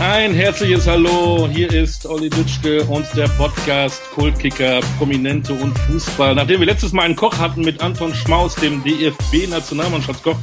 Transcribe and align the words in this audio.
Ein 0.00 0.32
herzliches 0.32 0.86
Hallo, 0.86 1.48
hier 1.52 1.72
ist 1.72 2.06
Olli 2.06 2.30
Dütschke 2.30 2.84
und 2.84 3.04
der 3.16 3.26
Podcast 3.30 4.00
Kultkicker, 4.12 4.78
Prominente 4.96 5.52
und 5.52 5.76
Fußball. 5.76 6.36
Nachdem 6.36 6.60
wir 6.60 6.68
letztes 6.68 6.92
Mal 6.92 7.02
einen 7.02 7.16
Koch 7.16 7.36
hatten 7.36 7.62
mit 7.62 7.80
Anton 7.80 8.14
Schmaus, 8.14 8.54
dem 8.54 8.84
DFB-Nationalmannschaftskoch, 8.84 10.36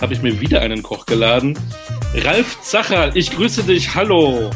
habe 0.00 0.12
ich 0.12 0.22
mir 0.22 0.40
wieder 0.40 0.60
einen 0.60 0.82
Koch 0.82 1.06
geladen. 1.06 1.56
Ralf 2.14 2.60
Zacher, 2.62 3.14
ich 3.14 3.30
grüße 3.30 3.62
dich, 3.62 3.94
hallo. 3.94 4.50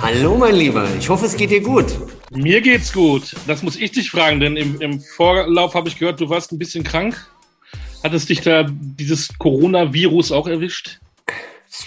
Hallo 0.00 0.38
mein 0.38 0.54
Lieber, 0.54 0.88
ich 0.98 1.10
hoffe 1.10 1.26
es 1.26 1.36
geht 1.36 1.50
dir 1.50 1.60
gut. 1.60 1.94
Mir 2.30 2.62
geht's 2.62 2.90
gut. 2.90 3.36
Das 3.46 3.62
muss 3.62 3.76
ich 3.76 3.92
dich 3.92 4.10
fragen, 4.10 4.40
denn 4.40 4.56
im, 4.56 4.80
im 4.80 4.98
Vorlauf 4.98 5.74
habe 5.74 5.90
ich 5.90 5.98
gehört, 5.98 6.18
du 6.22 6.30
warst 6.30 6.52
ein 6.52 6.58
bisschen 6.58 6.84
krank. 6.84 7.26
Hat 8.02 8.14
es 8.14 8.24
dich 8.24 8.40
da 8.40 8.66
dieses 8.66 9.36
Coronavirus 9.36 10.32
auch 10.32 10.48
erwischt? 10.48 11.00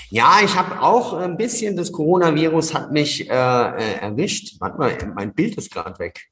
Ja, 0.09 0.39
ich 0.43 0.55
habe 0.55 0.81
auch 0.81 1.13
ein 1.13 1.37
bisschen 1.37 1.75
das 1.75 1.91
Coronavirus 1.91 2.73
hat 2.73 2.91
mich 2.91 3.29
äh, 3.29 3.33
äh, 3.33 3.99
erwischt. 4.01 4.55
Warte 4.59 4.77
mal, 4.77 4.97
mein 5.15 5.33
Bild 5.33 5.55
ist 5.55 5.71
gerade 5.71 5.97
weg. 5.99 6.29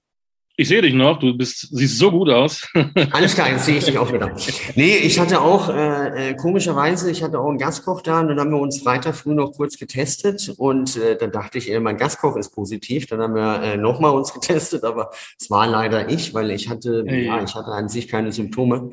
Ich 0.56 0.68
sehe 0.68 0.84
dich 0.84 0.94
noch, 0.94 1.18
du 1.18 1.36
bist, 1.36 1.70
siehst 1.72 1.98
so 1.98 2.12
gut 2.12 2.30
aus. 2.30 2.70
Alles 3.12 3.34
klar, 3.34 3.50
jetzt 3.50 3.66
sehe 3.66 3.78
ich 3.78 3.86
dich 3.86 3.98
auch 3.98 4.14
wieder. 4.14 4.36
Nee, 4.76 4.98
ich 4.98 5.20
hatte 5.20 5.42
auch, 5.42 5.68
äh, 5.70 6.30
äh, 6.30 6.36
komischerweise, 6.36 7.10
ich 7.10 7.24
hatte 7.24 7.40
auch 7.40 7.50
einen 7.50 7.58
Gastkoch 7.58 8.04
da 8.04 8.20
und 8.20 8.28
dann 8.28 8.40
haben 8.40 8.52
wir 8.52 8.60
uns 8.60 8.84
Freitag 8.84 9.16
früh 9.16 9.34
noch 9.34 9.54
kurz 9.54 9.80
getestet 9.80 10.54
und 10.58 10.96
äh, 10.96 11.18
dann 11.18 11.32
dachte 11.32 11.58
ich, 11.58 11.72
äh, 11.72 11.80
mein 11.80 11.98
Gastkoch 11.98 12.36
ist 12.36 12.52
positiv. 12.52 13.08
Dann 13.08 13.20
haben 13.22 13.34
wir 13.34 13.64
äh, 13.64 13.78
nochmal 13.78 14.12
uns 14.14 14.32
getestet, 14.40 14.84
aber 14.84 15.10
es 15.40 15.50
war 15.50 15.66
leider 15.66 16.10
ich, 16.10 16.36
weil 16.36 16.52
ich 16.52 16.70
hatte, 16.70 17.04
hey. 17.08 17.26
ja, 17.26 17.44
ich 17.44 17.56
hatte 17.56 17.72
an 17.72 17.90
sich 17.90 18.08
keine 18.08 18.32
Symptome 18.32 18.92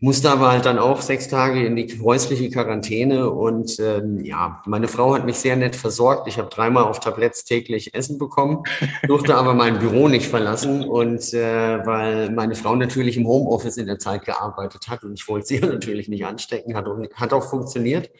musste 0.00 0.30
aber 0.30 0.50
halt 0.50 0.64
dann 0.64 0.78
auch 0.78 1.02
sechs 1.02 1.28
Tage 1.28 1.64
in 1.64 1.76
die 1.76 2.00
häusliche 2.02 2.50
Quarantäne 2.50 3.30
und 3.30 3.78
ähm, 3.78 4.24
ja, 4.24 4.62
meine 4.64 4.88
Frau 4.88 5.14
hat 5.14 5.26
mich 5.26 5.36
sehr 5.36 5.56
nett 5.56 5.76
versorgt. 5.76 6.26
Ich 6.26 6.38
habe 6.38 6.48
dreimal 6.48 6.84
auf 6.84 7.00
Tabletts 7.00 7.44
täglich 7.44 7.94
Essen 7.94 8.16
bekommen, 8.16 8.62
durfte 9.06 9.34
aber 9.34 9.52
mein 9.52 9.78
Büro 9.78 10.08
nicht 10.08 10.26
verlassen 10.26 10.84
und 10.84 11.34
äh, 11.34 11.84
weil 11.86 12.30
meine 12.30 12.54
Frau 12.54 12.74
natürlich 12.76 13.18
im 13.18 13.26
Homeoffice 13.26 13.76
in 13.76 13.86
der 13.86 13.98
Zeit 13.98 14.24
gearbeitet 14.24 14.88
hat 14.88 15.04
und 15.04 15.12
ich 15.12 15.28
wollte 15.28 15.46
sie 15.46 15.58
natürlich 15.60 16.08
nicht 16.08 16.24
anstecken, 16.24 16.74
hat 16.74 16.86
hat 17.14 17.32
auch 17.34 17.48
funktioniert. 17.48 18.10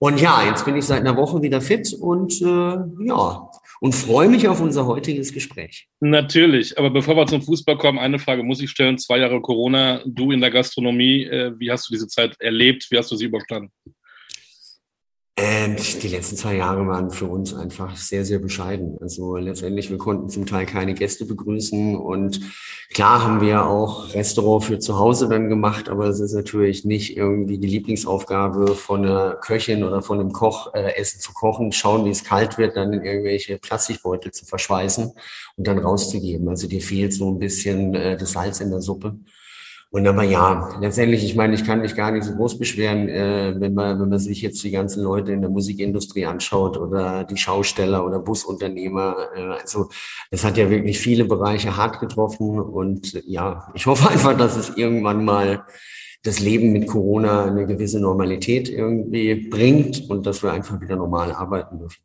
Und 0.00 0.20
ja, 0.20 0.42
jetzt 0.44 0.64
bin 0.64 0.76
ich 0.76 0.84
seit 0.84 1.00
einer 1.00 1.16
Woche 1.16 1.40
wieder 1.40 1.60
fit 1.60 1.94
und 1.94 2.42
äh, 2.42 2.76
ja, 3.06 3.48
und 3.80 3.94
freue 3.94 4.28
mich 4.28 4.48
auf 4.48 4.60
unser 4.60 4.86
heutiges 4.86 5.32
Gespräch. 5.32 5.88
Natürlich, 6.00 6.78
aber 6.78 6.90
bevor 6.90 7.16
wir 7.16 7.26
zum 7.26 7.42
Fußball 7.42 7.78
kommen, 7.78 7.98
eine 7.98 8.18
Frage 8.18 8.42
muss 8.42 8.60
ich 8.60 8.70
stellen. 8.70 8.98
Zwei 8.98 9.18
Jahre 9.18 9.40
Corona, 9.40 10.02
du 10.06 10.32
in 10.32 10.40
der 10.40 10.50
Gastronomie, 10.50 11.24
äh, 11.24 11.52
wie 11.58 11.70
hast 11.70 11.88
du 11.88 11.94
diese 11.94 12.08
Zeit 12.08 12.36
erlebt? 12.40 12.86
Wie 12.90 12.98
hast 12.98 13.10
du 13.10 13.16
sie 13.16 13.26
überstanden? 13.26 13.72
Ähm, 15.36 15.74
die 16.00 16.06
letzten 16.06 16.36
zwei 16.36 16.54
Jahre 16.54 16.86
waren 16.86 17.10
für 17.10 17.26
uns 17.26 17.54
einfach 17.54 17.96
sehr, 17.96 18.24
sehr 18.24 18.38
bescheiden. 18.38 18.96
Also 19.00 19.36
letztendlich, 19.36 19.90
wir 19.90 19.98
konnten 19.98 20.28
zum 20.28 20.46
Teil 20.46 20.64
keine 20.64 20.94
Gäste 20.94 21.24
begrüßen 21.24 21.96
und 21.96 22.40
klar 22.90 23.24
haben 23.24 23.40
wir 23.40 23.66
auch 23.66 24.14
Restaurant 24.14 24.62
für 24.62 24.78
zu 24.78 24.96
Hause 24.96 25.28
dann 25.28 25.48
gemacht, 25.48 25.88
aber 25.88 26.06
es 26.06 26.20
ist 26.20 26.34
natürlich 26.34 26.84
nicht 26.84 27.16
irgendwie 27.16 27.58
die 27.58 27.66
Lieblingsaufgabe 27.66 28.76
von 28.76 29.04
einer 29.04 29.34
Köchin 29.34 29.82
oder 29.82 30.02
von 30.02 30.20
einem 30.20 30.30
Koch, 30.30 30.72
äh, 30.72 30.94
Essen 30.94 31.20
zu 31.20 31.32
kochen, 31.32 31.72
schauen, 31.72 32.04
wie 32.04 32.10
es 32.10 32.22
kalt 32.22 32.56
wird, 32.56 32.76
dann 32.76 32.92
in 32.92 33.02
irgendwelche 33.02 33.58
Plastikbeutel 33.58 34.30
zu 34.30 34.44
verschweißen 34.44 35.10
und 35.56 35.66
dann 35.66 35.78
rauszugeben. 35.78 36.48
Also 36.48 36.68
dir 36.68 36.80
fehlt 36.80 37.12
so 37.12 37.28
ein 37.28 37.40
bisschen 37.40 37.96
äh, 37.96 38.16
das 38.16 38.32
Salz 38.32 38.60
in 38.60 38.70
der 38.70 38.82
Suppe. 38.82 39.18
Und 39.94 40.08
aber 40.08 40.24
ja, 40.24 40.76
letztendlich, 40.80 41.22
ich 41.22 41.36
meine, 41.36 41.54
ich 41.54 41.64
kann 41.64 41.80
mich 41.80 41.94
gar 41.94 42.10
nicht 42.10 42.24
so 42.24 42.34
groß 42.34 42.58
beschweren, 42.58 43.08
äh, 43.08 43.54
wenn 43.60 43.74
man, 43.74 44.00
wenn 44.00 44.08
man 44.08 44.18
sich 44.18 44.42
jetzt 44.42 44.64
die 44.64 44.72
ganzen 44.72 45.04
Leute 45.04 45.30
in 45.30 45.40
der 45.40 45.50
Musikindustrie 45.50 46.26
anschaut 46.26 46.76
oder 46.76 47.22
die 47.22 47.36
Schausteller 47.36 48.04
oder 48.04 48.18
Busunternehmer. 48.18 49.28
Äh, 49.36 49.60
also 49.60 49.90
es 50.32 50.44
hat 50.44 50.56
ja 50.56 50.68
wirklich 50.68 50.98
viele 50.98 51.26
Bereiche 51.26 51.76
hart 51.76 52.00
getroffen. 52.00 52.58
Und 52.58 53.22
ja, 53.24 53.70
ich 53.74 53.86
hoffe 53.86 54.10
einfach, 54.10 54.36
dass 54.36 54.56
es 54.56 54.76
irgendwann 54.76 55.24
mal 55.24 55.64
das 56.24 56.40
Leben 56.40 56.72
mit 56.72 56.88
Corona 56.88 57.44
eine 57.44 57.64
gewisse 57.64 58.00
Normalität 58.00 58.68
irgendwie 58.68 59.48
bringt 59.48 60.10
und 60.10 60.26
dass 60.26 60.42
wir 60.42 60.50
einfach 60.50 60.80
wieder 60.80 60.96
normal 60.96 61.30
arbeiten 61.30 61.78
dürfen. 61.78 62.02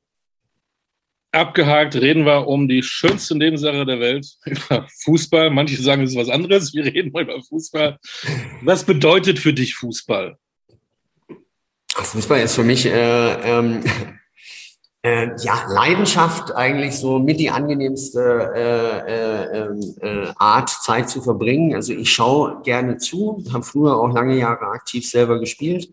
Abgehakt 1.32 1.96
reden 1.96 2.26
wir 2.26 2.48
um 2.48 2.68
die 2.68 2.82
schönste 2.82 3.38
Nebensache 3.38 3.86
der 3.86 4.00
Welt, 4.00 4.28
über 4.46 4.88
Fußball. 5.04 5.52
Manche 5.52 5.82
sagen, 5.82 6.04
es 6.04 6.12
ist 6.12 6.18
was 6.18 6.30
anderes. 6.30 6.74
Wir 6.74 6.86
reden 6.86 7.12
mal 7.12 7.24
über 7.24 7.42
Fußball. 7.42 8.00
Was 8.62 8.84
bedeutet 8.84 9.38
für 9.38 9.54
dich 9.54 9.76
Fußball? 9.76 10.38
Fußball 11.90 12.42
ist 12.42 12.56
für 12.56 12.64
mich 12.64 12.86
äh, 12.86 13.58
ähm, 13.58 13.84
äh, 15.04 15.30
ja 15.42 15.68
Leidenschaft 15.70 16.56
eigentlich 16.56 16.96
so 16.96 17.20
mit 17.20 17.40
die 17.40 17.52
angenehmste 17.52 18.52
äh, 18.56 19.00
äh, 19.12 19.58
ähm, 19.60 19.96
äh, 20.02 20.34
Art 20.38 20.70
Zeit 20.70 21.10
zu 21.10 21.22
verbringen. 21.22 21.76
Also 21.76 21.94
ich 21.94 22.12
schaue 22.12 22.62
gerne 22.64 22.98
zu, 22.98 23.44
habe 23.54 23.64
früher 23.64 23.98
auch 23.98 24.12
lange 24.12 24.36
Jahre 24.36 24.68
aktiv 24.68 25.08
selber 25.08 25.40
gespielt 25.40 25.90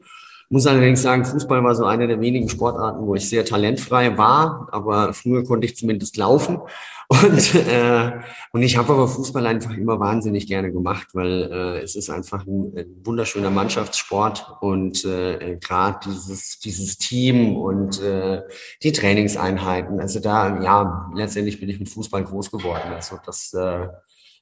muss 0.48 0.66
allerdings 0.66 1.02
sagen, 1.02 1.24
Fußball 1.24 1.62
war 1.64 1.74
so 1.74 1.84
eine 1.84 2.06
der 2.06 2.20
wenigen 2.20 2.48
Sportarten, 2.48 3.06
wo 3.06 3.14
ich 3.14 3.28
sehr 3.28 3.44
talentfrei 3.44 4.16
war, 4.16 4.68
aber 4.70 5.12
früher 5.12 5.44
konnte 5.44 5.66
ich 5.66 5.76
zumindest 5.76 6.16
laufen. 6.16 6.60
Und, 7.08 7.54
äh, 7.54 8.18
und 8.50 8.62
ich 8.62 8.76
habe 8.76 8.92
aber 8.92 9.06
Fußball 9.06 9.46
einfach 9.46 9.76
immer 9.76 10.00
wahnsinnig 10.00 10.48
gerne 10.48 10.72
gemacht, 10.72 11.06
weil 11.12 11.44
äh, 11.52 11.78
es 11.78 11.94
ist 11.94 12.10
einfach 12.10 12.44
ein, 12.44 12.72
ein 12.76 13.00
wunderschöner 13.04 13.50
Mannschaftssport 13.50 14.44
und 14.60 15.04
äh, 15.04 15.56
gerade 15.60 16.00
dieses, 16.04 16.58
dieses 16.58 16.98
Team 16.98 17.56
und 17.56 18.02
äh, 18.02 18.42
die 18.82 18.90
Trainingseinheiten. 18.90 20.00
Also 20.00 20.18
da, 20.18 20.60
ja, 20.60 21.08
letztendlich 21.14 21.60
bin 21.60 21.68
ich 21.68 21.78
mit 21.78 21.88
Fußball 21.88 22.24
groß 22.24 22.50
geworden. 22.50 22.92
Also 22.92 23.20
das 23.24 23.54
äh, 23.54 23.86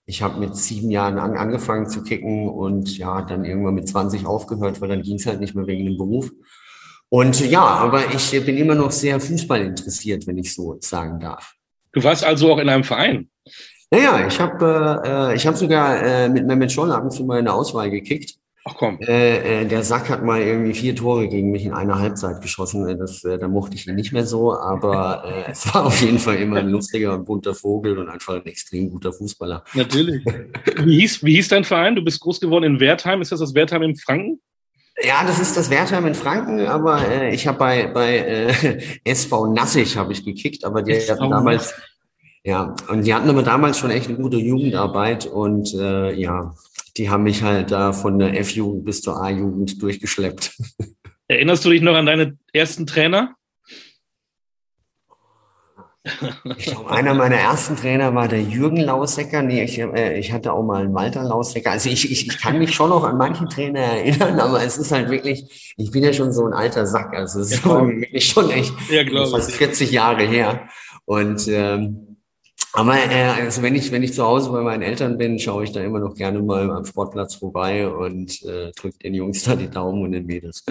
ich 0.06 0.22
habe 0.22 0.38
mit 0.38 0.56
sieben 0.56 0.90
Jahren 0.90 1.18
an, 1.18 1.36
angefangen 1.36 1.88
zu 1.88 2.02
kicken 2.02 2.48
und 2.48 2.98
ja, 2.98 3.22
dann 3.22 3.44
irgendwann 3.44 3.74
mit 3.74 3.88
20 3.88 4.26
aufgehört, 4.26 4.80
weil 4.80 4.88
dann 4.88 5.02
ging 5.02 5.16
es 5.16 5.26
halt 5.26 5.40
nicht 5.40 5.54
mehr 5.54 5.66
wegen 5.66 5.86
dem 5.86 5.96
Beruf. 5.96 6.30
Und 7.08 7.40
ja, 7.48 7.62
aber 7.62 8.12
ich 8.12 8.30
bin 8.44 8.56
immer 8.56 8.74
noch 8.74 8.90
sehr 8.90 9.20
Fußball 9.20 9.60
interessiert, 9.62 10.26
wenn 10.26 10.38
ich 10.38 10.52
so 10.52 10.76
sagen 10.80 11.20
darf. 11.20 11.54
Du 11.92 12.02
warst 12.02 12.24
also 12.24 12.52
auch 12.52 12.58
in 12.58 12.68
einem 12.68 12.84
Verein? 12.84 13.30
Naja, 13.90 14.26
ich 14.26 14.40
habe 14.40 15.02
äh, 15.04 15.36
ich 15.36 15.46
hab 15.46 15.56
sogar 15.56 16.02
äh, 16.02 16.28
mit 16.28 16.46
Mehmet 16.46 16.72
Scholl 16.72 16.90
ab 16.90 17.04
und 17.04 17.12
zu 17.12 17.24
mal 17.24 17.38
in 17.38 17.44
der 17.44 17.54
Auswahl 17.54 17.90
gekickt. 17.90 18.34
Ach 18.66 18.74
komm. 18.76 18.98
Äh, 19.00 19.62
äh, 19.62 19.66
der 19.66 19.82
Sack 19.82 20.08
hat 20.08 20.24
mal 20.24 20.40
irgendwie 20.40 20.72
vier 20.72 20.96
Tore 20.96 21.28
gegen 21.28 21.50
mich 21.50 21.66
in 21.66 21.74
einer 21.74 21.98
Halbzeit 21.98 22.40
geschossen. 22.40 22.88
Äh, 22.88 22.96
das, 22.96 23.22
äh, 23.22 23.36
da 23.38 23.46
mochte 23.46 23.76
ich 23.76 23.86
ihn 23.86 23.94
nicht 23.94 24.12
mehr 24.12 24.24
so, 24.26 24.58
aber 24.58 25.24
äh, 25.48 25.50
es 25.50 25.72
war 25.74 25.84
auf 25.84 26.00
jeden 26.00 26.18
Fall 26.18 26.36
immer 26.36 26.56
ein 26.56 26.70
lustiger 26.70 27.12
und 27.12 27.26
bunter 27.26 27.54
Vogel 27.54 27.98
und 27.98 28.08
einfach 28.08 28.34
ein 28.34 28.46
extrem 28.46 28.88
guter 28.88 29.12
Fußballer. 29.12 29.64
Natürlich. 29.74 30.24
Wie 30.82 31.00
hieß, 31.00 31.22
wie 31.22 31.34
hieß 31.34 31.48
dein 31.48 31.64
Verein? 31.64 31.94
Du 31.94 32.02
bist 32.02 32.20
groß 32.20 32.40
geworden 32.40 32.64
in 32.64 32.80
Wertheim. 32.80 33.20
Ist 33.20 33.32
das 33.32 33.40
das 33.40 33.54
Wertheim 33.54 33.82
in 33.82 33.96
Franken? 33.96 34.40
Ja, 35.02 35.24
das 35.26 35.40
ist 35.40 35.56
das 35.56 35.70
Wertheim 35.70 36.06
in 36.06 36.14
Franken, 36.14 36.60
aber 36.60 37.06
äh, 37.06 37.34
ich 37.34 37.46
habe 37.46 37.58
bei, 37.58 37.86
bei 37.88 38.16
äh, 38.18 38.80
SV 39.04 39.52
Nassig 39.52 39.96
habe 39.96 40.12
ich 40.12 40.24
gekickt, 40.24 40.64
aber 40.64 40.82
die 40.82 40.94
hatten 40.94 41.30
damals, 41.30 41.74
ja, 42.44 42.74
und 42.88 43.04
die 43.04 43.12
hatten 43.12 43.28
aber 43.28 43.42
damals 43.42 43.78
schon 43.78 43.90
echt 43.90 44.08
eine 44.08 44.16
gute 44.16 44.36
Jugendarbeit 44.36 45.26
und 45.26 45.74
äh, 45.74 46.12
ja, 46.12 46.54
die 46.96 47.10
haben 47.10 47.24
mich 47.24 47.42
halt 47.42 47.70
da 47.70 47.92
von 47.92 48.18
der 48.18 48.38
F-Jugend 48.38 48.84
bis 48.84 49.02
zur 49.02 49.20
A-Jugend 49.22 49.82
durchgeschleppt. 49.82 50.56
Erinnerst 51.28 51.64
du 51.64 51.70
dich 51.70 51.82
noch 51.82 51.94
an 51.94 52.06
deine 52.06 52.38
ersten 52.52 52.86
Trainer? 52.86 53.34
Ich 56.58 56.66
glaube, 56.66 56.90
einer 56.90 57.14
meiner 57.14 57.36
ersten 57.36 57.76
Trainer 57.76 58.14
war 58.14 58.28
der 58.28 58.42
Jürgen 58.42 58.76
Lausecker. 58.76 59.40
Nee, 59.40 59.64
ich, 59.64 59.78
äh, 59.78 60.18
ich 60.18 60.32
hatte 60.32 60.52
auch 60.52 60.62
mal 60.62 60.84
einen 60.84 60.92
Walter 60.92 61.22
Lausecker. 61.24 61.70
Also 61.70 61.88
ich, 61.88 62.10
ich, 62.10 62.26
ich 62.28 62.38
kann 62.42 62.58
mich 62.58 62.74
schon 62.74 62.90
noch 62.90 63.04
an 63.04 63.16
manchen 63.16 63.48
Trainer 63.48 63.80
erinnern, 63.80 64.38
aber 64.38 64.62
es 64.62 64.76
ist 64.76 64.92
halt 64.92 65.08
wirklich, 65.08 65.74
ich 65.78 65.90
bin 65.90 66.04
ja 66.04 66.12
schon 66.12 66.30
so 66.30 66.44
ein 66.44 66.52
alter 66.52 66.84
Sack. 66.84 67.14
Also 67.14 67.40
es 67.40 67.52
ist 67.52 67.64
ja. 67.64 67.86
wirklich 67.86 68.28
schon 68.28 68.50
echt 68.50 68.74
ja, 68.90 69.26
fast 69.26 69.52
40 69.52 69.90
Jahre 69.92 70.24
her. 70.24 70.68
Und 71.06 71.48
ähm, 71.48 72.13
aber 72.74 72.96
äh, 72.96 73.42
also 73.42 73.62
wenn 73.62 73.74
ich 73.74 73.90
wenn 73.92 74.02
ich 74.02 74.12
zu 74.12 74.24
Hause 74.24 74.50
bei 74.50 74.60
meinen 74.60 74.82
Eltern 74.82 75.16
bin, 75.16 75.38
schaue 75.38 75.64
ich 75.64 75.72
da 75.72 75.80
immer 75.80 76.00
noch 76.00 76.14
gerne 76.14 76.42
mal 76.42 76.70
am 76.70 76.84
Sportplatz 76.84 77.36
vorbei 77.36 77.88
und 77.88 78.42
äh, 78.42 78.72
drücke 78.72 78.98
den 78.98 79.14
Jungs 79.14 79.44
da 79.44 79.56
die 79.56 79.70
Daumen 79.70 80.02
und 80.02 80.12
den 80.12 80.26
Mädels. 80.26 80.64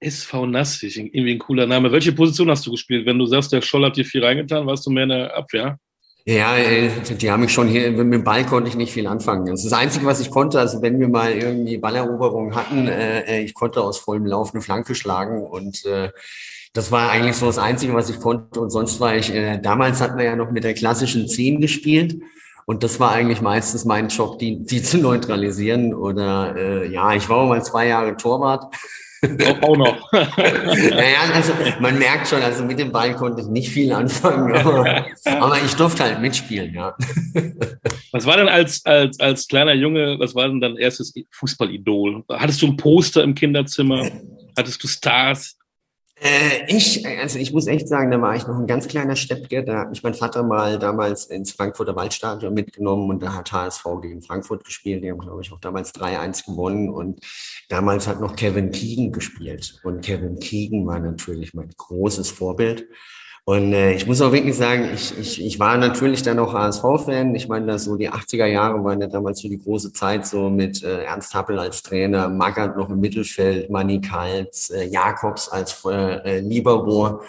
SV 0.00 0.46
Nassig, 0.46 0.98
irgendwie 0.98 1.34
ein 1.34 1.38
cooler 1.38 1.66
Name. 1.66 1.90
Welche 1.90 2.12
Position 2.12 2.50
hast 2.50 2.66
du 2.66 2.72
gespielt? 2.72 3.06
Wenn 3.06 3.18
du 3.18 3.26
sagst, 3.26 3.52
der 3.52 3.62
Scholl 3.62 3.84
hat 3.84 3.96
dir 3.96 4.04
viel 4.04 4.24
reingetan, 4.24 4.66
warst 4.66 4.84
du 4.84 4.90
mehr 4.90 5.04
in 5.04 5.08
der 5.10 5.36
Abwehr? 5.36 5.78
Ja, 6.26 6.56
äh, 6.56 6.90
die 7.18 7.30
haben 7.30 7.42
mich 7.42 7.52
schon 7.52 7.68
hier, 7.68 7.90
mit 7.90 8.12
dem 8.12 8.24
Ball 8.24 8.46
konnte 8.46 8.68
ich 8.68 8.76
nicht 8.76 8.92
viel 8.92 9.06
anfangen. 9.06 9.44
Das 9.46 9.62
ist 9.62 9.70
das 9.70 9.78
Einzige, 9.78 10.06
was 10.06 10.20
ich 10.20 10.30
konnte. 10.30 10.58
Also 10.58 10.80
wenn 10.80 10.98
wir 10.98 11.08
mal 11.08 11.32
irgendwie 11.32 11.76
Balleroberungen 11.76 12.54
hatten, 12.54 12.88
äh, 12.88 13.20
äh, 13.20 13.44
ich 13.44 13.52
konnte 13.52 13.82
aus 13.82 13.98
vollem 13.98 14.24
Lauf 14.24 14.54
eine 14.54 14.62
Flanke 14.62 14.94
schlagen 14.94 15.42
und 15.42 15.84
äh, 15.84 16.10
das 16.74 16.90
war 16.90 17.10
eigentlich 17.10 17.36
so 17.36 17.46
das 17.46 17.58
Einzige, 17.58 17.94
was 17.94 18.10
ich 18.10 18.20
konnte. 18.20 18.60
Und 18.60 18.70
sonst 18.70 19.00
war 19.00 19.16
ich, 19.16 19.32
äh, 19.32 19.58
damals 19.58 20.00
hatten 20.00 20.18
wir 20.18 20.24
ja 20.24 20.36
noch 20.36 20.50
mit 20.50 20.64
der 20.64 20.74
klassischen 20.74 21.28
10 21.28 21.60
gespielt. 21.60 22.20
Und 22.66 22.82
das 22.82 22.98
war 22.98 23.12
eigentlich 23.12 23.40
meistens 23.40 23.84
mein 23.84 24.08
Job, 24.08 24.38
die, 24.40 24.64
die 24.64 24.82
zu 24.82 24.98
neutralisieren. 24.98 25.94
Oder 25.94 26.54
äh, 26.56 26.92
ja, 26.92 27.14
ich 27.14 27.28
war 27.28 27.38
auch 27.38 27.48
mal 27.48 27.62
zwei 27.62 27.86
Jahre 27.86 28.16
Torwart. 28.16 28.74
Auch, 29.22 29.62
auch 29.68 29.76
noch. 29.76 30.12
naja, 30.12 31.18
also 31.32 31.52
man 31.78 31.96
merkt 31.98 32.26
schon, 32.26 32.42
also 32.42 32.64
mit 32.64 32.78
dem 32.78 32.90
Ball 32.90 33.14
konnte 33.14 33.42
ich 33.42 33.48
nicht 33.48 33.70
viel 33.70 33.92
anfangen, 33.92 34.54
aber, 34.54 35.06
aber 35.24 35.56
ich 35.64 35.74
durfte 35.76 36.02
halt 36.02 36.20
mitspielen, 36.20 36.74
ja. 36.74 36.94
Was 38.12 38.26
war 38.26 38.36
denn 38.36 38.48
als, 38.48 38.84
als, 38.84 39.18
als 39.20 39.48
kleiner 39.48 39.72
Junge, 39.72 40.18
was 40.18 40.34
war 40.34 40.48
denn 40.48 40.60
dein 40.60 40.76
erstes 40.76 41.14
Fußballidol? 41.30 42.24
Hattest 42.28 42.60
du 42.60 42.66
ein 42.66 42.76
Poster 42.76 43.22
im 43.22 43.34
Kinderzimmer? 43.34 44.10
Hattest 44.58 44.82
du 44.82 44.88
Stars? 44.88 45.56
Äh, 46.16 46.64
ich, 46.68 47.06
also 47.06 47.38
ich 47.38 47.52
muss 47.52 47.66
echt 47.66 47.88
sagen, 47.88 48.10
da 48.10 48.20
war 48.20 48.36
ich 48.36 48.46
noch 48.46 48.58
ein 48.58 48.66
ganz 48.66 48.86
kleiner 48.86 49.16
Steppke. 49.16 49.64
Da 49.64 49.80
hat 49.80 49.90
mich 49.90 50.02
mein 50.02 50.14
Vater 50.14 50.42
mal 50.42 50.78
damals 50.78 51.26
ins 51.26 51.52
Frankfurter 51.52 51.96
Waldstadion 51.96 52.54
mitgenommen 52.54 53.10
und 53.10 53.22
da 53.22 53.34
hat 53.34 53.52
HSV 53.52 53.84
gegen 54.00 54.22
Frankfurt 54.22 54.64
gespielt. 54.64 55.02
Die 55.02 55.10
haben, 55.10 55.18
glaube 55.18 55.42
ich, 55.42 55.52
auch 55.52 55.60
damals 55.60 55.94
3-1 55.94 56.46
gewonnen 56.46 56.88
und 56.88 57.20
damals 57.68 58.06
hat 58.06 58.20
noch 58.20 58.36
Kevin 58.36 58.70
Keegan 58.70 59.12
gespielt. 59.12 59.80
Und 59.82 60.04
Kevin 60.04 60.38
Keegan 60.38 60.86
war 60.86 61.00
natürlich 61.00 61.52
mein 61.52 61.70
großes 61.76 62.30
Vorbild. 62.30 62.86
Und 63.46 63.74
äh, 63.74 63.92
ich 63.92 64.06
muss 64.06 64.22
auch 64.22 64.32
wirklich 64.32 64.56
sagen, 64.56 64.88
ich, 64.94 65.18
ich, 65.18 65.44
ich 65.44 65.58
war 65.58 65.76
natürlich 65.76 66.22
dann 66.22 66.38
auch 66.38 66.54
HSV-Fan. 66.54 67.34
Ich 67.34 67.46
meine, 67.46 67.66
das 67.66 67.84
so 67.84 67.96
die 67.96 68.10
80er 68.10 68.46
Jahre 68.46 68.82
waren 68.82 69.02
ja 69.02 69.06
damals 69.06 69.40
so 69.40 69.48
die 69.50 69.58
große 69.58 69.92
Zeit, 69.92 70.26
so 70.26 70.48
mit 70.48 70.82
äh, 70.82 71.04
Ernst 71.04 71.34
Happel 71.34 71.58
als 71.58 71.82
Trainer, 71.82 72.30
Magath 72.30 72.74
noch 72.76 72.88
im 72.88 73.00
Mittelfeld, 73.00 73.68
Manny 73.68 74.00
Kals, 74.00 74.70
äh, 74.70 74.86
Jakobs 74.86 75.50
als 75.50 75.84
äh, 75.84 76.40
Libero. 76.40 77.20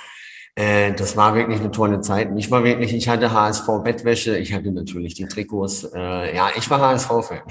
Äh, 0.55 0.93
das 0.93 1.17
war 1.17 1.35
wirklich 1.35 1.59
eine 1.59 1.71
tolle 1.71 1.99
Zeit. 1.99 2.29
Ich 2.37 2.49
war 2.49 2.63
wirklich, 2.63 2.93
ich 2.93 3.09
hatte 3.09 3.33
HSV-Bettwäsche, 3.33 4.37
ich 4.37 4.53
hatte 4.53 4.71
natürlich 4.71 5.15
die 5.15 5.25
Trikots. 5.25 5.83
Äh, 5.93 6.33
ja, 6.33 6.49
ich 6.55 6.69
war 6.69 6.79
HSV-Fan. 6.79 7.41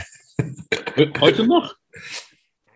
Heute 1.21 1.47
noch? 1.47 1.75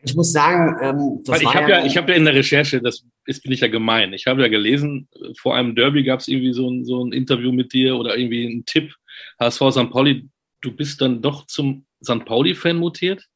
Ich 0.02 0.14
muss 0.14 0.32
sagen, 0.32 0.76
ähm, 0.82 1.22
das 1.24 1.36
Weil 1.36 1.42
ich 1.42 1.54
habe 1.54 1.70
ja, 1.70 1.78
ja, 1.78 1.86
ich 1.86 1.96
habe 1.96 2.10
ja 2.10 2.18
in 2.18 2.24
der 2.24 2.34
Recherche, 2.34 2.80
das 2.80 3.04
ist 3.28 3.42
bin 3.42 3.52
ich 3.52 3.60
ja 3.60 3.68
gemein. 3.68 4.14
Ich 4.14 4.26
habe 4.26 4.40
ja 4.40 4.48
gelesen, 4.48 5.06
vor 5.36 5.54
einem 5.54 5.74
Derby 5.74 6.02
gab 6.02 6.20
es 6.20 6.28
irgendwie 6.28 6.54
so 6.54 6.70
ein, 6.70 6.84
so 6.86 7.04
ein 7.04 7.12
Interview 7.12 7.52
mit 7.52 7.74
dir 7.74 7.96
oder 7.96 8.16
irgendwie 8.16 8.46
einen 8.46 8.64
Tipp. 8.64 8.94
HSV 9.38 9.70
St. 9.70 9.90
Pauli, 9.90 10.28
du 10.62 10.72
bist 10.72 11.02
dann 11.02 11.20
doch 11.20 11.46
zum 11.46 11.84
St. 12.02 12.24
Pauli-Fan 12.24 12.78
mutiert? 12.78 13.26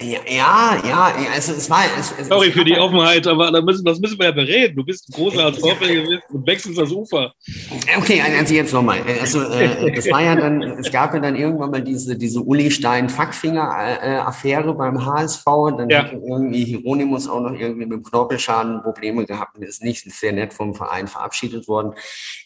Ja, 0.00 0.18
ja, 0.26 0.76
ja, 0.84 1.14
also 1.32 1.52
es 1.52 1.70
war. 1.70 1.84
Es, 1.96 2.12
es, 2.18 2.26
Sorry 2.26 2.50
für 2.50 2.64
die 2.64 2.76
Offenheit, 2.76 3.24
aber 3.28 3.52
da 3.52 3.60
müssen, 3.60 3.84
das 3.84 4.00
müssen 4.00 4.18
wir 4.18 4.26
ja 4.26 4.32
bereden. 4.32 4.74
Du 4.74 4.84
bist 4.84 5.08
ein 5.08 5.12
großer 5.12 5.44
als 5.44 5.60
fan 5.60 5.78
gewesen 5.78 6.20
und 6.30 6.44
wechselst 6.44 6.80
das 6.80 6.90
Ufer. 6.90 7.32
Okay, 7.96 8.20
also 8.20 8.54
jetzt 8.54 8.72
nochmal. 8.72 9.00
Also 9.20 9.40
äh, 9.40 9.92
das 9.92 10.10
war 10.10 10.20
ja 10.20 10.34
dann, 10.34 10.62
es 10.62 10.90
gab 10.90 11.14
ja 11.14 11.20
dann 11.20 11.36
irgendwann 11.36 11.70
mal 11.70 11.80
diese, 11.80 12.18
diese 12.18 12.40
Uli 12.40 12.72
Stein-Fackfinger-Affäre 12.72 14.74
beim 14.74 15.06
HSV. 15.06 15.44
Dann 15.44 15.88
ja. 15.88 16.02
hat 16.02 16.12
irgendwie 16.12 16.64
Hieronymus 16.64 17.28
auch 17.28 17.40
noch 17.40 17.52
irgendwie 17.52 17.86
mit 17.86 17.92
dem 17.92 18.02
Knorpelschaden 18.02 18.82
Probleme 18.82 19.26
gehabt 19.26 19.58
und 19.58 19.62
ist 19.62 19.84
nicht 19.84 20.10
sehr 20.10 20.32
nett 20.32 20.54
vom 20.54 20.74
Verein 20.74 21.06
verabschiedet 21.06 21.68
worden. 21.68 21.94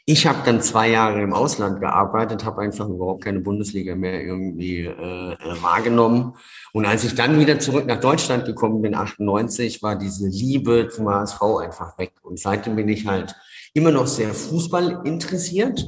Ich 0.05 0.27
habe 0.27 0.41
dann 0.45 0.61
zwei 0.61 0.91
Jahre 0.91 1.23
im 1.23 1.33
Ausland 1.33 1.81
gearbeitet, 1.81 2.45
habe 2.45 2.63
einfach 2.63 2.89
überhaupt 2.89 3.23
keine 3.23 3.39
Bundesliga 3.39 3.95
mehr 3.95 4.21
irgendwie 4.21 4.81
äh, 4.81 5.33
äh 5.33 5.63
wahrgenommen. 5.63 6.35
Und 6.73 6.87
als 6.87 7.05
ich 7.05 7.15
dann 7.15 7.39
wieder 7.39 7.61
zurück 7.61 7.87
nach 7.87 8.01
Deutschland 8.01 8.45
gekommen 8.45 8.83
bin, 8.83 8.97
98, 8.97 9.81
war 9.81 9.97
diese 9.97 10.27
Liebe 10.27 10.89
zum 10.89 11.09
HSV 11.09 11.41
einfach 11.61 11.97
weg. 11.99 12.15
Und 12.23 12.41
seitdem 12.41 12.75
bin 12.75 12.89
ich 12.89 13.07
halt 13.07 13.37
immer 13.75 13.93
noch 13.93 14.09
sehr 14.09 14.35
Fußball 14.35 15.03
interessiert. 15.05 15.87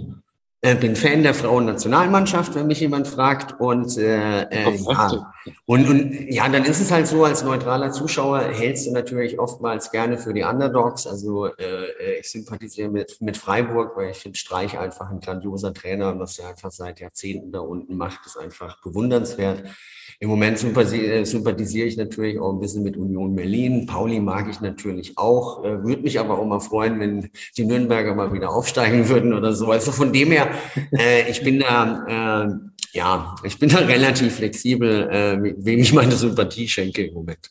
Äh, 0.64 0.76
bin 0.76 0.96
Fan 0.96 1.22
der 1.22 1.34
Frauennationalmannschaft, 1.34 2.55
wenn 2.55 2.69
mich 2.69 2.81
jemand 2.81 3.06
fragt. 3.06 3.61
Und, 3.61 3.99
äh, 3.99 4.44
äh, 4.44 4.75
ja. 4.75 5.34
Und, 5.66 5.87
und 5.87 6.32
ja, 6.32 6.49
dann 6.49 6.64
ist 6.64 6.81
es 6.81 6.90
halt 6.90 7.06
so, 7.06 7.22
als 7.22 7.44
neutraler 7.44 7.93
Zuschauer 7.93 8.40
hältst 8.40 8.87
du 8.87 8.93
natürlich 8.93 9.38
oftmals 9.38 9.90
gerne 9.90 10.16
für 10.16 10.32
die 10.32 10.43
Underdogs. 10.43 11.06
Also 11.06 11.49
äh, 11.49 12.19
ich 12.19 12.31
sympathisiere 12.31 12.88
mit, 12.88 13.20
mit 13.20 13.37
Freiburg, 13.37 13.94
weil 13.94 14.12
ich 14.12 14.16
finde 14.16 14.38
Streich 14.38 14.78
einfach 14.78 15.11
ein 15.11 15.20
grandioser 15.20 15.75
Trainer 15.75 16.11
und 16.11 16.19
was 16.19 16.38
er 16.38 16.49
einfach 16.49 16.70
seit 16.70 16.99
Jahrzehnten 16.99 17.52
da 17.52 17.60
unten 17.60 17.99
macht, 17.99 18.25
ist 18.25 18.38
einfach 18.38 18.81
bewundernswert. 18.81 19.64
Im 20.20 20.28
Moment 20.28 20.62
äh, 20.62 21.25
sympathisiere 21.25 21.87
ich 21.87 21.96
natürlich 21.96 22.38
auch 22.38 22.52
ein 22.52 22.61
bisschen 22.61 22.82
mit 22.82 22.96
Union 22.96 23.34
Berlin. 23.34 23.87
Pauli 23.87 24.20
mag 24.20 24.49
ich 24.49 24.61
natürlich 24.61 25.16
auch. 25.19 25.64
Äh, 25.64 25.82
würde 25.82 26.02
mich 26.02 26.19
aber 26.19 26.38
auch 26.38 26.46
mal 26.46 26.61
freuen, 26.61 27.00
wenn 27.00 27.31
die 27.56 27.64
Nürnberger 27.64 28.14
mal 28.14 28.32
wieder 28.32 28.50
aufsteigen 28.50 29.08
würden 29.08 29.32
oder 29.34 29.52
so. 29.52 29.70
Also 29.70 29.93
von 29.93 30.12
dem 30.12 30.31
her, 30.31 30.50
äh, 30.93 31.31
ich 31.31 31.43
bin 31.43 31.61
da, 31.61 32.46
äh, 32.46 32.96
ja, 32.96 33.34
ich 33.44 33.58
bin 33.58 33.69
da 33.69 33.78
relativ 33.78 34.37
flexibel, 34.37 35.08
äh, 35.11 35.55
wem 35.58 35.81
ich 35.81 35.93
meine 35.93 36.12
Sympathie 36.12 36.69
schenke 36.69 37.06
im 37.06 37.14
Moment. 37.14 37.50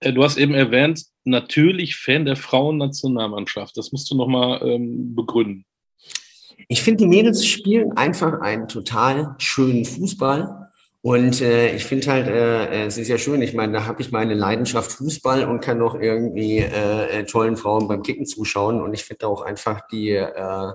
Du 0.00 0.22
hast 0.22 0.36
eben 0.36 0.52
erwähnt, 0.52 1.02
natürlich 1.24 1.96
Fan 1.96 2.26
der 2.26 2.36
Frauennationalmannschaft. 2.36 3.76
Das 3.76 3.92
musst 3.92 4.10
du 4.10 4.16
nochmal 4.16 4.60
ähm, 4.62 5.14
begründen. 5.14 5.64
Ich 6.68 6.82
finde, 6.82 7.04
die 7.04 7.08
Mädels 7.08 7.46
spielen 7.46 7.92
einfach 7.92 8.40
einen 8.40 8.68
total 8.68 9.34
schönen 9.38 9.84
Fußball. 9.84 10.63
Und 11.04 11.42
äh, 11.42 11.76
ich 11.76 11.84
finde 11.84 12.10
halt, 12.10 12.28
äh, 12.28 12.86
es 12.86 12.96
ist 12.96 13.08
ja 13.08 13.18
schön, 13.18 13.42
ich 13.42 13.52
meine, 13.52 13.74
da 13.74 13.84
habe 13.84 14.00
ich 14.00 14.10
meine 14.10 14.32
Leidenschaft 14.32 14.90
Fußball 14.90 15.44
und 15.44 15.60
kann 15.60 15.76
noch 15.76 16.00
irgendwie 16.00 16.60
äh, 16.60 17.20
äh, 17.20 17.24
tollen 17.26 17.58
Frauen 17.58 17.88
beim 17.88 18.02
Kicken 18.02 18.24
zuschauen. 18.24 18.80
Und 18.80 18.94
ich 18.94 19.04
finde 19.04 19.28
auch 19.28 19.42
einfach 19.42 19.86
die, 19.88 20.12
äh, 20.12 20.72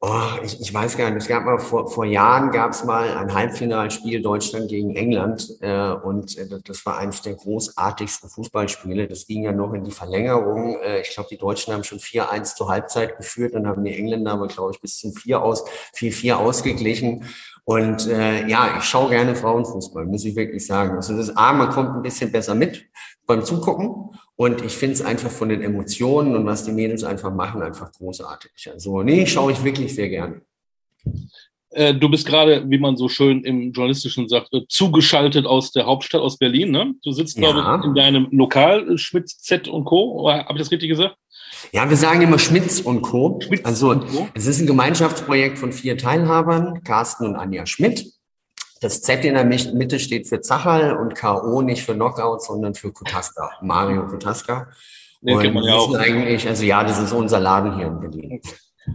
oh, 0.00 0.30
ich, 0.44 0.60
ich 0.60 0.72
weiß 0.72 0.96
gar 0.96 1.10
nicht, 1.10 1.22
es 1.22 1.28
gab 1.28 1.44
mal 1.44 1.58
vor, 1.58 1.90
vor 1.90 2.04
Jahren 2.04 2.50
gab 2.50 2.72
es 2.72 2.84
mal 2.84 3.16
ein 3.16 3.32
Halbfinalspiel 3.32 4.22
Deutschland 4.22 4.68
gegen 4.68 4.94
England 4.94 5.56
äh, 5.60 5.90
und 5.90 6.36
äh, 6.36 6.46
das 6.64 6.84
war 6.84 6.98
eines 6.98 7.22
der 7.22 7.34
großartigsten 7.34 8.28
Fußballspiele. 8.28 9.08
Das 9.08 9.26
ging 9.26 9.44
ja 9.44 9.52
noch 9.52 9.72
in 9.72 9.84
die 9.84 9.90
Verlängerung. 9.90 10.78
Äh, 10.82 11.00
ich 11.00 11.10
glaube, 11.10 11.28
die 11.30 11.38
Deutschen 11.38 11.72
haben 11.72 11.84
schon 11.84 11.98
4-1 11.98 12.56
zur 12.56 12.68
Halbzeit 12.68 13.16
geführt 13.16 13.54
und 13.54 13.66
haben 13.66 13.84
die 13.84 13.96
Engländer 13.96 14.32
aber, 14.32 14.48
glaube 14.48 14.72
ich, 14.72 14.80
bis 14.80 14.98
zum 14.98 15.12
4 15.12 15.42
aus, 15.42 15.64
4-4 15.96 16.34
ausgeglichen. 16.34 17.24
Und 17.64 18.06
äh, 18.06 18.46
ja, 18.46 18.76
ich 18.78 18.84
schaue 18.84 19.10
gerne 19.10 19.34
Frauenfußball, 19.34 20.04
muss 20.04 20.24
ich 20.24 20.36
wirklich 20.36 20.64
sagen. 20.64 20.94
Also 20.94 21.16
das 21.16 21.36
A, 21.36 21.52
man 21.52 21.70
kommt 21.70 21.96
ein 21.96 22.02
bisschen 22.02 22.30
besser 22.30 22.54
mit 22.54 22.86
beim 23.26 23.44
Zugucken. 23.44 24.10
Und 24.36 24.62
ich 24.64 24.72
finde 24.72 24.94
es 24.94 25.02
einfach 25.02 25.30
von 25.30 25.48
den 25.48 25.62
Emotionen 25.62 26.36
und 26.36 26.46
was 26.46 26.64
die 26.64 26.72
Mädels 26.72 27.04
einfach 27.04 27.32
machen, 27.32 27.62
einfach 27.62 27.90
großartig. 27.92 28.70
Also 28.72 29.02
nee, 29.02 29.26
schaue 29.26 29.52
ich 29.52 29.64
wirklich 29.64 29.94
sehr 29.94 30.08
gerne. 30.08 30.42
Äh, 31.70 31.94
du 31.94 32.08
bist 32.08 32.26
gerade, 32.26 32.64
wie 32.68 32.78
man 32.78 32.96
so 32.96 33.08
schön 33.08 33.44
im 33.44 33.72
Journalistischen 33.72 34.28
sagt, 34.28 34.52
äh, 34.52 34.62
zugeschaltet 34.68 35.46
aus 35.46 35.72
der 35.72 35.86
Hauptstadt, 35.86 36.20
aus 36.20 36.38
Berlin. 36.38 36.70
Ne? 36.70 36.94
Du 37.02 37.12
sitzt, 37.12 37.36
ja. 37.36 37.50
glaube 37.50 37.80
ich, 37.80 37.84
in 37.86 37.94
deinem 37.94 38.28
Lokal, 38.30 38.92
äh, 38.92 38.98
Schmidt 38.98 39.28
Z 39.28 39.68
und 39.68 39.84
Co. 39.84 40.30
Habe 40.30 40.52
ich 40.52 40.58
das 40.58 40.70
richtig 40.70 40.90
gesagt? 40.90 41.16
Ja, 41.72 41.88
wir 41.88 41.96
sagen 41.96 42.22
immer 42.22 42.38
Schmitz 42.38 42.80
und 42.80 43.02
Co. 43.02 43.40
Schmitz 43.42 43.64
also 43.64 43.90
und 43.90 44.06
Co. 44.08 44.28
es 44.34 44.46
ist 44.46 44.60
ein 44.60 44.66
Gemeinschaftsprojekt 44.66 45.58
von 45.58 45.72
vier 45.72 45.98
Teilhabern, 45.98 46.82
Carsten 46.82 47.26
und 47.26 47.36
Anja 47.36 47.66
Schmidt. 47.66 48.12
Das 48.80 49.02
Z 49.02 49.24
in 49.24 49.34
der 49.34 49.44
Mitte 49.44 49.98
steht 49.98 50.28
für 50.28 50.40
Zacherl 50.40 50.96
und 50.96 51.14
K.O. 51.14 51.62
nicht 51.62 51.82
für 51.82 51.94
Knockout, 51.94 52.42
sondern 52.42 52.74
für 52.74 52.92
Kutaska, 52.92 53.50
Mario 53.62 54.06
Kutaska. 54.06 54.68
Den 55.22 55.38
kennt 55.38 55.54
man 55.54 55.64
ja 55.64 55.74
auch. 55.74 55.94
Eigentlich, 55.94 56.46
also 56.46 56.64
ja, 56.64 56.84
das 56.84 56.98
ist 56.98 57.12
unser 57.12 57.40
Laden 57.40 57.76
hier 57.76 57.86
in 57.86 58.00
Berlin. 58.00 58.40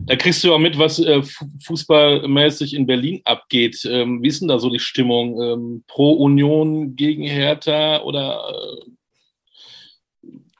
Da 0.05 0.15
kriegst 0.15 0.43
du 0.43 0.53
auch 0.53 0.59
mit, 0.59 0.77
was 0.77 0.99
äh, 0.99 1.21
fußballmäßig 1.65 2.75
in 2.75 2.85
Berlin 2.85 3.21
abgeht. 3.25 3.83
Ähm, 3.85 4.21
wie 4.21 4.27
ist 4.27 4.39
denn 4.39 4.47
da 4.47 4.57
so 4.59 4.69
die 4.69 4.79
Stimmung? 4.79 5.41
Ähm, 5.41 5.83
pro 5.87 6.13
Union 6.13 6.95
gegen 6.95 7.23
Hertha 7.23 8.01
oder? 8.01 8.39
Äh 8.49 8.91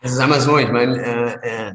also 0.01 0.15
sagen 0.15 0.31
wir 0.31 0.41
so, 0.41 0.57
ich 0.57 0.69
meine, 0.69 0.97
äh, 0.97 1.69
äh 1.69 1.73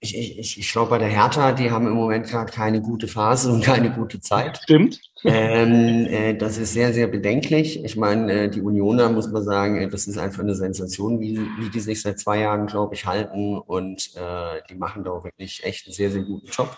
ich, 0.00 0.38
ich, 0.38 0.58
ich 0.58 0.72
glaube, 0.72 0.90
bei 0.90 0.98
der 0.98 1.08
Hertha, 1.08 1.52
die 1.52 1.70
haben 1.70 1.86
im 1.86 1.94
Moment 1.94 2.26
gerade 2.26 2.52
keine 2.52 2.80
gute 2.80 3.08
Phase 3.08 3.52
und 3.52 3.62
keine 3.64 3.90
gute 3.90 4.20
Zeit. 4.20 4.60
Stimmt. 4.62 5.00
Ähm, 5.24 6.06
äh, 6.06 6.34
das 6.34 6.58
ist 6.58 6.72
sehr, 6.72 6.92
sehr 6.92 7.06
bedenklich. 7.06 7.84
Ich 7.84 7.96
meine, 7.96 8.32
äh, 8.32 8.48
die 8.48 8.60
Unioner, 8.60 9.08
muss 9.10 9.30
man 9.30 9.44
sagen, 9.44 9.80
äh, 9.80 9.88
das 9.88 10.06
ist 10.06 10.18
einfach 10.18 10.42
eine 10.42 10.54
Sensation, 10.54 11.20
wie, 11.20 11.38
wie 11.58 11.70
die 11.70 11.80
sich 11.80 12.02
seit 12.02 12.18
zwei 12.18 12.40
Jahren, 12.40 12.66
glaube 12.66 12.94
ich, 12.94 13.06
halten. 13.06 13.58
Und 13.58 14.10
äh, 14.16 14.60
die 14.68 14.74
machen 14.74 15.04
da 15.04 15.12
auch 15.12 15.24
wirklich 15.24 15.64
echt 15.64 15.86
einen 15.86 15.94
sehr, 15.94 16.10
sehr 16.10 16.22
guten 16.22 16.48
Job. 16.48 16.76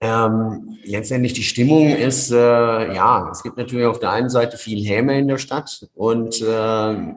Ähm, 0.00 0.78
letztendlich 0.84 1.32
die 1.32 1.44
Stimmung 1.44 1.88
ist, 1.90 2.32
äh, 2.32 2.36
ja, 2.36 3.28
es 3.30 3.42
gibt 3.44 3.56
natürlich 3.56 3.86
auf 3.86 4.00
der 4.00 4.10
einen 4.10 4.30
Seite 4.30 4.56
viel 4.56 4.84
Häme 4.84 5.16
in 5.16 5.28
der 5.28 5.38
Stadt 5.38 5.88
und 5.94 6.42
äh, 6.42 7.14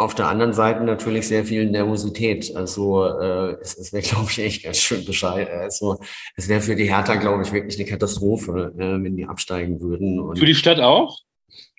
auf 0.00 0.14
der 0.14 0.28
anderen 0.28 0.54
Seite 0.54 0.82
natürlich 0.82 1.28
sehr 1.28 1.44
viel 1.44 1.66
Nervosität. 1.66 2.56
Also 2.56 3.04
äh, 3.04 3.56
es, 3.60 3.76
es 3.76 3.92
wäre, 3.92 4.02
glaube 4.08 4.28
ich, 4.30 4.38
echt 4.38 4.64
ganz 4.64 4.78
schön 4.78 5.04
Bescheid. 5.04 5.50
Also 5.50 5.98
es 6.36 6.48
wäre 6.48 6.62
für 6.62 6.74
die 6.74 6.90
Hertha, 6.90 7.16
glaube 7.16 7.42
ich, 7.42 7.52
wirklich 7.52 7.78
eine 7.78 7.88
Katastrophe, 7.88 8.72
äh, 8.78 9.02
wenn 9.02 9.14
die 9.14 9.26
absteigen 9.26 9.78
würden. 9.80 10.18
Und 10.18 10.38
für 10.38 10.46
die 10.46 10.54
Stadt 10.54 10.80
auch? 10.80 11.18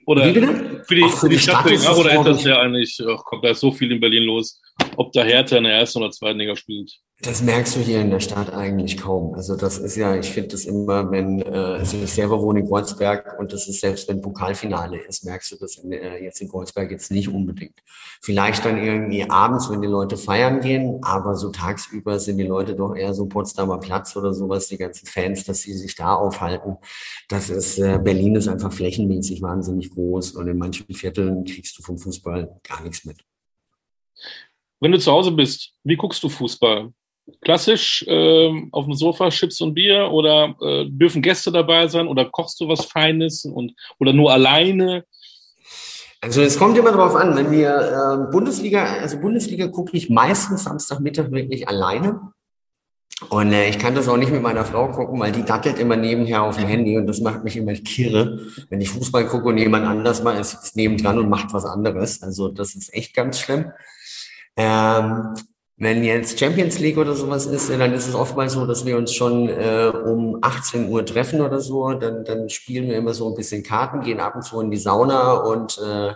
Oder 0.06 0.25
für 0.25 0.96
die, 0.96 1.04
Ach, 1.04 1.18
für, 1.18 1.30
die, 1.30 1.36
die 1.36 1.42
Stadt, 1.42 1.62
Stadt 1.62 1.72
ist 1.72 1.90
oder 1.90 2.13
ist 2.20 2.25
das 2.25 2.44
ja 2.44 2.60
eigentlich, 2.60 3.01
ach, 3.08 3.24
kommt 3.24 3.44
da 3.44 3.50
ist 3.50 3.60
so 3.60 3.72
viel 3.72 3.92
in 3.92 4.00
Berlin 4.00 4.24
los, 4.24 4.60
ob 4.98 5.12
da 5.13 5.24
Hertha 5.24 5.58
in 5.58 5.63
der 5.63 5.74
ersten 5.74 6.00
oder 6.00 6.12
zweiten 6.12 6.40
Liga 6.40 6.56
spielt? 6.56 6.92
Das 7.24 7.44
merkst 7.44 7.75
du 7.75 7.82
hier 7.82 8.01
in 8.01 8.10
der 8.10 8.20
Stadt 8.20 8.51
eigentlich 8.51 8.98
kaum. 8.98 9.36
Also 9.36 9.56
das 9.56 9.78
ist 9.78 9.96
ja, 9.96 10.16
ich 10.16 10.32
finde 10.32 10.50
das 10.50 10.66
immer, 10.66 11.12
wenn, 11.12 11.40
äh, 11.44 11.50
also 11.50 11.98
ich 11.98 12.12
selber 12.12 12.42
wohne 12.42 12.62
in 12.62 12.68
Kreuzberg 12.68 13.38
und 13.38 13.54
das 13.54 13.68
ist 13.68 13.80
selbst 13.80 14.08
wenn 14.08 14.22
Pokalfinale 14.22 14.98
ist, 14.98 15.24
merkst 15.24 15.51
du 15.51 15.58
das 15.58 15.75
in, 15.75 15.92
äh, 15.92 16.18
jetzt 16.24 16.42
in 16.42 16.50
Kreuzberg 16.50 16.90
jetzt 16.90 17.12
nicht 17.12 17.30
unbedingt. 17.30 17.75
Vielleicht 18.22 18.66
dann 18.66 18.84
irgendwie 18.84 19.30
abends, 19.30 19.70
wenn 19.70 19.84
die 19.84 19.88
Leute 19.88 20.18
feiern 20.18 20.62
gehen, 20.62 21.04
aber 21.04 21.36
so 21.36 21.50
tagsüber 21.51 22.18
sind 22.18 22.40
die 22.40 22.48
Leute 22.48 22.75
doch 22.75 22.96
eher 22.96 23.13
so 23.13 23.28
Potsdamer 23.28 23.78
Platz 23.78 24.16
oder 24.16 24.34
sowas, 24.34 24.68
die 24.68 24.78
ganzen 24.78 25.06
Fans, 25.06 25.44
dass 25.44 25.60
sie 25.60 25.74
sich 25.74 25.96
da 25.96 26.16
aufhalten. 26.16 26.78
Das 27.30 27.51
ist, 27.51 27.78
äh, 27.78 28.00
Berlin 28.04 28.36
ist 28.36 28.48
einfach 28.48 28.74
flächenmäßig 28.74 29.44
wahnsinnig 29.44 29.92
groß 29.92 30.32
und 30.32 30.48
in 30.48 30.58
manchen 30.58 30.92
Vierteln 30.92 31.46
kriegst 31.46 31.78
du 31.78 31.84
vom 31.84 32.00
Fußball 32.00 32.60
gar 32.63 32.82
nichts 32.82 33.06
mit. 33.06 33.18
Wenn 34.80 34.92
du 34.92 34.98
zu 34.98 35.12
Hause 35.12 35.32
bist, 35.32 35.75
wie 35.84 35.96
guckst 35.96 36.24
du 36.24 36.28
Fußball? 36.28 36.92
Klassisch 37.42 38.04
äh, 38.08 38.51
auf 38.72 38.86
dem 38.86 38.94
Sofa 38.94 39.30
Chips 39.30 39.62
und 39.62 39.74
Bier 39.74 40.10
oder 40.12 40.56
äh, 40.62 40.86
dürfen 40.88 41.22
Gäste 41.22 41.51
dabei 41.51 41.88
sein 41.88 42.08
oder 42.08 42.25
kochst 42.25 42.60
du 42.60 42.68
was 42.68 42.86
Feines 42.86 43.46
und 43.46 43.74
oder 44.00 44.13
nur 44.13 44.32
alleine? 44.32 45.06
Also 46.24 46.42
es 46.42 46.58
kommt 46.58 46.78
immer 46.78 46.92
darauf 46.92 47.16
an, 47.16 47.36
wenn 47.36 47.51
wir 47.51 48.28
äh, 48.28 48.32
Bundesliga, 48.32 48.84
also 48.84 49.20
Bundesliga 49.20 49.68
gucke 49.68 49.98
ich 49.98 50.10
meistens 50.10 50.66
Samstagmittag 50.66 51.32
wirklich 51.32 51.68
alleine. 51.68 52.32
Und 53.30 53.54
äh, 53.54 53.70
ich 53.70 53.80
kann 53.80 53.96
das 53.96 54.08
auch 54.08 54.18
nicht 54.18 54.32
mit 54.32 54.42
meiner 54.42 54.66
Frau 54.66 54.92
gucken, 54.92 55.20
weil 55.20 55.32
die 55.32 55.44
dattelt 55.44 55.80
immer 55.80 55.96
nebenher 55.96 56.44
auf 56.44 56.58
dem 56.58 56.68
Handy 56.68 56.98
und 56.98 57.08
das 57.08 57.22
macht 57.22 57.44
mich 57.44 57.58
immer 57.58 57.74
kirre, 57.74 58.40
wenn 58.70 58.82
ich 58.82 58.90
Fußball 58.90 59.28
gucke 59.28 59.48
und 59.48 59.58
jemand 59.58 59.86
anders 59.86 60.24
mal 60.24 60.40
ist 60.40 60.75
nebendran 60.75 61.20
und 61.20 61.30
macht 61.30 61.54
was 61.54 61.66
anderes. 61.66 62.22
Also 62.22 62.50
das 62.50 62.75
ist 62.75 62.94
echt 62.94 63.16
ganz 63.16 63.40
schlimm. 63.40 63.72
Ähm, 64.56 65.36
wenn 65.78 66.04
jetzt 66.04 66.40
Champions 66.40 66.78
League 66.80 66.98
oder 66.98 67.16
sowas 67.16 67.48
ist, 67.48 67.70
dann 67.70 67.94
ist 67.94 68.08
es 68.08 68.13
oftmals 68.13 68.54
so, 68.54 68.68
dass 68.68 68.86
wir 68.86 68.98
uns 68.98 69.13
schon 69.13 69.50
äh, 69.50 69.92
um 70.06 70.38
18 70.42 70.90
Uhr 70.90 71.06
treffen 71.06 71.42
oder 71.42 71.60
so. 71.60 71.92
Dann, 71.94 72.24
dann 72.24 72.50
spielen 72.50 72.88
wir 72.88 72.98
immer 72.98 73.13
so 73.13 73.28
ein 73.30 73.36
bisschen 73.36 73.63
Karten, 73.63 74.01
gehen 74.01 74.20
ab 74.20 74.36
und 74.36 74.44
zu 74.44 74.62
in 74.62 74.70
die 74.70 74.78
Sauna 74.78 75.34
und 75.34 75.80
äh, 75.80 76.13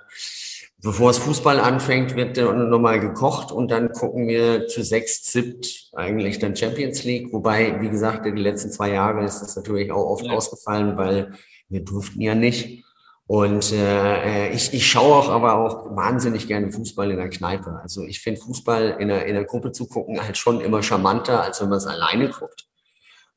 bevor 0.86 1.10
es 1.10 1.18
Fußball 1.18 1.60
anfängt, 1.60 2.16
wird 2.16 2.38
dann 2.38 2.70
nochmal 2.70 3.00
gekocht 3.00 3.52
und 3.52 3.72
dann 3.72 3.92
gucken 3.92 4.28
wir 4.28 4.68
zu 4.68 4.84
sechs, 4.84 5.32
siebt 5.32 5.90
eigentlich 5.94 6.38
dann 6.38 6.56
Champions 6.56 7.04
League. 7.04 7.34
Wobei, 7.34 7.82
wie 7.82 7.90
gesagt, 7.90 8.28
in 8.28 8.36
den 8.36 8.44
letzten 8.44 8.70
zwei 8.70 8.92
Jahren 8.92 9.26
ist 9.26 9.42
das 9.42 9.56
natürlich 9.56 9.92
auch 9.92 10.06
oft 10.06 10.28
ja. 10.28 10.34
ausgefallen, 10.34 10.96
weil 10.96 11.32
wir 11.70 11.84
durften 11.84 12.22
ja 12.22 12.36
nicht. 12.36 12.85
Und 13.28 13.72
äh, 13.72 14.52
ich, 14.52 14.72
ich 14.74 14.88
schaue 14.88 15.16
auch 15.16 15.30
aber 15.30 15.56
auch 15.56 15.96
wahnsinnig 15.96 16.48
gerne 16.48 16.72
Fußball 16.72 17.10
in 17.10 17.18
der 17.18 17.30
Kneipe. 17.30 17.80
Also 17.82 18.04
ich 18.04 18.20
finde 18.20 18.40
Fußball 18.42 18.98
in 19.00 19.08
der, 19.08 19.26
in 19.26 19.34
der 19.34 19.46
Gruppe 19.46 19.72
zu 19.72 19.88
gucken 19.88 20.22
halt 20.22 20.38
schon 20.38 20.62
immer 20.62 20.84
charmanter, 20.84 21.42
als 21.42 21.60
wenn 21.60 21.70
man 21.70 21.80
es 21.80 21.88
alleine 21.88 22.30
guckt. 22.30 22.68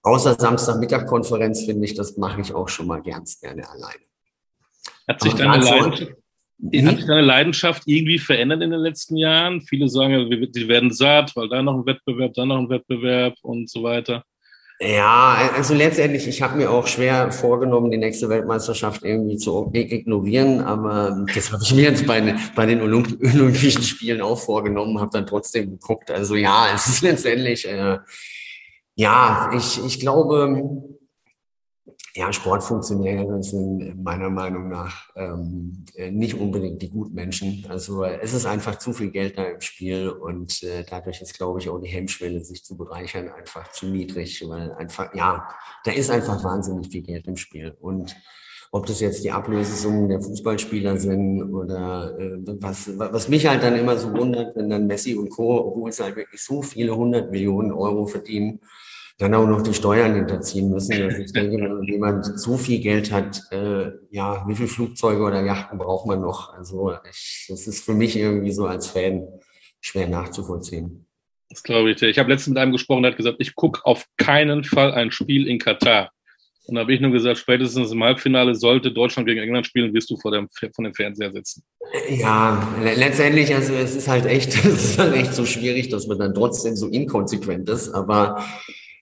Außer 0.03 0.35
Samstagmittagkonferenz 0.35 1.65
finde 1.65 1.87
ich, 1.87 1.95
das 1.95 2.19
mache 2.19 2.41
ich 2.43 2.55
auch 2.55 2.69
schon 2.69 2.87
mal 2.87 3.03
ganz 3.03 3.41
gerne 3.41 3.69
alleine. 3.69 4.05
Hat 5.09 5.23
sich, 5.23 5.35
deine 5.35 5.57
Leidenschaft, 5.57 6.01
hat 6.11 6.97
sich 6.97 7.07
deine 7.07 7.23
Leidenschaft 7.23 7.83
irgendwie 7.87 8.19
verändert 8.19 8.63
in 8.63 8.71
den 8.71 8.81
letzten 8.81 9.17
Jahren? 9.17 9.63
Viele 9.63 9.89
sagen, 9.89 10.31
sie 10.53 10.69
werden 10.69 10.93
satt, 10.93 11.35
weil 11.35 11.49
da 11.49 11.63
noch 11.63 11.75
ein 11.75 11.87
Wettbewerb, 11.87 12.35
da 12.35 12.45
noch 12.45 12.59
ein 12.59 12.69
Wettbewerb 12.69 13.35
und 13.41 13.71
so 13.71 13.83
weiter. 13.83 14.23
Ja, 14.81 15.51
also 15.57 15.75
letztendlich, 15.75 16.29
ich 16.29 16.41
habe 16.41 16.57
mir 16.57 16.71
auch 16.71 16.87
schwer 16.87 17.33
vorgenommen, 17.33 17.91
die 17.91 17.99
nächste 17.99 18.29
Weltmeisterschaft 18.29 19.03
irgendwie 19.03 19.37
zu 19.37 19.71
ignorieren, 19.73 20.61
aber 20.61 21.27
das 21.35 21.51
habe 21.53 21.65
ich 21.65 21.75
mir 21.75 21.83
jetzt 21.83 22.07
bei, 22.07 22.37
bei 22.55 22.65
den 22.65 22.81
Olymp 22.81 23.19
Olympischen 23.21 23.83
Spielen 23.83 24.21
auch 24.21 24.39
vorgenommen, 24.39 25.01
habe 25.01 25.11
dann 25.13 25.27
trotzdem 25.27 25.71
geguckt. 25.71 26.13
Also 26.13 26.37
ja, 26.37 26.69
es 26.73 26.87
ist 26.87 27.03
letztendlich, 27.03 27.67
äh, 27.67 27.99
ja, 28.95 29.51
ich, 29.53 29.85
ich 29.85 29.99
glaube, 29.99 30.98
ja, 32.15 32.33
Sportfunktionäre 32.33 33.43
sind 33.43 34.03
meiner 34.03 34.31
Meinung 34.31 34.69
nach 34.69 35.11
ähm, 35.15 35.85
nicht 36.11 36.35
unbedingt 36.35 36.83
die 36.83 36.91
Gutmenschen. 36.91 37.67
Also 37.69 38.05
es 38.05 38.33
ist 38.33 38.47
einfach 38.47 38.79
zu 38.79 38.93
viel 38.93 39.11
Geld 39.11 39.39
da 39.39 39.45
im 39.45 39.61
Spiel 39.61 40.09
und 40.09 40.63
äh, 40.63 40.85
dadurch 40.89 41.21
ist, 41.21 41.35
glaube 41.35 41.61
ich, 41.61 41.69
auch 41.69 41.81
die 41.81 41.89
Hemmschwelle, 41.89 42.43
sich 42.43 42.65
zu 42.65 42.77
bereichern, 42.77 43.29
einfach 43.29 43.71
zu 43.73 43.87
niedrig, 43.87 44.45
weil 44.49 44.73
einfach, 44.73 45.15
ja, 45.15 45.49
da 45.85 45.93
ist 45.93 46.11
einfach 46.11 46.43
wahnsinnig 46.43 46.89
viel 46.91 47.03
Geld 47.03 47.27
im 47.27 47.37
Spiel. 47.37 47.77
Und 47.81 48.17
ob 48.71 48.87
das 48.87 49.01
jetzt 49.01 49.25
die 49.25 49.31
Ablösesummen 49.31 50.09
der 50.09 50.21
Fußballspieler 50.21 50.99
sind 50.99 51.55
oder 51.55 52.19
äh, 52.19 52.39
was, 52.61 52.99
was 52.99 53.29
mich 53.29 53.47
halt 53.47 53.63
dann 53.63 53.77
immer 53.77 53.97
so 53.97 54.13
wundert, 54.13 54.57
wenn 54.57 54.69
dann 54.69 54.87
Messi 54.87 55.15
und 55.15 55.31
Co., 55.31 55.69
obwohl 55.69 55.91
es 55.91 56.01
halt 56.01 56.17
wirklich 56.17 56.43
so 56.43 56.63
viele 56.63 56.95
hundert 56.97 57.31
Millionen 57.31 57.73
Euro 57.73 58.07
verdienen, 58.07 58.61
dann 59.19 59.35
auch 59.35 59.49
noch 59.49 59.63
die 59.63 59.75
Steuern 59.75 60.15
hinterziehen 60.15 60.71
müssen. 60.71 61.03
Also 61.03 61.19
ich 61.19 61.33
denke, 61.33 61.57
wenn 61.57 61.83
jemand 61.83 62.25
so 62.39 62.57
viel 62.57 62.79
Geld 62.79 63.11
hat, 63.11 63.43
äh, 63.51 63.91
ja, 64.11 64.45
wie 64.47 64.55
viele 64.55 64.69
Flugzeuge 64.69 65.23
oder 65.25 65.45
Yachten 65.45 65.77
braucht 65.77 66.07
man 66.07 66.21
noch? 66.21 66.55
Also 66.55 66.95
ich, 67.11 67.47
das 67.49 67.67
ist 67.67 67.85
für 67.85 67.95
mich 67.95 68.17
irgendwie 68.17 68.53
so 68.53 68.67
als 68.67 68.87
Fan 68.87 69.27
schwer 69.81 70.09
nachzuvollziehen. 70.09 71.07
Das 71.51 71.65
glaube 71.65 71.91
ich. 71.91 72.01
Ich 72.01 72.19
habe 72.19 72.31
letztens 72.31 72.55
mit 72.55 72.59
einem 72.59 72.73
gesprochen, 72.73 73.03
der 73.03 73.11
hat 73.13 73.17
gesagt, 73.17 73.39
ich 73.41 73.57
gucke 73.57 73.85
auf 73.85 74.07
keinen 74.17 74.63
Fall 74.63 74.93
ein 74.93 75.11
Spiel 75.11 75.49
in 75.49 75.59
Katar. 75.59 76.13
Und 76.67 76.75
da 76.75 76.83
habe 76.83 76.93
ich 76.93 77.01
nur 77.01 77.11
gesagt, 77.11 77.39
spätestens 77.39 77.91
im 77.91 78.05
Halbfinale 78.05 78.55
sollte 78.55 78.93
Deutschland 78.93 79.27
gegen 79.27 79.41
England 79.41 79.67
spielen, 79.67 79.95
wirst 79.95 80.11
du 80.11 80.19
vor 80.19 80.31
dem, 80.31 80.49
vor 80.51 80.85
dem 80.85 80.93
Fernseher 80.93 81.33
sitzen. 81.33 81.65
Ja, 82.11 82.69
letztendlich, 82.83 83.55
also 83.55 83.73
es 83.73 83.97
ist 83.97 84.07
halt 84.07 84.27
echt, 84.27 84.49
es 84.65 84.91
ist 84.91 84.99
halt 84.99 85.15
echt 85.15 85.35
so 85.35 85.47
schwierig, 85.47 85.89
dass 85.89 86.07
man 86.07 86.19
dann 86.19 86.35
trotzdem 86.35 86.77
so 86.77 86.89
inkonsequent 86.89 87.69
ist. 87.71 87.89
Aber 87.89 88.45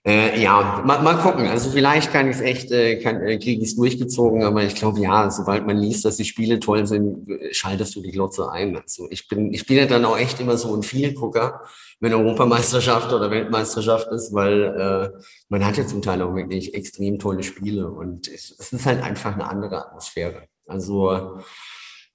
äh, 0.06 0.40
ja, 0.40 0.82
mal, 0.86 1.02
mal 1.02 1.16
gucken. 1.16 1.48
Also 1.48 1.70
vielleicht 1.70 2.12
kann 2.12 2.30
ich 2.30 2.36
es 2.36 2.42
echt, 2.42 2.70
äh, 2.70 3.00
kann, 3.00 3.20
äh, 3.22 3.38
kriege 3.38 3.60
ich 3.60 3.70
es 3.70 3.76
durchgezogen, 3.76 4.44
aber 4.44 4.62
ich 4.62 4.76
glaube, 4.76 5.00
ja, 5.00 5.28
sobald 5.32 5.66
man 5.66 5.76
liest, 5.78 6.04
dass 6.04 6.16
die 6.16 6.24
Spiele 6.24 6.60
toll 6.60 6.86
sind, 6.86 7.28
schaltest 7.50 7.96
du 7.96 8.02
die 8.02 8.12
Glotze 8.12 8.48
ein. 8.52 8.76
Also 8.76 9.08
ich 9.10 9.26
bin, 9.26 9.52
ich 9.52 9.66
bin 9.66 9.78
ja 9.78 9.86
dann 9.86 10.04
auch 10.04 10.16
echt 10.16 10.38
immer 10.40 10.56
so 10.56 10.74
ein 10.76 10.84
Vielgucker, 10.84 11.62
wenn 11.98 12.14
Europameisterschaft 12.14 13.12
oder 13.12 13.32
Weltmeisterschaft 13.32 14.06
ist, 14.12 14.32
weil 14.32 14.62
äh, 14.62 15.20
man 15.48 15.66
hat 15.66 15.76
ja 15.76 15.86
zum 15.86 16.02
Teil 16.02 16.22
auch 16.22 16.36
wirklich 16.36 16.72
extrem 16.74 17.18
tolle 17.18 17.42
Spiele 17.42 17.90
und 17.90 18.28
es, 18.28 18.54
es 18.56 18.72
ist 18.72 18.86
halt 18.86 19.02
einfach 19.02 19.34
eine 19.34 19.48
andere 19.50 19.86
Atmosphäre. 19.86 20.44
Also 20.66 21.40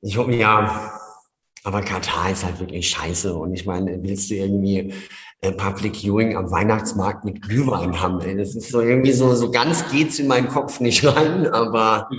ich 0.02 0.18
hoffe, 0.18 0.34
ja, 0.34 0.98
aber 1.64 1.82
Katar 1.82 2.32
ist 2.32 2.44
halt 2.44 2.60
wirklich 2.60 2.90
scheiße. 2.90 3.36
Und 3.36 3.54
ich 3.54 3.66
meine, 3.66 4.02
willst 4.02 4.30
du 4.32 4.36
irgendwie 4.36 4.94
äh, 5.42 5.52
Public 5.52 5.96
Viewing 5.96 6.38
am 6.38 6.50
Weihnachtsmarkt 6.52 7.26
mit 7.26 7.42
Glühwein 7.42 8.00
haben. 8.00 8.22
Ey. 8.22 8.38
Das 8.38 8.56
ist 8.56 8.70
so 8.70 8.80
irgendwie 8.80 9.12
so, 9.12 9.34
so 9.34 9.52
ganz 9.52 9.90
geht's 9.92 10.20
in 10.20 10.28
meinen 10.28 10.48
Kopf 10.48 10.80
nicht 10.80 11.04
rein, 11.16 11.48
aber 11.48 12.10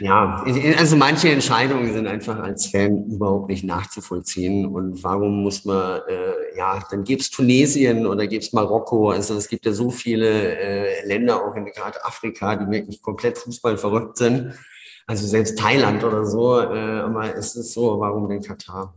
ja, 0.00 0.44
also 0.76 0.96
manche 0.96 1.30
Entscheidungen 1.30 1.92
sind 1.92 2.08
einfach 2.08 2.38
als 2.40 2.66
Fan 2.66 3.04
überhaupt 3.06 3.48
nicht 3.48 3.64
nachzuvollziehen. 3.64 4.66
Und 4.66 5.02
warum 5.04 5.42
muss 5.42 5.64
man, 5.64 6.00
äh, 6.08 6.56
ja, 6.56 6.82
dann 6.90 7.04
gibt's 7.04 7.30
Tunesien 7.30 8.06
oder 8.06 8.26
gibt's 8.26 8.52
Marokko. 8.52 9.10
Also 9.10 9.34
es 9.36 9.48
gibt 9.48 9.66
ja 9.66 9.72
so 9.72 9.90
viele 9.90 10.58
äh, 10.58 11.06
Länder, 11.06 11.44
auch 11.44 11.54
in 11.54 11.66
gerade 11.66 12.04
Afrika, 12.04 12.56
die 12.56 12.70
wirklich 12.70 13.00
komplett 13.02 13.38
Fußball 13.38 13.78
verrückt 13.78 14.18
sind. 14.18 14.54
Also 15.06 15.26
selbst 15.26 15.58
Thailand 15.58 16.02
oder 16.02 16.24
so. 16.24 16.60
Äh, 16.60 17.00
aber 17.00 17.36
es 17.36 17.54
ist 17.54 17.72
so, 17.72 18.00
warum 18.00 18.28
denn 18.28 18.42
Katar? 18.42 18.94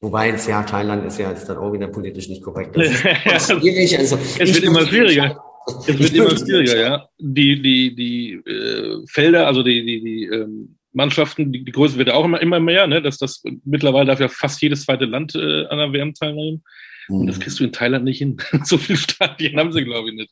Wobei 0.00 0.28
jetzt 0.28 0.46
ja, 0.46 0.62
Thailand 0.62 1.04
ist 1.06 1.18
ja 1.18 1.30
jetzt 1.30 1.48
dann 1.48 1.56
auch 1.56 1.72
wieder 1.72 1.88
politisch 1.88 2.28
nicht 2.28 2.42
korrekt. 2.42 2.76
Das 3.24 3.50
ist 3.50 3.60
schwierig. 3.60 3.98
Also, 3.98 4.16
es 4.16 4.54
wird 4.54 4.64
immer 4.64 4.86
schwieriger. 4.86 5.42
Es 5.86 5.98
wird 5.98 6.14
immer 6.14 6.36
schwieriger, 6.36 6.80
ja. 6.80 7.08
Die, 7.18 7.60
die, 7.60 7.94
die 7.94 8.32
äh, 8.48 9.04
Felder, 9.08 9.46
also 9.46 9.62
die, 9.62 9.84
die, 9.84 10.00
die 10.00 10.24
ähm, 10.24 10.78
Mannschaften, 10.92 11.52
die, 11.52 11.64
die 11.64 11.72
Größe 11.72 11.98
wird 11.98 12.08
ja 12.08 12.14
auch 12.14 12.24
immer, 12.24 12.40
immer 12.40 12.60
mehr, 12.60 12.86
ne? 12.86 13.02
Dass 13.02 13.18
das 13.18 13.42
mittlerweile 13.64 14.06
darf 14.06 14.20
ja 14.20 14.28
fast 14.28 14.62
jedes 14.62 14.84
zweite 14.84 15.04
Land 15.04 15.34
äh, 15.34 15.66
an 15.66 15.78
der 15.78 15.92
WM 15.92 16.14
teilnehmen. 16.14 16.62
Und 17.08 17.26
das 17.26 17.38
mhm. 17.38 17.42
kriegst 17.42 17.60
du 17.60 17.64
in 17.64 17.72
Thailand 17.72 18.04
nicht 18.04 18.18
hin. 18.18 18.36
so 18.64 18.78
viele 18.78 18.98
Stadien 18.98 19.58
haben 19.58 19.72
sie, 19.72 19.84
glaube 19.84 20.10
ich, 20.10 20.14
nicht. 20.14 20.30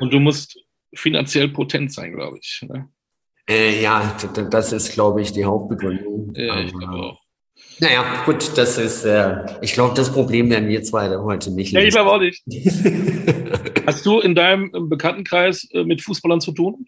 Und 0.00 0.12
du 0.12 0.18
musst 0.18 0.58
finanziell 0.94 1.48
potent 1.48 1.92
sein, 1.92 2.12
glaube 2.12 2.38
ich. 2.40 2.62
Ne? 2.68 2.88
Äh, 3.48 3.82
ja, 3.82 4.16
das 4.50 4.72
ist, 4.72 4.92
glaube 4.92 5.22
ich, 5.22 5.32
die 5.32 5.44
Hauptbegründung. 5.44 6.32
Ja, 6.34 6.60
ich 6.60 6.72
glaube 6.72 6.94
auch. 6.94 7.19
Naja, 7.80 8.22
gut, 8.26 8.56
das 8.56 8.76
ist, 8.76 9.04
äh, 9.04 9.36
ich 9.62 9.72
glaube, 9.72 9.94
das 9.94 10.12
Problem 10.12 10.50
werden 10.50 10.68
wir 10.68 10.82
zwei 10.82 11.16
heute 11.16 11.50
nicht 11.50 11.72
lösen. 11.72 11.82
Ja, 11.82 11.88
ich 11.88 11.94
glaube 11.94 12.12
auch 12.12 12.20
nicht. 12.20 12.42
Hast 13.86 14.04
du 14.04 14.20
in 14.20 14.34
deinem 14.34 14.88
Bekanntenkreis 14.88 15.68
äh, 15.72 15.84
mit 15.84 16.02
Fußballern 16.02 16.40
zu 16.40 16.52
tun? 16.52 16.86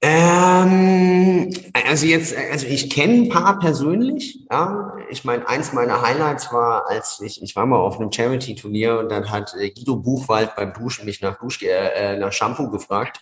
Ähm, 0.00 1.50
also 1.86 2.06
jetzt, 2.06 2.34
also 2.50 2.66
ich 2.66 2.90
kenne 2.90 3.14
ein 3.14 3.28
paar 3.28 3.58
persönlich. 3.58 4.40
Ja, 4.50 4.94
ich 5.10 5.24
meine, 5.24 5.46
eins 5.46 5.72
meiner 5.72 6.02
Highlights 6.02 6.52
war, 6.52 6.88
als 6.88 7.20
ich, 7.20 7.42
ich 7.42 7.54
war 7.54 7.66
mal 7.66 7.76
auf 7.76 8.00
einem 8.00 8.10
Charity-Turnier 8.10 8.98
und 8.98 9.10
dann 9.10 9.30
hat 9.30 9.54
äh, 9.58 9.70
Guido 9.70 9.96
Buchwald 9.96 10.56
beim 10.56 10.72
Duschen 10.72 11.04
mich 11.04 11.20
nach 11.20 11.38
Dusch, 11.38 11.62
äh, 11.62 12.16
nach 12.16 12.32
Shampoo 12.32 12.70
gefragt 12.70 13.20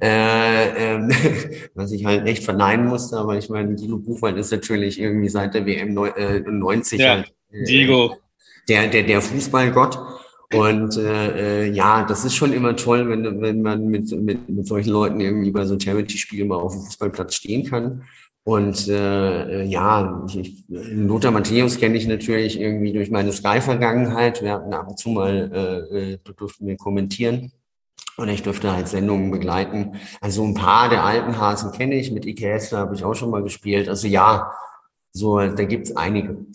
äh, 0.00 0.94
ähm, 0.94 1.10
was 1.74 1.92
ich 1.92 2.04
halt 2.04 2.26
echt 2.26 2.44
verneinen 2.44 2.86
musste, 2.86 3.16
aber 3.16 3.36
ich 3.36 3.48
meine, 3.48 3.74
Guido 3.74 3.98
Buchwald 3.98 4.36
ist 4.36 4.52
natürlich 4.52 5.00
irgendwie 5.00 5.28
seit 5.28 5.54
der 5.54 5.66
WM 5.66 5.94
90 5.94 7.00
ja, 7.00 7.16
halt, 7.16 7.32
äh, 7.50 7.64
Diego. 7.64 8.16
Der, 8.68 8.88
der, 8.88 9.02
der 9.02 9.20
Fußballgott. 9.20 9.98
Und 10.54 10.96
äh, 10.98 11.64
äh, 11.64 11.72
ja, 11.72 12.04
das 12.04 12.24
ist 12.24 12.34
schon 12.34 12.52
immer 12.52 12.76
toll, 12.76 13.08
wenn, 13.08 13.40
wenn 13.40 13.62
man 13.62 13.86
mit, 13.88 14.10
mit, 14.12 14.48
mit 14.48 14.66
solchen 14.66 14.90
Leuten 14.90 15.20
irgendwie 15.20 15.50
bei 15.50 15.64
so 15.64 15.72
einem 15.72 15.80
Charity-Spiel 15.80 16.44
mal 16.44 16.56
auf 16.56 16.72
dem 16.72 16.82
Fußballplatz 16.82 17.34
stehen 17.34 17.64
kann. 17.64 18.04
Und 18.44 18.88
äh, 18.88 19.62
äh 19.62 19.64
ja, 19.64 20.26
ich, 20.34 20.64
Lothar 20.68 21.30
Matthäus 21.30 21.78
kenne 21.78 21.96
ich 21.96 22.06
natürlich 22.06 22.60
irgendwie 22.60 22.92
durch 22.92 23.10
meine 23.10 23.32
Sky-Vergangenheit. 23.32 24.42
Wir 24.42 24.52
hatten 24.52 24.74
ab 24.74 24.88
und 24.88 24.98
zu 24.98 25.10
mal, 25.10 25.50
äh, 25.90 26.12
äh 26.12 26.18
durften 26.36 26.66
wir 26.66 26.76
kommentieren. 26.76 27.52
Und 28.16 28.28
ich 28.28 28.42
durfte 28.42 28.72
halt 28.72 28.88
Sendungen 28.88 29.30
begleiten. 29.30 29.96
Also 30.20 30.44
ein 30.44 30.54
paar 30.54 30.88
der 30.88 31.04
alten 31.04 31.38
Hasen 31.38 31.72
kenne 31.72 31.94
ich. 31.94 32.10
Mit 32.10 32.26
Hessler 32.26 32.78
habe 32.78 32.94
ich 32.94 33.04
auch 33.04 33.14
schon 33.14 33.30
mal 33.30 33.42
gespielt. 33.42 33.88
Also 33.88 34.06
ja, 34.06 34.52
so, 35.12 35.38
da 35.38 35.64
gibt's 35.64 35.96
einige. 35.96 36.46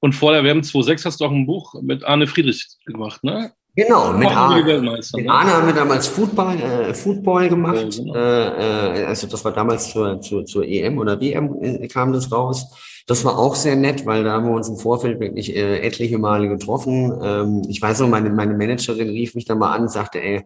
Und 0.00 0.14
vor 0.14 0.32
der 0.32 0.44
WM 0.44 0.60
2.6 0.60 1.04
hast 1.04 1.20
du 1.20 1.24
auch 1.24 1.30
ein 1.30 1.46
Buch 1.46 1.74
mit 1.82 2.04
Arne 2.04 2.26
Friedrich 2.26 2.66
gemacht, 2.86 3.24
ne? 3.24 3.52
Genau, 3.74 4.12
mit 4.12 4.28
Arne, 4.28 4.80
mit 4.80 4.82
ne? 4.82 5.30
Arne 5.30 5.52
haben 5.52 5.66
wir 5.66 5.74
damals 5.74 6.08
Football, 6.08 6.60
äh, 6.60 6.94
Football 6.94 7.48
gemacht. 7.48 7.94
Ja, 7.94 8.02
genau. 8.02 8.14
äh, 8.14 9.02
äh, 9.02 9.04
also 9.04 9.26
das 9.28 9.44
war 9.44 9.52
damals 9.52 9.90
zur, 9.90 10.20
zur, 10.20 10.44
zur 10.44 10.64
EM 10.64 10.98
oder 10.98 11.20
WM 11.20 11.56
äh, 11.62 11.86
kam 11.86 12.12
das 12.12 12.30
raus. 12.32 12.66
Das 13.08 13.24
war 13.24 13.38
auch 13.38 13.54
sehr 13.54 13.74
nett, 13.74 14.04
weil 14.04 14.22
da 14.22 14.32
haben 14.32 14.44
wir 14.44 14.52
uns 14.54 14.68
im 14.68 14.76
Vorfeld 14.76 15.18
wirklich 15.18 15.56
äh, 15.56 15.80
etliche 15.80 16.18
Male 16.18 16.46
getroffen. 16.46 17.18
Ähm, 17.22 17.62
ich 17.66 17.80
weiß 17.80 18.00
noch, 18.00 18.08
meine, 18.08 18.28
meine 18.28 18.52
Managerin 18.52 19.08
rief 19.08 19.34
mich 19.34 19.46
dann 19.46 19.58
mal 19.58 19.74
an 19.74 19.82
und 19.82 19.90
sagte, 19.90 20.22
ey, 20.22 20.44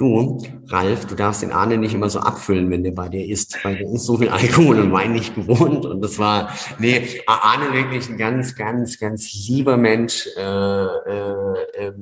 Du, 0.00 0.38
Ralf, 0.68 1.04
du 1.04 1.14
darfst 1.14 1.42
den 1.42 1.52
Arne 1.52 1.76
nicht 1.76 1.92
immer 1.92 2.08
so 2.08 2.20
abfüllen, 2.20 2.70
wenn 2.70 2.82
der 2.82 2.92
bei 2.92 3.10
dir 3.10 3.22
isst, 3.22 3.62
weil 3.62 3.76
der 3.76 3.86
ist 3.92 4.06
so 4.06 4.16
viel 4.16 4.30
Alkohol 4.30 4.80
und 4.80 4.92
Wein 4.92 5.12
nicht 5.12 5.34
gewohnt. 5.34 5.84
Und 5.84 6.00
das 6.00 6.18
war, 6.18 6.54
nee, 6.78 7.20
Arne 7.26 7.74
wirklich 7.74 8.08
ein 8.08 8.16
ganz, 8.16 8.56
ganz, 8.56 8.98
ganz 8.98 9.30
lieber 9.46 9.76
Mensch, 9.76 10.26
äh, 10.38 10.40
äh, 10.40 11.34
äh, 11.74 11.92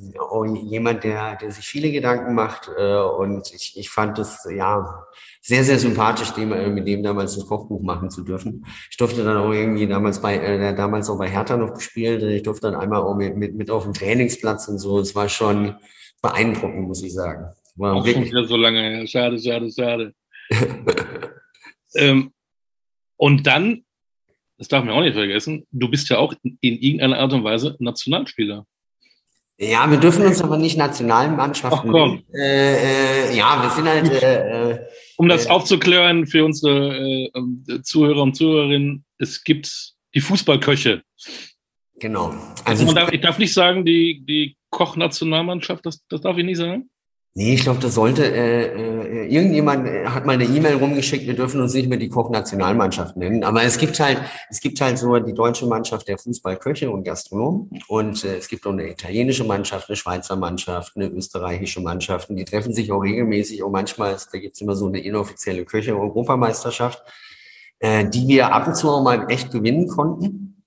jemand, 0.63 1.03
der, 1.03 1.35
der 1.39 1.51
sich 1.51 1.67
viele 1.67 1.91
Gedanken 1.91 2.37
macht. 2.37 2.71
Äh, 2.79 3.01
und 3.01 3.53
ich, 3.53 3.77
ich 3.77 3.91
fand 3.91 4.17
das, 4.17 4.47
ja, 4.49 5.05
sehr, 5.43 5.65
sehr 5.65 5.81
sympathisch, 5.81 6.31
dem, 6.35 6.51
mit 6.75 6.87
dem 6.87 7.03
damals 7.03 7.35
das 7.35 7.49
Kochbuch 7.49 7.83
machen 7.83 8.11
zu 8.11 8.23
dürfen. 8.23 8.65
Ich 8.93 8.97
durfte 8.97 9.25
dann 9.25 9.39
auch 9.39 9.51
irgendwie 9.51 9.89
damals 9.89 10.23
bei, 10.23 10.37
äh, 10.37 10.73
damals 10.73 11.11
auch 11.11 11.19
bei 11.19 11.29
Hertha 11.29 11.57
noch 11.57 11.75
gespielt. 11.75 12.23
Ich 12.23 12.45
durfte 12.45 12.71
dann 12.71 12.81
einmal 12.81 13.01
auch 13.03 13.17
mit, 13.17 13.37
mit, 13.37 13.57
mit 13.57 13.73
auf 13.73 13.83
dem 13.83 13.93
Trainingsplatz 13.93 14.69
und 14.69 14.79
so. 14.79 15.01
Es 15.01 15.17
war 15.17 15.29
schon 15.29 15.75
beeindruckend, 16.23 16.87
muss 16.87 17.03
ich 17.03 17.13
sagen. 17.13 17.49
War 17.79 17.95
auch 17.95 18.05
wirklich. 18.05 18.29
schon 18.29 18.37
wieder 18.37 18.49
so 18.49 18.57
lange 18.57 18.81
her. 18.81 19.07
Schade, 19.07 19.39
schade, 19.39 19.71
schade. 19.71 20.15
ähm, 21.95 22.33
und 23.17 23.47
dann, 23.47 23.85
das 24.59 24.69
darf 24.69 24.85
man 24.85 24.95
auch 24.95 25.03
nicht 25.03 25.15
vergessen, 25.15 25.67
du 25.71 25.89
bist 25.89 26.09
ja 26.11 26.19
auch 26.19 26.35
in 26.43 26.59
irgendeiner 26.61 27.19
Art 27.19 27.33
und 27.33 27.45
Weise 27.45 27.77
Nationalspieler. 27.79 28.67
Ja, 29.61 29.91
wir 29.91 29.99
dürfen 29.99 30.25
uns 30.25 30.41
aber 30.41 30.57
nicht 30.57 30.77
Nationalmannschaften. 30.77 31.91
Ach, 31.91 31.93
komm. 31.93 32.23
Äh, 32.33 33.31
äh, 33.31 33.37
ja, 33.37 33.61
wir 33.61 33.71
sind 33.71 33.89
halt. 33.89 34.23
Äh, 34.23 34.71
äh 34.71 34.79
um 35.17 35.29
das 35.29 35.47
äh, 35.47 35.49
aufzuklären 35.49 36.29
für 36.29 36.45
unsere 36.45 37.29
äh, 37.35 37.83
Zuhörer 37.83 38.23
und 38.23 38.37
Zuhörerinnen, 38.37 39.05
es 39.19 39.43
gibt 39.43 39.95
die 40.15 40.21
Fußballköche. 40.21 41.03
Genau. 41.99 42.29
Also, 42.65 42.85
also 42.85 42.93
darf, 42.93 43.13
ich 43.13 43.21
darf 43.21 43.39
nicht 43.39 43.53
sagen, 43.53 43.85
die, 43.85 44.25
die 44.25 44.57
Koch-Nationalmannschaft, 44.71 45.85
das, 45.85 46.07
das 46.09 46.21
darf 46.21 46.39
ich 46.39 46.45
nicht 46.45 46.59
sagen? 46.59 46.89
Nee, 47.35 47.55
ich 47.55 47.63
glaube, 47.63 47.79
das 47.79 47.95
sollte, 47.95 48.25
äh, 48.25 48.65
äh, 48.65 49.27
irgendjemand 49.29 49.87
äh, 49.87 50.07
hat 50.07 50.27
mal 50.27 50.33
eine 50.33 50.45
E-Mail 50.45 50.75
rumgeschickt, 50.75 51.25
wir 51.25 51.37
dürfen 51.37 51.61
uns 51.61 51.73
nicht 51.73 51.89
mehr 51.89 51.99
die 51.99 52.09
Koch-Nationalmannschaft 52.09 53.17
nennen. 53.17 53.45
Aber 53.45 53.63
es 53.63 53.79
gibt 53.79 54.01
halt, 54.01 54.19
es 54.51 54.61
gibt 54.61 54.81
halt 54.81 54.99
so 54.99 55.17
die 55.21 55.35
deutsche 55.35 55.67
Mannschaft 55.67 56.09
der 56.09 56.19
Fußballköche 56.19 56.91
und 56.91 57.05
Gastronomen. 57.05 57.71
Und 57.87 58.25
äh, 58.25 58.39
es 58.39 58.49
gibt 58.49 58.67
auch 58.67 58.73
eine 58.73 58.91
italienische 58.91 59.45
Mannschaft, 59.45 59.89
eine 59.89 59.95
Schweizer 59.95 60.35
Mannschaft, 60.35 60.97
eine 60.97 61.07
österreichische 61.07 61.81
Mannschaft. 61.81 62.29
Und 62.29 62.37
die 62.37 62.45
treffen 62.45 62.73
sich 62.73 62.91
auch 62.91 63.03
regelmäßig. 63.03 63.63
Und 63.63 63.71
manchmal, 63.71 64.15
ist, 64.15 64.31
da 64.35 64.39
gibt's 64.39 64.61
immer 64.61 64.75
so 64.75 64.89
eine 64.89 64.99
inoffizielle 64.99 65.65
Köche-Europameisterschaft, 65.65 67.05
äh, 67.79 68.05
die 68.09 68.27
wir 68.27 68.53
ab 68.53 68.67
und 68.67 68.75
zu 68.75 68.91
auch 68.91 69.05
mal 69.05 69.31
echt 69.31 69.53
gewinnen 69.53 69.87
konnten. 69.87 70.58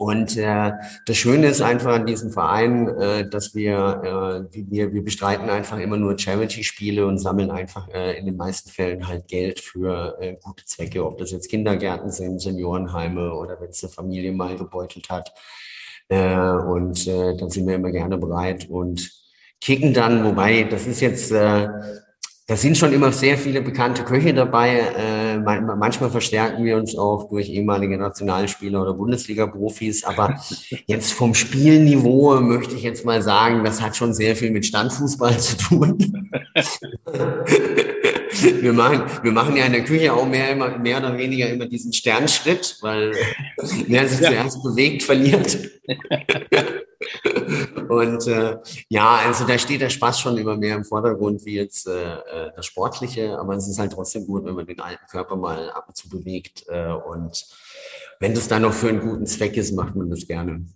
Und 0.00 0.38
äh, 0.38 0.72
das 1.04 1.16
Schöne 1.18 1.48
ist 1.48 1.60
einfach 1.60 1.92
an 1.92 2.06
diesem 2.06 2.30
Verein, 2.30 2.88
äh, 2.88 3.28
dass 3.28 3.54
wir, 3.54 4.48
äh, 4.50 4.62
wir, 4.70 4.94
wir 4.94 5.04
bestreiten 5.04 5.50
einfach 5.50 5.78
immer 5.78 5.98
nur 5.98 6.18
Charity-Spiele 6.18 7.06
und 7.06 7.18
sammeln 7.18 7.50
einfach 7.50 7.86
äh, 7.90 8.18
in 8.18 8.24
den 8.24 8.38
meisten 8.38 8.70
Fällen 8.70 9.06
halt 9.08 9.28
Geld 9.28 9.60
für 9.60 10.16
äh, 10.18 10.36
gute 10.42 10.64
Zwecke, 10.64 11.04
ob 11.04 11.18
das 11.18 11.32
jetzt 11.32 11.50
Kindergärten 11.50 12.10
sind, 12.10 12.40
Seniorenheime 12.40 13.34
oder 13.34 13.60
wenn 13.60 13.68
es 13.68 13.84
eine 13.84 13.92
Familie 13.92 14.32
mal 14.32 14.56
gebeutelt 14.56 15.10
hat. 15.10 15.34
Äh, 16.08 16.48
und 16.48 17.06
äh, 17.06 17.36
dann 17.36 17.50
sind 17.50 17.66
wir 17.66 17.74
immer 17.74 17.90
gerne 17.90 18.16
bereit 18.16 18.70
und 18.70 19.06
kicken 19.60 19.92
dann, 19.92 20.24
wobei 20.24 20.62
das 20.62 20.86
ist 20.86 21.02
jetzt 21.02 21.30
äh, 21.30 21.68
da 22.50 22.56
sind 22.56 22.76
schon 22.76 22.92
immer 22.92 23.12
sehr 23.12 23.38
viele 23.38 23.62
bekannte 23.62 24.02
Köche 24.02 24.34
dabei. 24.34 24.80
Äh, 24.98 25.38
manchmal 25.38 26.10
verstärken 26.10 26.64
wir 26.64 26.78
uns 26.78 26.98
auch 26.98 27.28
durch 27.28 27.48
ehemalige 27.48 27.96
Nationalspieler 27.96 28.82
oder 28.82 28.92
Bundesliga-Profis. 28.92 30.02
Aber 30.02 30.34
jetzt 30.86 31.12
vom 31.12 31.32
Spielniveau 31.32 32.40
möchte 32.40 32.74
ich 32.74 32.82
jetzt 32.82 33.04
mal 33.04 33.22
sagen, 33.22 33.62
das 33.62 33.80
hat 33.80 33.96
schon 33.96 34.14
sehr 34.14 34.34
viel 34.34 34.50
mit 34.50 34.66
Standfußball 34.66 35.38
zu 35.38 35.58
tun. 35.58 35.96
wir, 38.60 38.72
machen, 38.72 39.02
wir 39.22 39.30
machen 39.30 39.56
ja 39.56 39.66
in 39.66 39.72
der 39.72 39.84
Küche 39.84 40.12
auch 40.12 40.26
mehr, 40.26 40.50
immer, 40.50 40.76
mehr 40.76 40.98
oder 40.98 41.16
weniger 41.16 41.48
immer 41.48 41.66
diesen 41.66 41.92
Sternschritt, 41.92 42.78
weil 42.80 43.12
wer 43.86 44.08
sich 44.08 44.18
ja. 44.18 44.30
zuerst 44.30 44.60
bewegt, 44.64 45.04
verliert. 45.04 45.56
Und 47.90 48.26
äh, 48.28 48.56
ja, 48.88 49.16
also 49.26 49.44
da 49.44 49.58
steht 49.58 49.80
der 49.80 49.90
Spaß 49.90 50.20
schon 50.20 50.38
immer 50.38 50.56
mehr 50.56 50.76
im 50.76 50.84
Vordergrund 50.84 51.44
wie 51.44 51.56
jetzt 51.56 51.88
äh, 51.88 52.14
äh, 52.14 52.50
das 52.54 52.66
Sportliche, 52.66 53.36
aber 53.36 53.56
es 53.56 53.66
ist 53.66 53.80
halt 53.80 53.92
trotzdem 53.92 54.26
gut, 54.26 54.44
wenn 54.44 54.54
man 54.54 54.66
den 54.66 54.80
alten 54.80 55.04
Körper 55.10 55.34
mal 55.34 55.70
ab 55.70 55.86
und 55.88 55.96
zu 55.96 56.08
bewegt. 56.08 56.64
Äh, 56.68 56.92
und 56.92 57.46
wenn 58.20 58.32
das 58.32 58.46
dann 58.46 58.62
noch 58.62 58.72
für 58.72 58.90
einen 58.90 59.00
guten 59.00 59.26
Zweck 59.26 59.56
ist, 59.56 59.72
macht 59.72 59.96
man 59.96 60.08
das 60.08 60.24
gerne. 60.26 60.66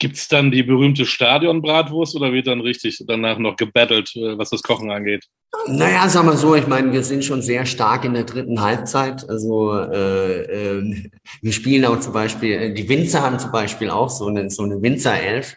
Gibt 0.00 0.16
es 0.16 0.26
dann 0.26 0.50
die 0.50 0.64
berühmte 0.64 1.06
Stadionbratwurst 1.06 2.16
oder 2.16 2.32
wird 2.32 2.48
dann 2.48 2.60
richtig 2.60 3.04
danach 3.06 3.38
noch 3.38 3.54
gebettelt, 3.54 4.16
äh, 4.16 4.36
was 4.36 4.50
das 4.50 4.62
Kochen 4.62 4.90
angeht? 4.90 5.28
Naja, 5.68 6.08
sagen 6.08 6.26
wir 6.26 6.36
so, 6.36 6.56
ich 6.56 6.66
meine, 6.66 6.92
wir 6.92 7.04
sind 7.04 7.24
schon 7.24 7.40
sehr 7.40 7.66
stark 7.66 8.04
in 8.04 8.14
der 8.14 8.24
dritten 8.24 8.60
Halbzeit. 8.60 9.28
Also 9.28 9.78
äh, 9.78 10.78
äh, 10.78 11.10
wir 11.40 11.52
spielen 11.52 11.84
auch 11.84 12.00
zum 12.00 12.12
Beispiel, 12.12 12.52
äh, 12.52 12.74
die 12.74 12.88
Winzer 12.88 13.22
haben 13.22 13.38
zum 13.38 13.52
Beispiel 13.52 13.90
auch 13.90 14.10
so 14.10 14.26
eine, 14.26 14.50
so 14.50 14.64
eine 14.64 14.82
Winzerelf. 14.82 15.54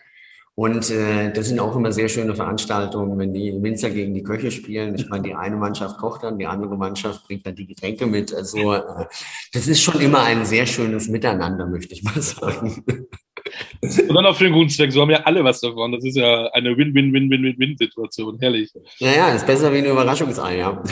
Und 0.61 0.91
äh, 0.91 1.33
das 1.33 1.47
sind 1.47 1.59
auch 1.59 1.75
immer 1.75 1.91
sehr 1.91 2.07
schöne 2.07 2.35
Veranstaltungen, 2.35 3.17
wenn 3.17 3.33
die 3.33 3.51
Winzer 3.63 3.89
gegen 3.89 4.13
die 4.13 4.21
Köche 4.21 4.51
spielen. 4.51 4.93
Ich 4.93 5.09
meine, 5.09 5.23
die 5.23 5.33
eine 5.33 5.55
Mannschaft 5.55 5.97
kocht 5.97 6.21
dann, 6.21 6.37
die 6.37 6.45
andere 6.45 6.77
Mannschaft 6.77 7.25
bringt 7.25 7.47
dann 7.47 7.55
die 7.55 7.65
Getränke 7.65 8.05
mit. 8.05 8.31
Also 8.31 8.71
äh, 8.71 9.05
das 9.53 9.67
ist 9.67 9.81
schon 9.81 9.99
immer 9.99 10.21
ein 10.21 10.45
sehr 10.45 10.67
schönes 10.67 11.07
Miteinander, 11.07 11.65
möchte 11.65 11.95
ich 11.95 12.03
mal 12.03 12.21
sagen. 12.21 12.83
Und 12.87 14.13
dann 14.13 14.23
auch 14.23 14.35
für 14.35 14.43
den 14.43 14.53
guten 14.53 14.69
Zweck. 14.69 14.91
So 14.91 15.01
haben 15.01 15.09
ja 15.09 15.23
alle 15.23 15.43
was 15.43 15.61
davon. 15.61 15.93
Das 15.93 16.05
ist 16.05 16.15
ja 16.15 16.51
eine 16.51 16.77
Win-Win-Win-Win-Win-Situation. 16.77 18.37
Herrlich. 18.39 18.71
Ja, 18.99 19.13
ja, 19.13 19.33
ist 19.33 19.47
besser 19.47 19.73
wie 19.73 19.79
eine 19.79 19.89
Überraschungsei, 19.89 20.59
ja. 20.59 20.83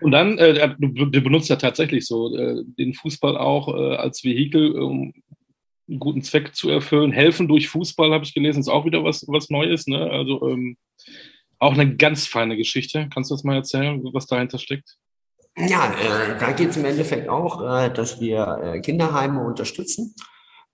Und 0.00 0.10
dann, 0.10 0.36
äh, 0.36 0.74
du, 0.80 1.06
du, 1.06 1.20
benutzt 1.20 1.48
ja 1.48 1.54
tatsächlich 1.54 2.08
so 2.08 2.36
äh, 2.36 2.64
den 2.76 2.92
Fußball 2.92 3.36
auch 3.36 3.68
äh, 3.68 3.94
als 3.94 4.24
Vehikel, 4.24 4.72
um 4.72 5.12
einen 5.90 6.00
guten 6.00 6.22
Zweck 6.22 6.54
zu 6.54 6.70
erfüllen. 6.70 7.12
Helfen 7.12 7.48
durch 7.48 7.68
Fußball, 7.68 8.12
habe 8.12 8.24
ich 8.24 8.34
gelesen, 8.34 8.60
ist 8.60 8.68
auch 8.68 8.84
wieder 8.84 9.04
was, 9.04 9.24
was 9.28 9.50
Neues. 9.50 9.86
Ne? 9.86 9.98
Also 10.10 10.48
ähm, 10.48 10.76
auch 11.58 11.74
eine 11.74 11.96
ganz 11.96 12.26
feine 12.26 12.56
Geschichte. 12.56 13.08
Kannst 13.12 13.30
du 13.30 13.34
das 13.34 13.44
mal 13.44 13.56
erzählen, 13.56 14.02
was 14.12 14.26
dahinter 14.26 14.58
steckt? 14.58 14.96
Ja, 15.56 15.92
äh, 15.92 16.38
da 16.38 16.52
geht 16.52 16.70
es 16.70 16.76
im 16.76 16.84
Endeffekt 16.84 17.28
auch, 17.28 17.62
äh, 17.62 17.90
dass 17.90 18.20
wir 18.20 18.60
äh, 18.62 18.80
Kinderheime 18.80 19.44
unterstützen, 19.44 20.14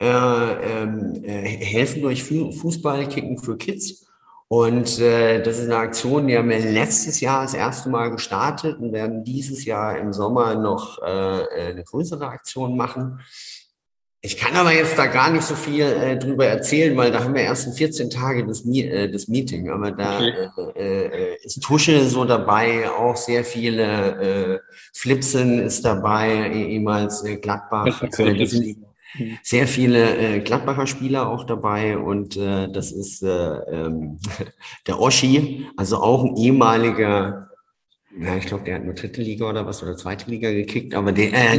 äh, 0.01 0.07
ähm, 0.07 1.25
äh, 1.25 1.43
helfen 1.43 2.03
durch 2.03 2.23
Fußball, 2.23 3.09
Kicken 3.09 3.39
für 3.39 3.57
Kids. 3.57 4.07
Und 4.49 5.01
äh, 5.01 5.43
das 5.43 5.59
ist 5.59 5.65
eine 5.65 5.79
Aktion, 5.79 6.29
die 6.29 6.39
haben 6.39 6.51
wir 6.51 6.61
letztes 6.61 7.21
Jahr 7.21 7.43
das 7.43 7.55
erste 7.55 7.89
Mal 7.89 8.11
gestartet 8.13 8.79
und 8.79 8.93
werden 8.93 9.25
dieses 9.25 9.65
Jahr 9.65 9.99
im 9.99 10.13
Sommer 10.13 10.55
noch 10.55 10.99
eine 11.03 11.83
größere 11.83 12.29
Aktion 12.29 12.77
machen. 12.77 13.19
Ich 14.23 14.37
kann 14.37 14.57
aber 14.57 14.73
jetzt 14.73 14.99
da 14.99 15.07
gar 15.07 15.31
nicht 15.31 15.45
so 15.45 15.55
viel 15.55 15.83
äh, 15.83 16.19
drüber 16.19 16.47
erzählen, 16.47 16.97
weil 16.97 17.13
da 17.13 17.23
haben 17.23 17.35
wir 17.35 17.43
erst 17.43 17.67
in 17.67 17.75
14 17.75 18.11
Tage 18.11 18.47
das, 18.47 18.65
äh, 18.67 19.09
das 19.09 19.29
Meeting. 19.29 19.71
Aber 19.71 19.93
da 19.93 20.21
äh, 20.75 21.07
äh, 21.07 21.37
ist 21.45 21.63
Tusche 21.63 22.05
so 22.09 22.25
dabei, 22.25 22.91
auch 22.91 23.17
sehr 23.17 23.45
viele 23.45 24.55
äh, 24.55 24.59
Flipsen 24.95 25.61
ist 25.61 25.85
dabei, 25.85 26.31
eh, 26.31 26.75
ehemals 26.75 27.23
äh, 27.25 27.37
Gladbach. 27.37 28.03
Sehr 29.43 29.67
viele 29.67 30.17
äh, 30.17 30.41
Gladbacher 30.41 30.87
Spieler 30.87 31.29
auch 31.29 31.45
dabei 31.45 31.97
und 31.97 32.37
äh, 32.37 32.69
das 32.71 32.93
ist 32.93 33.23
äh, 33.23 33.29
ähm, 33.29 34.19
der 34.87 35.01
Oschi, 35.01 35.67
also 35.77 35.99
auch 35.99 36.25
ein 36.25 36.37
ehemaliger 36.37 37.46
Ja, 38.19 38.35
ich 38.35 38.47
glaube, 38.47 38.65
der 38.65 38.77
hat 38.77 38.85
nur 38.85 38.95
dritte 38.95 39.21
Liga 39.21 39.47
oder 39.47 39.67
was 39.67 39.83
oder 39.83 39.95
zweite 39.95 40.31
Liga 40.31 40.51
gekickt, 40.51 40.95
aber 40.95 41.13
der, 41.13 41.35
äh, 41.35 41.59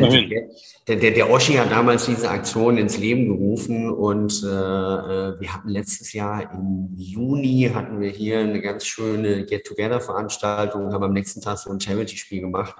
der, 0.87 0.95
der, 0.95 1.11
der 1.11 1.29
Oschi 1.29 1.53
hat 1.53 1.71
damals 1.71 2.07
diese 2.07 2.31
Aktion 2.31 2.79
ins 2.79 2.97
Leben 2.97 3.27
gerufen 3.27 3.91
und 3.91 4.41
äh, 4.43 4.47
äh, 4.47 5.39
wir 5.39 5.53
hatten 5.53 5.69
letztes 5.69 6.13
Jahr 6.13 6.51
im 6.51 6.89
Juni 6.95 7.69
hatten 7.71 7.99
wir 7.99 8.09
hier 8.09 8.39
eine 8.39 8.59
ganz 8.59 8.87
schöne 8.87 9.45
Get-Together-Veranstaltung, 9.45 10.91
haben 10.93 11.03
am 11.03 11.13
nächsten 11.13 11.41
Tag 11.41 11.59
so 11.59 11.69
ein 11.69 11.79
Charity-Spiel 11.79 12.41
gemacht. 12.41 12.75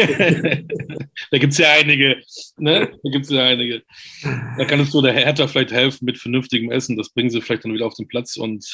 da 1.30 1.38
gibt 1.38 1.52
es 1.52 1.58
ja 1.58 1.68
einige. 1.78 2.16
Ne? 2.56 2.90
Da 3.04 3.10
gibt 3.10 3.30
ja 3.30 3.44
einige. 3.44 3.82
Da 4.22 4.64
kannst 4.64 4.92
du 4.92 5.00
der 5.00 5.12
Hertha 5.12 5.46
vielleicht 5.46 5.70
helfen 5.70 6.06
mit 6.06 6.18
vernünftigem 6.18 6.72
Essen. 6.72 6.96
Das 6.96 7.10
bringen 7.10 7.30
sie 7.30 7.40
vielleicht 7.40 7.64
dann 7.64 7.72
wieder 7.72 7.86
auf 7.86 7.94
den 7.94 8.08
Platz 8.08 8.36
und 8.36 8.66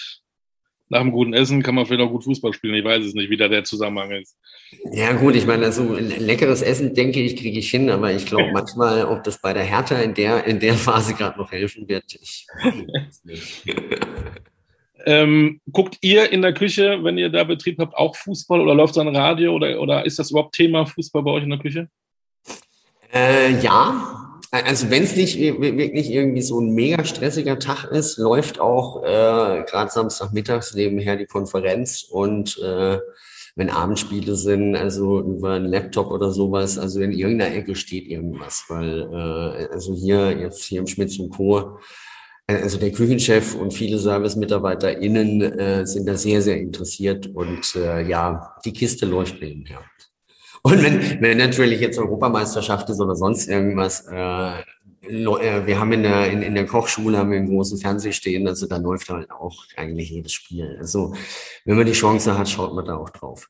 nach 0.88 1.00
dem 1.00 1.12
guten 1.12 1.34
Essen 1.34 1.62
kann 1.62 1.74
man 1.74 1.84
vielleicht 1.84 2.00
auch 2.00 2.10
gut 2.10 2.24
Fußball 2.24 2.54
spielen. 2.54 2.74
Ich 2.74 2.84
weiß 2.84 3.04
es 3.04 3.12
nicht, 3.12 3.28
wie 3.28 3.36
da 3.36 3.48
der 3.48 3.64
Zusammenhang 3.64 4.12
ist. 4.12 4.38
Ja, 4.92 5.12
gut, 5.12 5.36
ich 5.36 5.46
meine, 5.46 5.66
also 5.66 5.94
leckeres 5.94 6.62
Essen, 6.62 6.94
denke 6.94 7.20
ich, 7.20 7.36
kriege 7.36 7.58
ich 7.58 7.70
hin, 7.70 7.90
aber 7.90 8.10
ich 8.12 8.24
glaube 8.24 8.50
manchmal, 8.52 9.04
ob 9.04 9.22
das 9.24 9.38
bei 9.38 9.52
der 9.52 9.64
Hertha 9.64 10.00
in 10.00 10.14
der, 10.14 10.46
in 10.46 10.60
der 10.60 10.74
Phase 10.74 11.12
gerade 11.12 11.38
noch 11.38 11.52
helfen 11.52 11.86
wird, 11.88 12.04
ich 12.14 12.46
weiß 12.62 13.24
nicht. 13.24 13.64
Ähm, 15.06 15.60
guckt 15.70 15.98
ihr 16.00 16.32
in 16.32 16.42
der 16.42 16.54
Küche, 16.54 16.98
wenn 17.02 17.18
ihr 17.18 17.28
da 17.28 17.44
Betrieb 17.44 17.78
habt, 17.78 17.94
auch 17.94 18.16
Fußball 18.16 18.60
oder 18.60 18.74
läuft 18.74 18.96
dann 18.96 19.14
Radio 19.14 19.54
oder, 19.54 19.80
oder 19.80 20.06
ist 20.06 20.18
das 20.18 20.30
überhaupt 20.30 20.54
Thema 20.54 20.86
Fußball 20.86 21.22
bei 21.22 21.30
euch 21.30 21.44
in 21.44 21.50
der 21.50 21.58
Küche? 21.58 21.88
Äh, 23.12 23.60
ja, 23.60 24.40
also 24.50 24.90
wenn 24.90 25.02
es 25.02 25.16
nicht 25.16 25.38
wirklich 25.38 26.10
irgendwie 26.10 26.42
so 26.42 26.60
ein 26.60 26.74
mega 26.74 27.04
stressiger 27.04 27.58
Tag 27.58 27.84
ist, 27.84 28.18
läuft 28.18 28.60
auch 28.60 29.02
äh, 29.02 29.64
gerade 29.64 29.90
Samstagmittags 29.90 30.74
nebenher 30.74 31.16
die 31.16 31.26
Konferenz 31.26 32.04
und 32.08 32.58
äh, 32.58 32.98
wenn 33.56 33.70
Abendspiele 33.70 34.34
sind, 34.34 34.74
also 34.74 35.20
über 35.20 35.52
einen 35.52 35.66
Laptop 35.66 36.10
oder 36.10 36.30
sowas, 36.30 36.78
also 36.78 37.00
in 37.00 37.12
irgendeiner 37.12 37.54
Ecke 37.54 37.76
steht 37.76 38.06
irgendwas, 38.06 38.64
weil 38.68 39.02
äh, 39.12 39.72
also 39.72 39.94
hier 39.94 40.32
jetzt 40.38 40.64
hier 40.64 40.80
im 40.80 40.86
Schmitz 40.86 41.18
und 41.18 41.30
Co 41.30 41.78
also 42.46 42.78
der 42.78 42.92
Küchenchef 42.92 43.54
und 43.54 43.72
viele 43.72 43.98
ServicemitarbeiterInnen 43.98 45.42
äh, 45.42 45.86
sind 45.86 46.06
da 46.06 46.16
sehr, 46.16 46.42
sehr 46.42 46.58
interessiert 46.58 47.26
und 47.28 47.74
äh, 47.76 48.02
ja, 48.06 48.54
die 48.64 48.72
Kiste 48.72 49.06
läuft 49.06 49.40
nebenher. 49.40 49.80
Und 50.62 50.82
wenn, 50.82 51.20
wenn 51.20 51.38
natürlich 51.38 51.80
jetzt 51.80 51.98
Europameisterschaft 51.98 52.88
ist 52.90 53.00
oder 53.00 53.16
sonst 53.16 53.48
irgendwas, 53.48 54.06
äh, 54.10 54.60
äh, 55.08 55.66
wir 55.66 55.78
haben 55.78 55.92
in 55.92 56.02
der, 56.02 56.30
in, 56.30 56.42
in 56.42 56.54
der 56.54 56.66
Kochschule 56.66 57.18
haben 57.18 57.30
wir 57.30 57.38
einen 57.38 57.48
großen 57.48 57.78
Fernseher 57.78 58.12
stehen, 58.12 58.46
also 58.48 58.66
da 58.66 58.76
läuft 58.76 59.10
halt 59.10 59.30
auch 59.30 59.64
eigentlich 59.76 60.10
jedes 60.10 60.32
Spiel. 60.32 60.76
Also 60.78 61.14
wenn 61.64 61.76
man 61.76 61.86
die 61.86 61.92
Chance 61.92 62.36
hat, 62.38 62.48
schaut 62.48 62.74
man 62.74 62.84
da 62.84 62.96
auch 62.96 63.10
drauf. 63.10 63.48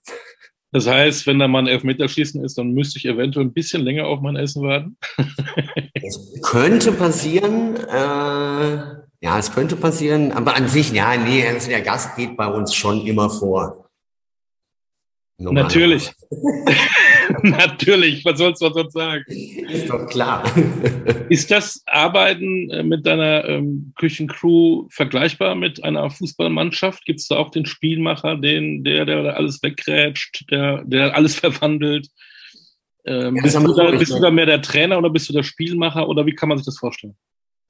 Das 0.75 0.89
heißt, 0.89 1.29
wenn 1.29 1.39
da 1.39 1.47
mal 1.47 1.61
ein 1.61 1.67
Elfmeterschießen 1.69 2.45
ist, 2.45 2.59
dann 2.59 2.73
müsste 2.73 2.99
ich 2.99 3.05
eventuell 3.05 3.47
ein 3.47 3.53
bisschen 3.53 3.83
länger 3.83 4.09
auf 4.09 4.21
mein 4.21 4.35
Essen 4.35 4.65
warten. 4.65 4.97
es 5.95 6.41
könnte 6.43 6.91
passieren, 6.91 7.77
äh, 7.77 8.77
ja, 9.21 9.39
es 9.39 9.53
könnte 9.53 9.77
passieren, 9.77 10.33
aber 10.33 10.57
an 10.57 10.67
sich, 10.67 10.91
ja, 10.91 11.17
nee, 11.17 11.47
also 11.47 11.69
der 11.69 11.81
Gast 11.81 12.17
geht 12.17 12.37
bei 12.37 12.49
uns 12.49 12.75
schon 12.75 13.07
immer 13.07 13.31
vor. 13.31 13.89
Natürlich. 15.39 16.13
Natürlich, 17.43 18.25
was 18.25 18.39
sollst 18.39 18.63
du 18.63 18.71
sonst 18.71 18.93
sagen? 18.93 19.25
Ist 19.29 19.89
doch 19.89 20.07
klar. 20.07 20.45
ist 21.29 21.51
das 21.51 21.83
Arbeiten 21.87 22.71
äh, 22.71 22.83
mit 22.83 23.07
deiner 23.07 23.45
ähm, 23.49 23.93
Küchencrew 23.97 24.87
vergleichbar 24.91 25.55
mit 25.55 25.83
einer 25.83 26.11
Fußballmannschaft? 26.11 27.05
Gibt 27.05 27.21
es 27.21 27.29
da 27.29 27.37
auch 27.37 27.51
den 27.51 27.67
Spielmacher, 27.67 28.37
den, 28.37 28.85
der, 28.85 29.05
der 29.05 29.37
alles 29.37 29.63
wegrätscht, 29.63 30.51
der, 30.51 30.85
der 30.85 31.15
alles 31.15 31.35
verwandelt? 31.41 32.09
Ähm, 33.07 33.37
ja, 33.37 33.43
bist, 33.43 33.57
du 33.57 33.75
da, 33.75 33.91
bist 33.91 34.13
du 34.13 34.21
da 34.21 34.31
mehr 34.31 34.47
der 34.47 34.63
Trainer 34.63 34.99
oder 34.99 35.11
bist 35.11 35.29
du 35.29 35.33
der 35.33 35.43
Spielmacher 35.43 36.09
oder 36.09 36.25
wie 36.25 36.35
kann 36.35 36.49
man 36.49 36.59
sich 36.59 36.65
das 36.65 36.79
vorstellen? 36.79 37.17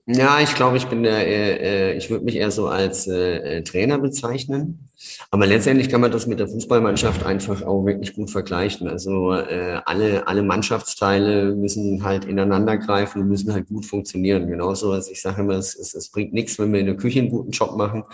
Ja, 0.06 0.38
ich 0.40 0.54
glaube, 0.54 0.76
ich 0.76 0.86
bin 0.86 1.02
der, 1.02 1.26
äh, 1.26 1.92
äh, 1.92 1.96
ich 1.96 2.10
würde 2.10 2.26
mich 2.26 2.36
eher 2.36 2.50
so 2.50 2.68
als 2.68 3.06
äh, 3.06 3.58
äh, 3.58 3.62
Trainer 3.62 3.98
bezeichnen. 3.98 4.90
Aber 5.30 5.46
letztendlich 5.46 5.88
kann 5.88 6.02
man 6.02 6.12
das 6.12 6.26
mit 6.26 6.38
der 6.38 6.48
Fußballmannschaft 6.48 7.24
einfach 7.24 7.62
auch 7.62 7.86
wirklich 7.86 8.14
gut 8.14 8.30
vergleichen. 8.30 8.86
Also 8.86 9.32
äh, 9.32 9.80
alle, 9.86 10.26
alle 10.28 10.42
Mannschaftsteile 10.42 11.54
müssen 11.54 12.04
halt 12.04 12.26
ineinander 12.26 12.76
greifen 12.76 13.22
und 13.22 13.28
müssen 13.28 13.54
halt 13.54 13.66
gut 13.66 13.86
funktionieren. 13.86 14.46
Genauso, 14.46 14.92
als 14.92 15.10
ich 15.10 15.22
sage 15.22 15.40
immer, 15.40 15.54
es, 15.54 15.74
es, 15.74 15.94
es 15.94 16.10
bringt 16.10 16.34
nichts, 16.34 16.58
wenn 16.58 16.72
wir 16.72 16.80
in 16.80 16.86
der 16.86 16.96
Küche 16.96 17.20
einen 17.20 17.30
guten 17.30 17.52
Job 17.52 17.74
machen. 17.76 18.04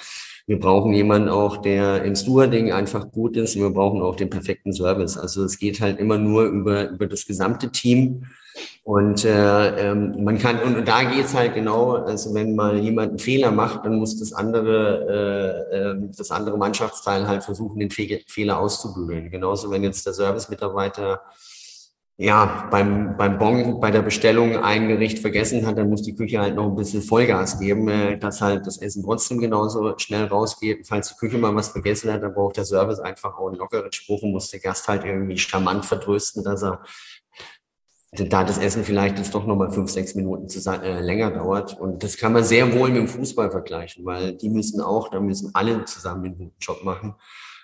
Wir 0.47 0.61
brauchen 0.61 0.93
jemanden 0.95 1.29
auch, 1.29 1.57
der 1.57 2.05
im 2.05 2.15
Stewarding 2.15 2.71
einfach 2.71 3.11
gut 3.11 3.37
ist. 3.37 3.57
Und 3.57 3.63
wir 3.63 3.71
brauchen 3.71 4.01
auch 4.01 4.15
den 4.15 4.31
perfekten 4.31 4.73
Service. 4.73 5.19
Also 5.19 5.43
es 5.45 5.59
geht 5.59 5.81
halt 5.81 5.99
immer 5.99 6.19
nur 6.19 6.45
über, 6.45 6.89
über 6.89 7.09
das 7.09 7.27
gesamte 7.27 7.73
Team 7.73 8.27
und 8.85 9.25
äh, 9.25 9.91
ähm, 9.91 10.25
man 10.25 10.39
kann, 10.39 10.61
und, 10.61 10.77
und 10.77 10.89
da 10.89 11.05
geht's 11.05 11.35
halt 11.35 11.55
genau, 11.55 11.93
also 11.93 12.35
wenn 12.35 12.57
mal 12.57 12.79
jemand 12.79 13.11
einen 13.11 13.19
Fehler 13.19 13.51
macht, 13.51 13.85
dann 13.85 13.97
muss 13.97 14.19
das 14.19 14.33
andere, 14.33 15.67
äh, 15.73 15.77
äh, 15.77 16.09
das 16.17 16.31
andere 16.31 16.57
Mannschaftsteil 16.57 17.29
halt 17.29 17.45
versuchen, 17.45 17.79
den 17.79 17.91
Fe 17.91 18.21
Fehler 18.27 18.59
auszubügeln. 18.59 19.31
Genauso, 19.31 19.71
wenn 19.71 19.85
jetzt 19.85 20.07
der 20.07 20.15
Service-Mitarbeiter 20.15 21.21
ja, 22.23 22.69
beim, 22.71 23.17
beim 23.17 23.39
Bon, 23.39 23.81
bei 23.81 23.91
der 23.91 24.03
Bestellung 24.03 24.63
ein 24.63 24.89
Gericht 24.89 25.21
vergessen 25.21 25.65
hat, 25.67 25.79
dann 25.79 25.89
muss 25.89 26.03
die 26.03 26.15
Küche 26.15 26.39
halt 26.39 26.55
noch 26.55 26.67
ein 26.67 26.77
bisschen 26.77 27.01
Vollgas 27.01 27.59
geben, 27.59 27.89
äh, 27.89 28.19
dass 28.19 28.43
halt 28.43 28.67
das 28.67 28.77
Essen 28.77 29.03
trotzdem 29.03 29.39
genauso 29.39 29.95
schnell 29.97 30.27
rausgeht. 30.27 30.87
Falls 30.87 31.09
die 31.09 31.15
Küche 31.15 31.39
mal 31.39 31.55
was 31.55 31.69
vergessen 31.69 32.13
hat, 32.13 32.23
dann 32.23 32.35
braucht 32.35 32.59
der 32.59 32.67
Service 32.67 33.01
einfach 33.01 33.39
auch 33.39 33.49
einen 33.49 33.57
lockeren 33.57 33.91
Spruch 33.91 34.23
und 34.23 34.33
muss 34.33 34.51
der 34.51 34.61
Gast 34.61 34.87
halt 34.87 35.05
irgendwie 35.05 35.39
charmant 35.39 35.87
vertrösten, 35.87 36.45
dass 36.45 36.63
er 36.63 36.83
da 38.13 38.43
das 38.43 38.59
Essen 38.59 38.85
vielleicht 38.85 39.19
jetzt 39.19 39.35
doch 39.35 39.47
nochmal 39.47 39.71
fünf, 39.71 39.91
sechs 39.91 40.15
Minuten 40.15 40.49
zu, 40.49 40.59
äh, 40.69 41.01
länger 41.01 41.31
dauert. 41.31 41.79
Und 41.79 42.03
das 42.03 42.17
kann 42.17 42.33
man 42.33 42.43
sehr 42.43 42.73
wohl 42.73 42.89
mit 42.89 42.99
dem 42.99 43.09
Fußball 43.09 43.51
vergleichen, 43.51 44.05
weil 44.05 44.35
die 44.37 44.49
müssen 44.49 44.81
auch, 44.81 45.11
da 45.11 45.21
müssen 45.21 45.51
alle 45.55 45.85
zusammen 45.85 46.25
einen 46.25 46.39
guten 46.39 46.57
Job 46.61 46.83
machen, 46.83 47.15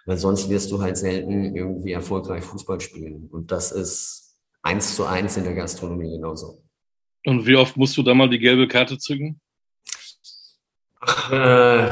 weil 0.06 0.16
sonst 0.16 0.48
wirst 0.48 0.70
du 0.70 0.80
halt 0.80 0.96
selten 0.96 1.56
irgendwie 1.56 1.92
erfolgreich 1.92 2.44
Fußball 2.44 2.80
spielen. 2.80 3.28
Und 3.30 3.50
das 3.50 3.72
ist 3.72 4.36
eins 4.62 4.94
zu 4.94 5.04
eins 5.04 5.36
in 5.36 5.44
der 5.44 5.54
Gastronomie 5.54 6.10
genauso. 6.10 6.62
Und 7.24 7.44
wie 7.44 7.56
oft 7.56 7.76
musst 7.76 7.96
du 7.96 8.04
da 8.04 8.14
mal 8.14 8.30
die 8.30 8.38
gelbe 8.38 8.68
Karte 8.68 8.98
zücken? 8.98 9.40
Ach, 11.00 11.32
äh, 11.32 11.90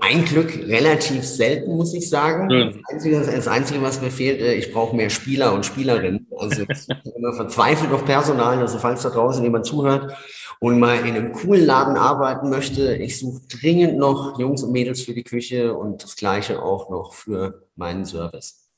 ein 0.00 0.24
Glück 0.24 0.56
relativ 0.66 1.24
selten, 1.24 1.76
muss 1.76 1.94
ich 1.94 2.08
sagen. 2.08 2.48
Das, 2.48 2.74
Einzige, 2.92 3.20
das, 3.20 3.48
Einzige, 3.48 3.82
was 3.82 4.00
mir 4.00 4.10
fehlt, 4.10 4.40
äh, 4.40 4.54
ich 4.54 4.72
brauche 4.72 4.94
mehr 4.94 5.10
Spieler 5.10 5.52
und 5.52 5.66
Spielerinnen. 5.66 6.26
Also 6.36 6.62
ich 6.62 6.86
bin 6.86 7.12
immer 7.16 7.32
verzweifelt 7.32 7.92
auf 7.92 8.04
Personal. 8.04 8.58
Also 8.58 8.78
falls 8.78 9.02
da 9.02 9.10
draußen 9.10 9.42
jemand 9.42 9.66
zuhört 9.66 10.16
und 10.60 10.78
mal 10.78 10.98
in 11.00 11.14
einem 11.14 11.32
coolen 11.32 11.64
Laden 11.64 11.96
arbeiten 11.96 12.50
möchte, 12.50 12.96
ich 12.96 13.18
suche 13.18 13.42
dringend 13.48 13.98
noch 13.98 14.38
Jungs 14.38 14.62
und 14.62 14.72
Mädels 14.72 15.02
für 15.02 15.14
die 15.14 15.24
Küche 15.24 15.74
und 15.74 16.02
das 16.02 16.16
Gleiche 16.16 16.62
auch 16.62 16.90
noch 16.90 17.14
für 17.14 17.66
meinen 17.76 18.04
Service. 18.04 18.68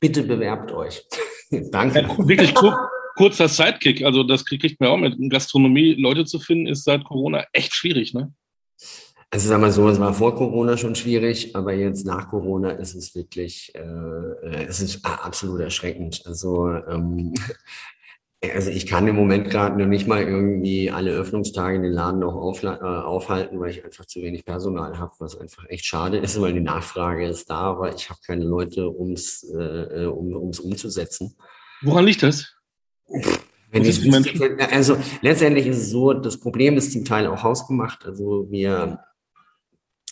Bitte 0.00 0.22
bewerbt 0.22 0.72
euch. 0.72 1.04
Danke. 1.50 2.00
Ja, 2.00 2.28
wirklich 2.28 2.54
cool 2.62 2.74
kurzer 3.16 3.48
Sidekick, 3.48 4.04
also 4.04 4.22
das 4.22 4.44
kriegt 4.44 4.80
mir 4.80 4.90
auch 4.90 4.96
mit. 4.96 5.14
Gastronomie 5.30 5.94
Leute 5.94 6.24
zu 6.24 6.38
finden, 6.38 6.66
ist 6.66 6.84
seit 6.84 7.04
Corona 7.04 7.44
echt 7.52 7.74
schwierig, 7.74 8.14
ne? 8.14 8.32
Also 9.34 9.48
sagen 9.48 9.62
wir 9.62 9.72
so, 9.72 9.88
es 9.88 9.98
war 9.98 10.14
vor 10.14 10.36
Corona 10.36 10.76
schon 10.76 10.94
schwierig, 10.94 11.56
aber 11.56 11.72
jetzt 11.72 12.06
nach 12.06 12.28
Corona 12.28 12.70
ist 12.70 12.94
es 12.94 13.16
wirklich, 13.16 13.72
äh, 13.74 13.80
äh 13.80 14.66
es 14.68 14.78
ist 14.78 15.04
absolut 15.04 15.60
erschreckend. 15.60 16.22
Also 16.24 16.68
ähm, 16.68 17.34
also 18.54 18.70
ich 18.70 18.86
kann 18.86 19.08
im 19.08 19.16
Moment 19.16 19.50
gerade 19.50 19.76
noch 19.76 19.88
nicht 19.88 20.06
mal 20.06 20.22
irgendwie 20.22 20.92
alle 20.92 21.10
Öffnungstage 21.10 21.74
in 21.74 21.82
den 21.82 21.90
Laden 21.90 22.20
noch 22.20 22.36
äh, 22.62 22.68
aufhalten, 22.78 23.58
weil 23.58 23.70
ich 23.70 23.84
einfach 23.84 24.04
zu 24.04 24.22
wenig 24.22 24.44
Personal 24.44 25.00
habe, 25.00 25.10
was 25.18 25.36
einfach 25.36 25.68
echt 25.68 25.84
schade 25.84 26.18
ist, 26.18 26.40
weil 26.40 26.52
die 26.52 26.60
Nachfrage 26.60 27.26
ist 27.26 27.50
da, 27.50 27.56
aber 27.56 27.92
ich 27.92 28.10
habe 28.10 28.20
keine 28.24 28.44
Leute, 28.44 28.88
ums, 28.88 29.42
äh, 29.52 30.06
um 30.06 30.50
es 30.50 30.60
umzusetzen. 30.60 31.34
Woran 31.82 32.04
liegt 32.04 32.22
das? 32.22 32.54
Ich, 33.72 34.72
also 34.72 34.96
letztendlich 35.22 35.66
ist 35.66 35.78
es 35.78 35.90
so, 35.90 36.12
das 36.12 36.38
Problem 36.38 36.76
ist 36.76 36.92
zum 36.92 37.04
Teil 37.04 37.26
auch 37.26 37.42
hausgemacht. 37.42 38.06
Also 38.06 38.46
wir 38.48 39.00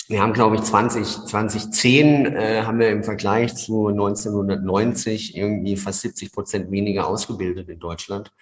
wir 0.09 0.21
haben, 0.21 0.33
glaube 0.33 0.57
ich, 0.57 0.63
20, 0.63 1.27
2010 1.27 2.27
äh, 2.27 2.63
haben 2.63 2.79
wir 2.79 2.91
im 2.91 3.05
Vergleich 3.05 3.55
zu 3.55 3.89
1990 3.89 5.37
irgendwie 5.37 5.77
fast 5.77 6.01
70 6.03 6.33
Prozent 6.33 6.71
weniger 6.71 7.07
ausgebildet 7.07 7.69
in 7.69 7.79
Deutschland. 7.79 8.33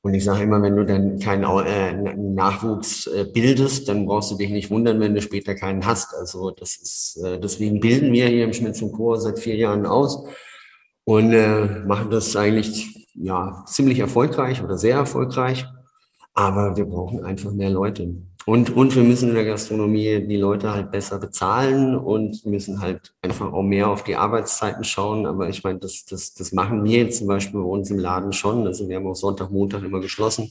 Und 0.00 0.14
ich 0.14 0.24
sage 0.24 0.44
immer, 0.44 0.62
wenn 0.62 0.76
du 0.76 0.84
dann 0.84 1.18
keinen 1.18 1.44
äh, 1.44 2.14
Nachwuchs 2.16 3.08
äh, 3.08 3.24
bildest, 3.24 3.88
dann 3.88 4.06
brauchst 4.06 4.30
du 4.30 4.36
dich 4.36 4.50
nicht 4.50 4.70
wundern, 4.70 5.00
wenn 5.00 5.14
du 5.14 5.20
später 5.20 5.54
keinen 5.54 5.84
hast. 5.84 6.14
Also 6.14 6.50
das 6.50 6.76
ist, 6.76 7.20
äh, 7.24 7.40
deswegen 7.40 7.80
bilden 7.80 8.12
wir 8.12 8.28
hier 8.28 8.44
im 8.44 8.52
Schmitz 8.52 8.80
und 8.80 8.92
Chor 8.92 9.20
seit 9.20 9.38
vier 9.40 9.56
Jahren 9.56 9.86
aus 9.86 10.24
und 11.04 11.32
äh, 11.32 11.80
machen 11.86 12.10
das 12.10 12.36
eigentlich 12.36 13.08
ja 13.14 13.64
ziemlich 13.66 13.98
erfolgreich 13.98 14.62
oder 14.62 14.78
sehr 14.78 14.94
erfolgreich. 14.94 15.66
Aber 16.32 16.76
wir 16.76 16.84
brauchen 16.84 17.24
einfach 17.24 17.50
mehr 17.50 17.70
Leute. 17.70 18.14
Und, 18.48 18.74
und 18.74 18.96
wir 18.96 19.02
müssen 19.02 19.28
in 19.28 19.34
der 19.34 19.44
Gastronomie 19.44 20.26
die 20.26 20.38
Leute 20.38 20.72
halt 20.72 20.90
besser 20.90 21.18
bezahlen 21.18 21.94
und 21.94 22.46
müssen 22.46 22.80
halt 22.80 23.12
einfach 23.20 23.52
auch 23.52 23.62
mehr 23.62 23.90
auf 23.90 24.04
die 24.04 24.16
Arbeitszeiten 24.16 24.84
schauen. 24.84 25.26
Aber 25.26 25.50
ich 25.50 25.64
meine, 25.64 25.80
das, 25.80 26.06
das, 26.06 26.32
das 26.32 26.52
machen 26.52 26.82
wir 26.82 26.96
jetzt 26.96 27.18
zum 27.18 27.26
Beispiel 27.26 27.60
bei 27.60 27.66
uns 27.66 27.90
im 27.90 27.98
Laden 27.98 28.32
schon. 28.32 28.66
Also 28.66 28.88
wir 28.88 28.96
haben 28.96 29.06
auch 29.06 29.16
Sonntag, 29.16 29.50
Montag 29.50 29.82
immer 29.82 30.00
geschlossen. 30.00 30.50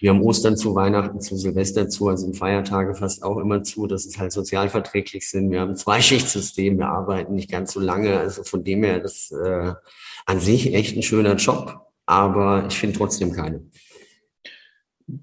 Wir 0.00 0.10
haben 0.10 0.22
Ostern 0.22 0.56
zu, 0.56 0.74
Weihnachten 0.74 1.20
zu, 1.20 1.36
Silvester 1.36 1.88
zu, 1.88 2.08
also 2.08 2.32
Feiertage 2.32 2.96
fast 2.96 3.22
auch 3.22 3.38
immer 3.38 3.62
zu, 3.62 3.86
dass 3.86 4.06
es 4.06 4.18
halt 4.18 4.32
sozialverträglich 4.32 5.28
sind. 5.28 5.52
Wir 5.52 5.60
haben 5.60 5.70
ein 5.70 5.76
Zweischichtsystem, 5.76 6.78
wir 6.78 6.88
arbeiten 6.88 7.36
nicht 7.36 7.48
ganz 7.48 7.72
so 7.74 7.78
lange. 7.78 8.18
Also 8.18 8.42
von 8.42 8.64
dem 8.64 8.82
her, 8.82 8.98
das 8.98 9.30
äh, 9.30 9.72
an 10.26 10.40
sich 10.40 10.74
echt 10.74 10.96
ein 10.96 11.04
schöner 11.04 11.36
Job, 11.36 11.92
aber 12.06 12.66
ich 12.68 12.76
finde 12.76 12.98
trotzdem 12.98 13.32
keine 13.32 13.70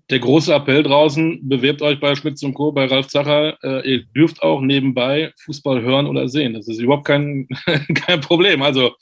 der 0.10 0.20
große 0.20 0.54
Appell 0.54 0.84
draußen, 0.84 1.48
bewerbt 1.48 1.82
euch 1.82 2.00
bei 2.00 2.16
Schmitz 2.16 2.44
und 2.44 2.54
Co., 2.54 2.72
bei 2.72 2.86
Ralf 2.86 3.08
Zacher. 3.08 3.58
Äh, 3.64 3.90
ihr 3.90 4.06
dürft 4.06 4.42
auch 4.42 4.62
nebenbei 4.62 5.32
Fußball 5.44 5.82
hören 5.82 6.08
oder 6.08 6.28
sehen. 6.28 6.54
Das 6.54 6.68
ist 6.68 6.80
überhaupt 6.80 7.06
kein, 7.06 7.48
kein 7.96 8.22
Problem. 8.22 8.62
Also 8.62 8.96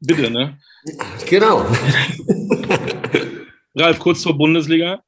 bitte, 0.00 0.30
ne? 0.30 0.58
Genau. 1.28 1.60
Ralf, 3.74 3.98
kurz 3.98 4.22
zur 4.22 4.36
Bundesliga. 4.36 5.02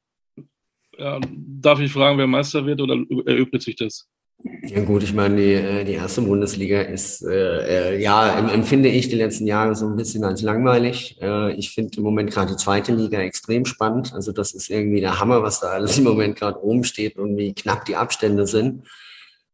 Ja, 0.97 1.19
darf 1.29 1.79
ich 1.79 1.91
fragen, 1.91 2.17
wer 2.17 2.27
Meister 2.27 2.65
wird 2.65 2.81
oder 2.81 2.95
erübrigt 3.25 3.63
sich 3.63 3.75
das? 3.75 4.07
Ja 4.67 4.81
gut, 4.83 5.03
ich 5.03 5.13
meine, 5.13 5.35
die, 5.35 5.53
äh, 5.53 5.83
die 5.83 5.93
erste 5.93 6.21
Bundesliga 6.21 6.81
ist, 6.81 7.23
äh, 7.23 7.93
äh, 7.93 8.01
ja, 8.01 8.39
empfinde 8.49 8.89
ich 8.89 9.09
die 9.09 9.15
letzten 9.15 9.45
Jahre 9.45 9.75
so 9.75 9.87
ein 9.87 9.95
bisschen 9.95 10.23
als 10.23 10.41
langweilig. 10.41 11.17
Äh, 11.21 11.53
ich 11.53 11.71
finde 11.71 11.97
im 11.97 12.03
Moment 12.03 12.31
gerade 12.31 12.53
die 12.53 12.57
zweite 12.57 12.93
Liga 12.93 13.19
extrem 13.19 13.65
spannend. 13.65 14.13
Also 14.13 14.31
das 14.31 14.53
ist 14.53 14.69
irgendwie 14.69 15.01
der 15.01 15.19
Hammer, 15.19 15.43
was 15.43 15.59
da 15.59 15.67
alles 15.67 15.97
im 15.97 16.05
Moment 16.05 16.37
gerade 16.37 16.63
oben 16.63 16.83
steht 16.83 17.17
und 17.17 17.37
wie 17.37 17.53
knapp 17.53 17.85
die 17.85 17.95
Abstände 17.95 18.47
sind. 18.47 18.83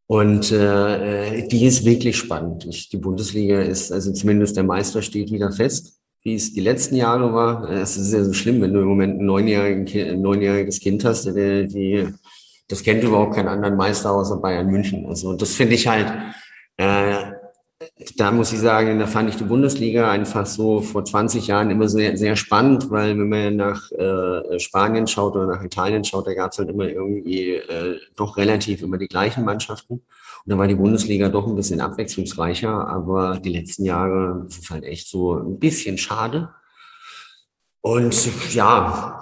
Und 0.06 0.52
äh, 0.52 1.38
äh, 1.38 1.48
die 1.48 1.64
ist 1.64 1.84
wirklich 1.84 2.16
spannend. 2.16 2.66
Ich, 2.68 2.88
die 2.88 2.98
Bundesliga 2.98 3.60
ist, 3.60 3.92
also 3.92 4.12
zumindest 4.12 4.56
der 4.56 4.64
Meister 4.64 5.02
steht 5.02 5.30
wieder 5.30 5.52
fest, 5.52 5.98
wie 6.22 6.34
es 6.34 6.52
die 6.52 6.60
letzten 6.60 6.96
Jahre 6.96 7.32
war. 7.32 7.70
Es 7.70 7.96
ist 7.96 8.12
ja 8.12 8.22
so 8.24 8.32
schlimm, 8.32 8.60
wenn 8.60 8.74
du 8.74 8.80
im 8.80 8.88
Moment 8.88 9.20
ein, 9.20 10.20
neunjähriges 10.20 10.80
Kind 10.80 11.04
hast, 11.04 11.26
der 11.26 11.64
die 11.64 12.08
das 12.72 12.82
kennt 12.82 13.04
überhaupt 13.04 13.34
keinen 13.34 13.48
anderen 13.48 13.76
Meister 13.76 14.10
außer 14.12 14.38
Bayern 14.38 14.68
München. 14.68 15.06
Also 15.06 15.34
das 15.34 15.52
finde 15.52 15.74
ich 15.74 15.86
halt, 15.86 16.10
äh, 16.78 17.32
da 18.16 18.30
muss 18.30 18.50
ich 18.52 18.60
sagen, 18.60 18.98
da 18.98 19.06
fand 19.06 19.28
ich 19.28 19.36
die 19.36 19.44
Bundesliga 19.44 20.10
einfach 20.10 20.46
so 20.46 20.80
vor 20.80 21.04
20 21.04 21.48
Jahren 21.48 21.70
immer 21.70 21.86
sehr, 21.88 22.16
sehr 22.16 22.34
spannend, 22.34 22.90
weil 22.90 23.18
wenn 23.18 23.28
man 23.28 23.56
nach 23.56 23.92
äh, 23.92 24.58
Spanien 24.58 25.06
schaut 25.06 25.36
oder 25.36 25.46
nach 25.46 25.62
Italien 25.62 26.02
schaut, 26.02 26.26
da 26.26 26.32
gab 26.32 26.52
es 26.52 26.58
halt 26.58 26.70
immer 26.70 26.88
irgendwie 26.88 27.56
äh, 27.56 27.98
doch 28.16 28.38
relativ 28.38 28.80
immer 28.80 28.96
die 28.96 29.08
gleichen 29.08 29.44
Mannschaften. 29.44 29.94
Und 29.94 30.50
da 30.50 30.56
war 30.56 30.66
die 30.66 30.74
Bundesliga 30.74 31.28
doch 31.28 31.46
ein 31.46 31.54
bisschen 31.54 31.82
abwechslungsreicher, 31.82 32.88
aber 32.88 33.38
die 33.38 33.52
letzten 33.52 33.84
Jahre 33.84 34.46
ist 34.48 34.70
halt 34.70 34.84
echt 34.84 35.08
so 35.08 35.34
ein 35.34 35.58
bisschen 35.58 35.98
schade. 35.98 36.48
Und 37.82 38.54
ja, 38.54 39.21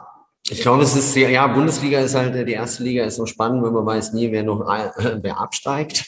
ich 0.51 0.61
glaube, 0.61 0.83
es 0.83 0.97
ist 0.97 1.15
ja, 1.17 1.47
Bundesliga 1.47 2.01
ist 2.01 2.15
halt, 2.15 2.35
die 2.49 2.53
erste 2.53 2.83
Liga 2.83 3.05
ist 3.05 3.19
noch 3.19 3.27
spannend, 3.27 3.63
weil 3.63 3.71
man 3.71 3.87
weiß 3.87 4.13
nie, 4.13 4.31
wer 4.33 4.43
noch, 4.43 4.61
wer 5.23 5.41
absteigt. 5.41 6.05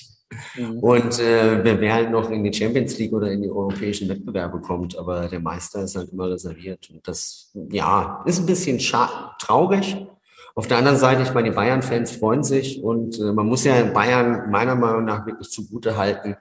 Mhm. 0.57 0.79
Und 0.79 1.19
äh, 1.21 1.63
wer, 1.63 1.81
wer 1.81 1.95
halt 1.95 2.11
noch 2.11 2.31
in 2.31 2.43
die 2.43 2.53
Champions 2.53 2.99
League 2.99 3.13
oder 3.13 3.31
in 3.31 3.43
die 3.43 3.51
europäischen 3.51 4.09
Wettbewerbe 4.09 4.61
kommt, 4.61 4.97
aber 4.97 5.29
der 5.29 5.41
Meister 5.41 5.83
ist 5.83 5.97
halt 5.97 6.11
immer 6.11 6.31
reserviert. 6.31 6.91
Und 6.91 7.07
das, 7.07 7.51
ja, 7.71 8.23
ist 8.27 8.41
ein 8.41 8.47
bisschen 8.47 8.79
traurig. 8.79 10.07
Auf 10.55 10.67
der 10.67 10.79
anderen 10.79 10.99
Seite, 10.99 11.23
ich 11.23 11.33
meine, 11.33 11.51
die 11.51 11.55
Bayern-Fans 11.55 12.13
freuen 12.13 12.43
sich 12.43 12.83
und 12.83 13.19
äh, 13.19 13.33
man 13.33 13.47
muss 13.47 13.65
ja 13.65 13.85
Bayern 13.85 14.51
meiner 14.51 14.75
Meinung 14.75 15.05
nach 15.05 15.25
wirklich 15.27 15.49
zugute 15.49 15.97
halten. 15.97 16.37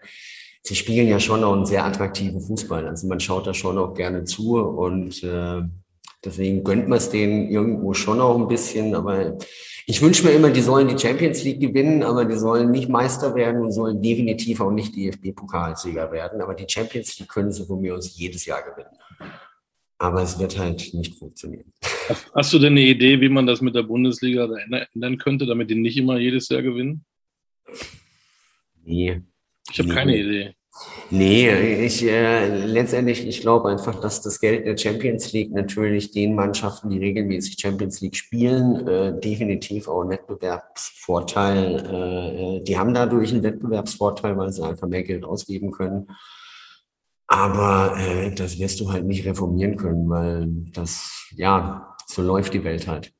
Sie 0.64 0.76
spielen 0.76 1.08
ja 1.08 1.20
schon 1.20 1.44
auch 1.44 1.54
einen 1.54 1.66
sehr 1.66 1.86
attraktiven 1.86 2.42
Fußball. 2.42 2.88
Also 2.88 3.08
man 3.08 3.20
schaut 3.20 3.48
da 3.48 3.54
schon 3.54 3.78
auch 3.78 3.94
gerne 3.94 4.26
zu 4.26 4.58
und 4.58 5.24
äh, 5.24 5.62
Deswegen 6.24 6.64
gönnt 6.64 6.88
man 6.88 6.98
es 6.98 7.10
denen 7.10 7.50
irgendwo 7.50 7.94
schon 7.94 8.22
auch 8.22 8.38
ein 8.38 8.48
bisschen. 8.48 8.94
Aber 8.94 9.38
ich 9.88 10.02
wünsche 10.02 10.26
mir 10.26 10.32
immer, 10.32 10.52
die 10.52 10.62
sollen 10.62 10.88
die 10.88 10.98
Champions 10.98 11.44
League 11.44 11.60
gewinnen, 11.60 12.04
aber 12.04 12.26
die 12.26 12.36
sollen 12.36 12.72
nicht 12.72 12.90
Meister 12.90 13.34
werden 13.34 13.62
und 13.62 13.72
sollen 13.72 14.02
definitiv 14.02 14.62
auch 14.62 14.72
nicht 14.72 14.96
DFB-Pokalsieger 14.96 16.12
werden. 16.12 16.42
Aber 16.42 16.54
die 16.54 16.68
Champions 16.68 17.18
League 17.20 17.30
können 17.30 17.52
sie 17.52 17.66
von 17.66 17.82
mir 17.82 17.96
aus 17.96 18.16
jedes 18.18 18.46
Jahr 18.46 18.62
gewinnen. 18.62 18.96
Aber 19.98 20.22
es 20.22 20.40
wird 20.40 20.58
halt 20.58 20.94
nicht 20.94 21.16
funktionieren. 21.16 21.74
Hast 22.34 22.54
du 22.54 22.60
denn 22.60 22.74
eine 22.74 22.82
Idee, 22.82 23.22
wie 23.22 23.30
man 23.30 23.46
das 23.46 23.62
mit 23.62 23.76
der 23.76 23.84
Bundesliga 23.84 24.48
ändern 24.94 25.18
könnte, 25.18 25.46
damit 25.46 25.70
die 25.70 25.76
nicht 25.76 25.98
immer 25.98 26.18
jedes 26.18 26.50
Jahr 26.50 26.62
gewinnen? 26.62 27.06
Nee. 28.84 29.22
Ich 29.72 29.80
habe 29.80 29.90
nee. 29.90 29.96
keine 29.96 30.18
Idee. 30.18 30.56
Nee, 31.10 31.86
ich 31.86 32.04
äh, 32.04 32.66
letztendlich, 32.66 33.28
ich 33.28 33.42
glaube 33.42 33.70
einfach, 33.70 34.00
dass 34.00 34.22
das 34.22 34.40
Geld 34.40 34.66
der 34.66 34.78
Champions 34.78 35.34
League 35.34 35.52
natürlich 35.52 36.12
den 36.12 36.34
Mannschaften, 36.34 36.90
die 36.90 37.00
regelmäßig 37.00 37.58
Champions 37.60 38.00
League 38.00 38.16
spielen, 38.16 38.88
äh, 38.88 39.20
definitiv 39.20 39.90
auch 39.90 40.02
einen 40.02 40.12
Wettbewerbsvorteil. 40.12 41.86
Äh, 41.86 42.58
äh, 42.58 42.64
die 42.64 42.78
haben 42.78 42.94
dadurch 42.94 43.34
einen 43.34 43.44
Wettbewerbsvorteil, 43.44 44.38
weil 44.38 44.54
sie 44.54 44.64
einfach 44.64 44.88
mehr 44.88 45.04
Geld 45.04 45.26
ausgeben 45.26 45.72
können. 45.72 46.08
Aber 47.28 47.98
äh, 47.98 48.34
das 48.34 48.58
wirst 48.58 48.80
du 48.80 48.92
halt 48.92 49.06
nicht 49.06 49.26
reformieren 49.26 49.76
können, 49.76 50.10
weil 50.10 50.48
das, 50.72 51.30
ja, 51.36 51.96
so 52.06 52.22
läuft 52.22 52.54
die 52.54 52.64
Welt 52.64 52.88
halt. 52.88 53.12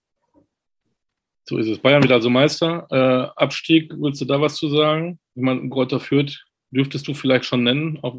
So 1.44 1.58
ist 1.58 1.68
es. 1.68 1.80
Bayern 1.80 2.02
wird 2.02 2.14
also 2.14 2.30
Meister. 2.30 2.88
Äh, 2.90 3.42
Abstieg, 3.42 3.92
willst 3.98 4.22
du 4.22 4.26
da 4.26 4.40
was 4.40 4.56
zu 4.56 4.70
sagen? 4.70 5.20
Ich 5.36 5.42
meine, 5.42 5.68
Greuther 5.68 6.00
Fürth 6.00 6.46
dürftest 6.72 7.08
du 7.08 7.14
vielleicht 7.14 7.46
schon 7.46 7.64
nennen. 7.64 8.00
Auch, 8.02 8.18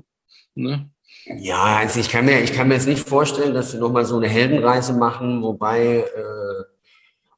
ne? 0.55 0.91
Ja, 1.39 1.77
also 1.77 2.01
ich 2.01 2.09
kann 2.09 2.25
mir, 2.25 2.43
ich 2.43 2.53
kann 2.53 2.69
mir 2.69 2.75
jetzt 2.75 2.89
nicht 2.89 3.09
vorstellen, 3.09 3.55
dass 3.55 3.71
sie 3.71 3.79
nochmal 3.79 4.05
so 4.05 4.17
eine 4.17 4.29
Heldenreise 4.29 4.93
machen, 4.93 5.43
wobei, 5.43 5.99
äh, 5.99 6.65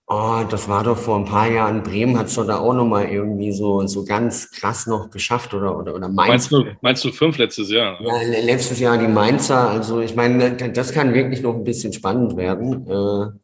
oh, 0.06 0.42
das 0.48 0.68
war 0.68 0.84
doch 0.84 0.96
vor 0.96 1.18
ein 1.18 1.26
paar 1.26 1.50
Jahren, 1.50 1.82
Bremen 1.82 2.18
hat 2.18 2.28
es 2.28 2.34
doch 2.34 2.46
da 2.46 2.58
auch 2.58 2.72
nochmal 2.72 3.08
irgendwie 3.10 3.52
so, 3.52 3.86
so 3.86 4.04
ganz 4.04 4.50
krass 4.50 4.86
noch 4.86 5.10
geschafft 5.10 5.52
oder, 5.52 5.76
oder, 5.76 5.94
oder 5.94 6.08
Mainz. 6.08 6.50
Meinst 6.50 6.52
du, 6.52 6.64
meinst 6.80 7.04
du 7.04 7.12
fünf 7.12 7.36
letztes 7.36 7.70
Jahr? 7.70 8.00
Ja, 8.00 8.22
letztes 8.22 8.80
Jahr 8.80 8.96
die 8.96 9.08
Mainzer, 9.08 9.68
also 9.68 10.00
ich 10.00 10.14
meine, 10.14 10.56
das 10.56 10.92
kann 10.92 11.12
wirklich 11.12 11.42
noch 11.42 11.54
ein 11.54 11.64
bisschen 11.64 11.92
spannend 11.92 12.36
werden. 12.36 12.86
Äh, 12.88 13.38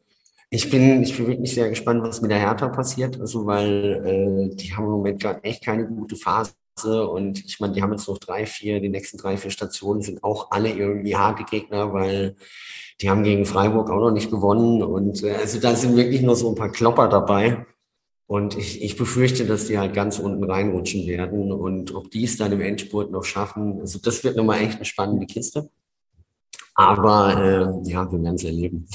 ich 0.49 0.69
bin, 0.71 1.03
ich 1.03 1.15
bin 1.15 1.27
wirklich 1.27 1.53
sehr 1.53 1.69
gespannt, 1.69 2.01
was 2.03 2.21
mit 2.21 2.31
der 2.31 2.39
Hertha 2.39 2.67
passiert, 2.67 3.19
also 3.21 3.45
weil 3.45 4.49
äh, 4.51 4.55
die 4.55 4.73
haben 4.73 4.85
im 4.85 4.91
Moment 4.91 5.21
gerade 5.21 5.43
echt 5.43 5.63
keine 5.63 5.85
gute 5.87 6.15
Phase 6.15 6.51
und 6.83 7.43
ich 7.45 7.59
meine, 7.59 7.73
die 7.73 7.81
haben 7.81 7.91
jetzt 7.91 8.07
noch 8.07 8.17
drei, 8.17 8.45
vier, 8.45 8.79
die 8.79 8.89
nächsten 8.89 9.17
drei, 9.17 9.37
vier 9.37 9.51
Stationen 9.51 10.01
sind 10.01 10.23
auch 10.23 10.51
alle 10.51 10.69
irgendwie 10.69 11.15
harte 11.15 11.43
Gegner, 11.43 11.93
weil 11.93 12.35
die 13.01 13.09
haben 13.09 13.23
gegen 13.23 13.45
Freiburg 13.45 13.89
auch 13.89 13.99
noch 13.99 14.11
nicht 14.11 14.31
gewonnen 14.31 14.81
und 14.81 15.23
äh, 15.23 15.35
also 15.35 15.59
da 15.59 15.75
sind 15.75 15.95
wirklich 15.95 16.21
nur 16.21 16.35
so 16.35 16.49
ein 16.49 16.55
paar 16.55 16.71
Klopper 16.71 17.07
dabei. 17.07 17.65
Und 18.31 18.57
ich, 18.57 18.81
ich 18.81 18.95
befürchte, 18.95 19.45
dass 19.45 19.67
die 19.67 19.77
halt 19.77 19.93
ganz 19.93 20.17
unten 20.17 20.45
reinrutschen 20.45 21.05
werden. 21.05 21.51
Und 21.51 21.93
ob 21.93 22.09
die 22.11 22.23
es 22.23 22.37
dann 22.37 22.53
im 22.53 22.61
Endspurt 22.61 23.11
noch 23.11 23.25
schaffen, 23.25 23.81
also 23.81 23.99
das 23.99 24.23
wird 24.23 24.37
nochmal 24.37 24.61
echt 24.61 24.77
eine 24.77 24.85
spannende 24.85 25.25
Kiste. 25.25 25.69
Aber 26.73 27.83
äh, 27.83 27.89
ja, 27.89 28.09
wir 28.09 28.23
werden 28.23 28.35
es 28.35 28.45
erleben. 28.45 28.87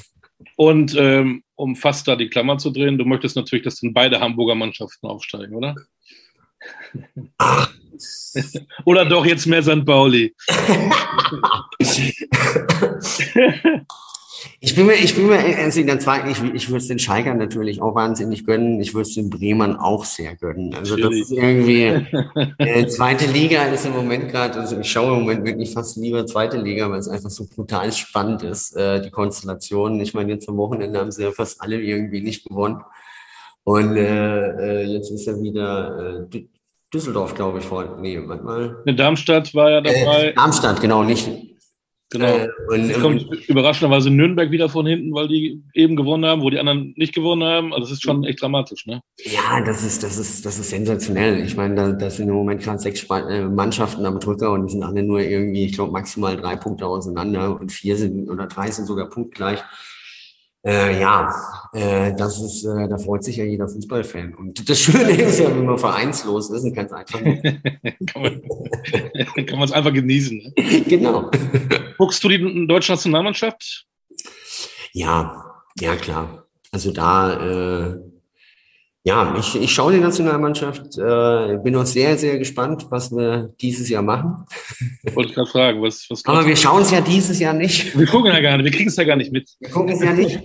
Und 0.56 0.96
ähm, 0.98 1.42
um 1.54 1.76
fast 1.76 2.08
da 2.08 2.16
die 2.16 2.30
Klammer 2.30 2.56
zu 2.56 2.70
drehen, 2.70 2.96
du 2.96 3.04
möchtest 3.04 3.36
natürlich, 3.36 3.62
dass 3.62 3.78
dann 3.78 3.92
beide 3.92 4.20
Hamburger 4.20 4.54
Mannschaften 4.54 5.06
aufsteigen, 5.06 5.54
oder? 5.54 5.74
Oder 8.84 9.06
doch 9.06 9.24
jetzt 9.24 9.46
mehr 9.46 9.62
St. 9.62 9.84
Pauli? 9.84 10.34
Ich 14.60 14.74
bin 14.74 14.86
mir, 14.86 14.94
ich 14.94 15.14
bin 15.14 15.26
mir, 15.26 15.38
in 15.38 15.86
der 15.86 16.00
zweiten, 16.00 16.30
ich, 16.30 16.42
ich 16.54 16.68
würde 16.68 16.78
es 16.78 16.88
den 16.88 16.98
Schalkern 16.98 17.36
natürlich 17.36 17.82
auch 17.82 17.94
wahnsinnig 17.94 18.46
gönnen. 18.46 18.80
Ich 18.80 18.94
würde 18.94 19.08
es 19.08 19.14
den 19.14 19.28
Bremern 19.28 19.76
auch 19.76 20.04
sehr 20.04 20.34
gönnen. 20.34 20.74
Also 20.74 20.96
das 20.96 21.14
ist 21.14 21.30
irgendwie, 21.30 22.06
äh, 22.58 22.86
zweite 22.86 23.26
Liga 23.26 23.64
ist 23.66 23.86
im 23.86 23.92
Moment 23.92 24.30
gerade, 24.30 24.58
also 24.58 24.78
ich 24.78 24.90
schaue 24.90 25.14
im 25.14 25.20
Moment 25.20 25.44
wirklich 25.44 25.72
fast 25.72 25.96
lieber 25.98 26.26
zweite 26.26 26.58
Liga, 26.58 26.90
weil 26.90 26.98
es 26.98 27.08
einfach 27.08 27.30
so 27.30 27.46
brutal 27.46 27.92
spannend 27.92 28.42
ist, 28.42 28.74
äh, 28.76 29.02
die 29.02 29.10
Konstellation. 29.10 30.00
Ich 30.00 30.14
meine, 30.14 30.32
jetzt 30.32 30.48
am 30.48 30.56
Wochenende 30.56 30.98
haben 30.98 31.12
sie 31.12 31.22
ja 31.22 31.32
fast 31.32 31.60
alle 31.60 31.80
irgendwie 31.80 32.22
nicht 32.22 32.48
gewonnen. 32.48 32.80
Und 33.64 33.96
äh, 33.96 34.82
äh 34.82 34.84
jetzt 34.84 35.10
ist 35.10 35.26
ja 35.26 35.40
wieder 35.40 36.26
äh, 36.32 36.46
Düsseldorf, 36.92 37.34
glaube 37.34 37.58
ich, 37.58 37.64
vor. 37.64 37.98
Nee, 38.00 38.20
warte 38.26 38.44
mal. 38.44 38.82
In 38.86 38.96
Darmstadt 38.96 39.54
war 39.54 39.70
ja 39.70 39.80
dabei. 39.80 40.28
Äh, 40.28 40.34
Darmstadt, 40.34 40.80
genau, 40.80 41.02
nicht 41.02 41.28
Genau. 42.10 42.26
Äh, 42.26 42.48
und, 42.68 43.02
kommt 43.02 43.48
überraschenderweise 43.48 44.10
Nürnberg 44.10 44.52
wieder 44.52 44.68
von 44.68 44.86
hinten, 44.86 45.12
weil 45.12 45.26
die 45.26 45.62
eben 45.74 45.96
gewonnen 45.96 46.24
haben, 46.24 46.40
wo 46.40 46.50
die 46.50 46.58
anderen 46.58 46.94
nicht 46.96 47.14
gewonnen 47.14 47.42
haben. 47.42 47.72
Also 47.72 47.86
das 47.86 47.92
ist 47.92 48.02
schon 48.02 48.22
echt 48.24 48.40
dramatisch, 48.40 48.86
ne? 48.86 49.02
Ja, 49.24 49.60
das 49.64 49.82
ist, 49.82 50.04
das 50.04 50.16
ist, 50.16 50.46
das 50.46 50.58
ist 50.58 50.70
sensationell. 50.70 51.44
Ich 51.44 51.56
meine, 51.56 51.74
da, 51.74 51.92
da 51.92 52.08
sind 52.08 52.28
im 52.28 52.34
Moment 52.34 52.62
gerade 52.62 52.78
sechs 52.78 53.04
äh, 53.10 53.42
Mannschaften 53.42 54.06
am 54.06 54.20
Drücker 54.20 54.52
und 54.52 54.66
die 54.66 54.72
sind 54.72 54.84
alle 54.84 55.02
nur 55.02 55.20
irgendwie, 55.20 55.66
ich 55.66 55.72
glaube, 55.72 55.92
maximal 55.92 56.36
drei 56.36 56.54
Punkte 56.54 56.86
auseinander 56.86 57.58
und 57.60 57.72
vier 57.72 57.96
sind 57.96 58.28
oder 58.30 58.46
drei 58.46 58.70
sind 58.70 58.86
sogar 58.86 59.08
punktgleich. 59.08 59.64
Äh, 60.66 61.00
ja, 61.00 61.32
äh, 61.72 62.12
das 62.16 62.40
ist, 62.40 62.64
äh, 62.64 62.88
da 62.88 62.98
freut 62.98 63.22
sich 63.22 63.36
ja 63.36 63.44
jeder 63.44 63.68
Fußballfan. 63.68 64.34
Und 64.34 64.68
das 64.68 64.80
Schöne 64.80 65.10
ist 65.22 65.38
ja, 65.38 65.48
wenn 65.48 65.64
man 65.64 65.78
vereinslos 65.78 66.50
ist 66.50 66.64
und 66.64 66.74
kann 66.74 66.86
es 66.86 66.92
einfach 66.92 67.20
kann 68.12 68.22
man 69.52 69.62
es 69.62 69.72
einfach 69.72 69.92
genießen. 69.92 70.38
Ne? 70.38 70.82
Genau. 70.88 71.30
Guckst 71.98 72.24
du 72.24 72.28
die 72.28 72.66
deutsche 72.66 72.92
Nationalmannschaft? 72.92 73.86
Ja, 74.92 75.62
ja 75.78 75.94
klar. 75.94 76.46
Also 76.72 76.90
da 76.90 77.92
äh, 77.92 78.00
ja, 79.06 79.36
ich, 79.38 79.54
ich 79.54 79.72
schaue 79.72 79.92
die 79.92 80.00
Nationalmannschaft, 80.00 80.98
äh, 80.98 81.58
bin 81.62 81.76
auch 81.76 81.86
sehr, 81.86 82.18
sehr 82.18 82.38
gespannt, 82.38 82.86
was 82.90 83.12
wir 83.12 83.54
dieses 83.60 83.88
Jahr 83.88 84.02
machen. 84.02 84.44
Wollte 85.14 85.28
ich 85.28 85.34
gerade 85.36 85.48
fragen, 85.48 85.80
was, 85.80 86.10
was 86.10 86.24
Aber 86.24 86.44
wir 86.44 86.56
schauen 86.56 86.82
es 86.82 86.90
ja 86.90 87.00
dieses 87.00 87.38
Jahr 87.38 87.54
nicht. 87.54 87.96
Wir 87.96 88.06
gucken 88.06 88.32
ja 88.32 88.40
gar 88.40 88.56
nicht, 88.56 88.64
wir 88.64 88.72
kriegen 88.72 88.88
es 88.88 88.96
ja 88.96 89.04
gar 89.04 89.14
nicht 89.14 89.30
mit. 89.30 89.48
Wir 89.60 89.70
gucken 89.70 89.90
es 89.90 90.02
ja 90.02 90.12
nicht. 90.12 90.40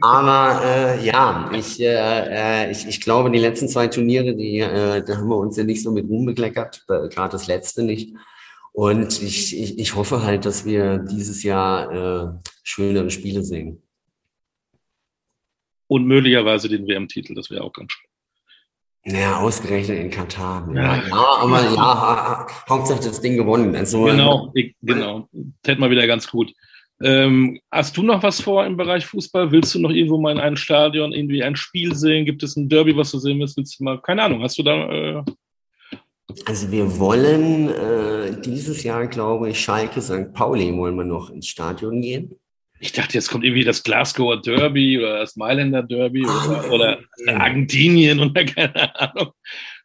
Aber 0.00 0.62
äh, 0.64 1.04
ja, 1.04 1.50
ich, 1.56 1.80
äh, 1.80 2.66
äh, 2.66 2.70
ich, 2.70 2.86
ich 2.86 3.00
glaube, 3.00 3.32
die 3.32 3.40
letzten 3.40 3.68
zwei 3.68 3.88
Turniere, 3.88 4.36
die, 4.36 4.60
äh, 4.60 5.02
da 5.02 5.16
haben 5.16 5.28
wir 5.28 5.36
uns 5.36 5.56
ja 5.56 5.64
nicht 5.64 5.82
so 5.82 5.90
mit 5.90 6.08
Ruhm 6.08 6.24
bekleckert, 6.24 6.84
äh, 6.88 7.08
gerade 7.08 7.32
das 7.32 7.48
letzte 7.48 7.82
nicht. 7.82 8.14
Und 8.70 9.20
ich, 9.22 9.60
ich, 9.60 9.76
ich 9.76 9.94
hoffe 9.96 10.22
halt, 10.22 10.44
dass 10.44 10.64
wir 10.64 10.98
dieses 10.98 11.42
Jahr 11.42 11.90
äh, 11.90 12.28
schönere 12.62 13.10
Spiele 13.10 13.42
sehen 13.42 13.82
und 15.88 16.06
möglicherweise 16.06 16.68
den 16.68 16.86
WM-Titel. 16.86 17.34
Das 17.34 17.50
wäre 17.50 17.62
auch 17.62 17.72
ganz 17.72 17.92
schön. 17.92 18.03
Ja, 19.06 19.38
ausgerechnet 19.38 19.98
in 19.98 20.10
Katar. 20.10 20.66
Ja, 20.74 20.96
ja 20.96 21.24
aber 21.40 21.60
ja, 21.74 22.46
Hauptsache 22.68 23.02
das 23.02 23.20
Ding 23.20 23.36
gewonnen. 23.36 23.76
Also, 23.76 24.04
genau, 24.04 24.50
ich, 24.54 24.74
genau. 24.80 25.28
Tät 25.62 25.78
mal 25.78 25.90
wieder 25.90 26.06
ganz 26.06 26.30
gut. 26.30 26.52
Ähm, 27.02 27.60
hast 27.70 27.96
du 27.96 28.02
noch 28.02 28.22
was 28.22 28.40
vor 28.40 28.64
im 28.64 28.78
Bereich 28.78 29.04
Fußball? 29.04 29.50
Willst 29.50 29.74
du 29.74 29.80
noch 29.80 29.90
irgendwo 29.90 30.18
mal 30.18 30.32
in 30.32 30.38
einem 30.38 30.56
Stadion 30.56 31.12
irgendwie 31.12 31.42
ein 31.42 31.56
Spiel 31.56 31.94
sehen? 31.94 32.24
Gibt 32.24 32.42
es 32.42 32.56
ein 32.56 32.68
Derby, 32.68 32.96
was 32.96 33.10
du 33.10 33.18
sehen 33.18 33.38
willst? 33.40 33.56
Willst 33.58 33.78
du 33.78 33.84
mal? 33.84 34.00
Keine 34.00 34.22
Ahnung. 34.22 34.42
Hast 34.42 34.56
du 34.58 34.62
da? 34.62 34.90
Äh 34.90 35.22
also 36.46 36.70
wir 36.70 36.98
wollen 36.98 37.68
äh, 37.68 38.40
dieses 38.40 38.82
Jahr, 38.84 39.06
glaube 39.06 39.50
ich, 39.50 39.60
Schalke 39.60 40.00
St. 40.00 40.32
Pauli 40.32 40.74
wollen 40.74 40.96
wir 40.96 41.04
noch 41.04 41.30
ins 41.30 41.48
Stadion 41.48 42.00
gehen. 42.00 42.38
Ich 42.80 42.92
dachte, 42.92 43.14
jetzt 43.14 43.30
kommt 43.30 43.44
irgendwie 43.44 43.64
das 43.64 43.82
Glasgower 43.82 44.40
Derby 44.42 44.98
oder 44.98 45.20
das 45.20 45.36
Mailänder 45.36 45.82
Derby 45.82 46.26
oder, 46.26 46.72
oder 46.72 46.98
Argentinien 47.28 48.20
oder 48.20 48.44
keine 48.44 49.00
Ahnung. 49.00 49.32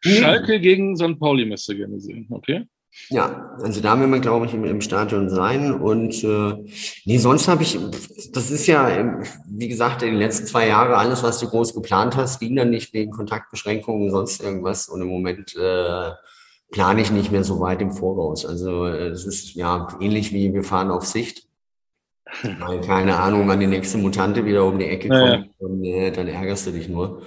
Schalke 0.02 0.60
gegen 0.60 0.96
St. 0.96 1.18
Pauli 1.18 1.46
müsste 1.46 1.76
gerne 1.76 2.00
sehen, 2.00 2.26
okay? 2.30 2.66
Ja, 3.08 3.56
also 3.62 3.80
da 3.80 3.98
werden 3.98 4.12
wir, 4.12 4.20
glaube 4.20 4.46
ich, 4.46 4.54
im, 4.54 4.64
im 4.64 4.80
Stadion 4.80 5.30
sein. 5.30 5.72
Und 5.72 6.22
äh, 6.24 6.54
nee, 7.04 7.18
sonst 7.18 7.48
habe 7.48 7.62
ich, 7.62 7.78
das 8.32 8.50
ist 8.50 8.66
ja, 8.66 9.20
wie 9.48 9.68
gesagt, 9.68 10.02
in 10.02 10.10
den 10.10 10.18
letzten 10.18 10.46
zwei 10.46 10.68
Jahren 10.68 10.92
alles, 10.92 11.22
was 11.22 11.38
du 11.38 11.48
groß 11.48 11.74
geplant 11.74 12.16
hast, 12.16 12.40
ging 12.40 12.56
dann 12.56 12.70
nicht 12.70 12.92
wegen 12.92 13.10
Kontaktbeschränkungen, 13.12 14.10
sonst 14.10 14.42
irgendwas. 14.42 14.88
Und 14.88 15.02
im 15.02 15.08
Moment 15.08 15.56
äh, 15.56 16.10
plane 16.70 17.00
ich 17.00 17.10
nicht 17.10 17.32
mehr 17.32 17.44
so 17.44 17.60
weit 17.60 17.80
im 17.80 17.92
Voraus. 17.92 18.44
Also 18.44 18.86
äh, 18.86 19.08
es 19.08 19.24
ist 19.24 19.54
ja 19.54 19.88
ähnlich 20.00 20.32
wie 20.32 20.52
wir 20.52 20.64
fahren 20.64 20.90
auf 20.90 21.06
Sicht. 21.06 21.46
Weil 22.42 22.80
keine 22.80 23.16
Ahnung, 23.16 23.48
wann 23.48 23.60
die 23.60 23.66
nächste 23.66 23.98
Mutante 23.98 24.44
wieder 24.44 24.64
um 24.64 24.78
die 24.78 24.86
Ecke 24.86 25.08
kommt 25.08 25.20
ja, 25.20 25.34
ja. 25.36 25.44
und 25.58 25.84
äh, 25.84 26.10
dann 26.10 26.28
ärgerst 26.28 26.66
du 26.66 26.70
dich 26.70 26.88
nur. 26.88 27.22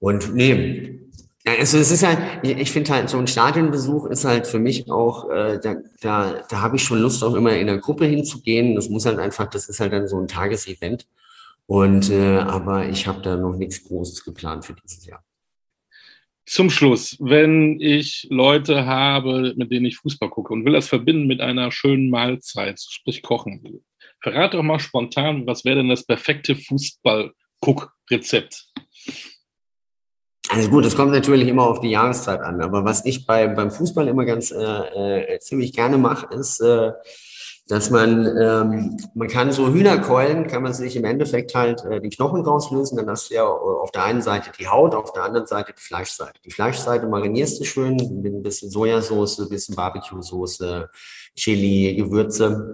Und 0.00 0.34
nee, 0.34 1.08
also 1.44 1.78
es 1.78 1.90
ist 1.90 2.06
halt, 2.06 2.18
ich 2.42 2.70
finde 2.70 2.92
halt, 2.92 3.08
so 3.08 3.18
ein 3.18 3.26
Stadionbesuch 3.26 4.06
ist 4.06 4.24
halt 4.24 4.46
für 4.46 4.58
mich 4.58 4.90
auch, 4.90 5.30
äh, 5.30 5.58
da, 5.62 5.76
da, 6.00 6.42
da 6.48 6.60
habe 6.60 6.76
ich 6.76 6.82
schon 6.82 7.00
Lust, 7.00 7.24
auch 7.24 7.34
immer 7.34 7.56
in 7.56 7.66
der 7.66 7.78
Gruppe 7.78 8.04
hinzugehen. 8.06 8.74
Das 8.74 8.88
muss 8.88 9.06
halt 9.06 9.18
einfach, 9.18 9.48
das 9.48 9.68
ist 9.68 9.80
halt 9.80 9.92
dann 9.92 10.08
so 10.08 10.18
ein 10.20 10.28
Tagesevent. 10.28 11.06
Und 11.66 12.10
äh, 12.10 12.38
aber 12.38 12.88
ich 12.88 13.06
habe 13.06 13.22
da 13.22 13.36
noch 13.36 13.54
nichts 13.56 13.84
Großes 13.84 14.24
geplant 14.24 14.64
für 14.64 14.74
dieses 14.74 15.06
Jahr. 15.06 15.22
Zum 16.46 16.70
Schluss, 16.70 17.16
wenn 17.20 17.78
ich 17.78 18.26
Leute 18.30 18.86
habe, 18.86 19.52
mit 19.56 19.70
denen 19.70 19.84
ich 19.84 19.98
Fußball 19.98 20.30
gucke 20.30 20.52
und 20.54 20.64
will 20.64 20.72
das 20.72 20.88
verbinden 20.88 21.26
mit 21.26 21.42
einer 21.42 21.70
schönen 21.70 22.08
Mahlzeit, 22.08 22.80
sprich 22.80 23.22
Kochen, 23.22 23.82
Verrat 24.20 24.54
doch 24.54 24.62
mal 24.62 24.80
spontan, 24.80 25.46
was 25.46 25.64
wäre 25.64 25.76
denn 25.76 25.88
das 25.88 26.04
perfekte 26.04 26.56
Fußball-Cook-Rezept? 26.56 28.72
Also 30.50 30.70
gut, 30.70 30.86
es 30.86 30.96
kommt 30.96 31.12
natürlich 31.12 31.48
immer 31.48 31.68
auf 31.68 31.80
die 31.80 31.90
Jahreszeit 31.90 32.40
an, 32.40 32.62
aber 32.62 32.82
was 32.84 33.04
ich 33.04 33.26
bei, 33.26 33.48
beim 33.48 33.70
Fußball 33.70 34.08
immer 34.08 34.24
ganz 34.24 34.50
äh, 34.50 35.34
äh, 35.34 35.38
ziemlich 35.40 35.74
gerne 35.74 35.98
mache, 35.98 36.34
ist, 36.34 36.60
äh, 36.60 36.92
dass 37.68 37.90
man, 37.90 38.26
ähm, 38.40 38.96
man 39.14 39.28
kann 39.28 39.52
so 39.52 39.68
Hühnerkeulen, 39.68 40.46
kann 40.46 40.62
man 40.62 40.72
sich 40.72 40.96
im 40.96 41.04
Endeffekt 41.04 41.54
halt 41.54 41.84
äh, 41.84 42.00
die 42.00 42.08
Knochen 42.08 42.40
rauslösen, 42.40 42.96
dann 42.96 43.10
hast 43.10 43.28
du 43.28 43.34
ja 43.34 43.44
auf 43.44 43.90
der 43.90 44.04
einen 44.04 44.22
Seite 44.22 44.50
die 44.58 44.68
Haut, 44.68 44.94
auf 44.94 45.12
der 45.12 45.24
anderen 45.24 45.46
Seite 45.46 45.74
die 45.76 45.82
Fleischseite. 45.82 46.40
Die 46.46 46.50
Fleischseite 46.50 47.06
marinierst 47.06 47.60
du 47.60 47.64
schön 47.64 47.96
mit 47.96 48.32
ein 48.32 48.42
bisschen 48.42 48.70
Sojasauce, 48.70 49.40
ein 49.40 49.50
bisschen 49.50 49.76
Barbecue-Soße, 49.76 50.88
Chili, 51.36 51.94
Gewürze 51.94 52.72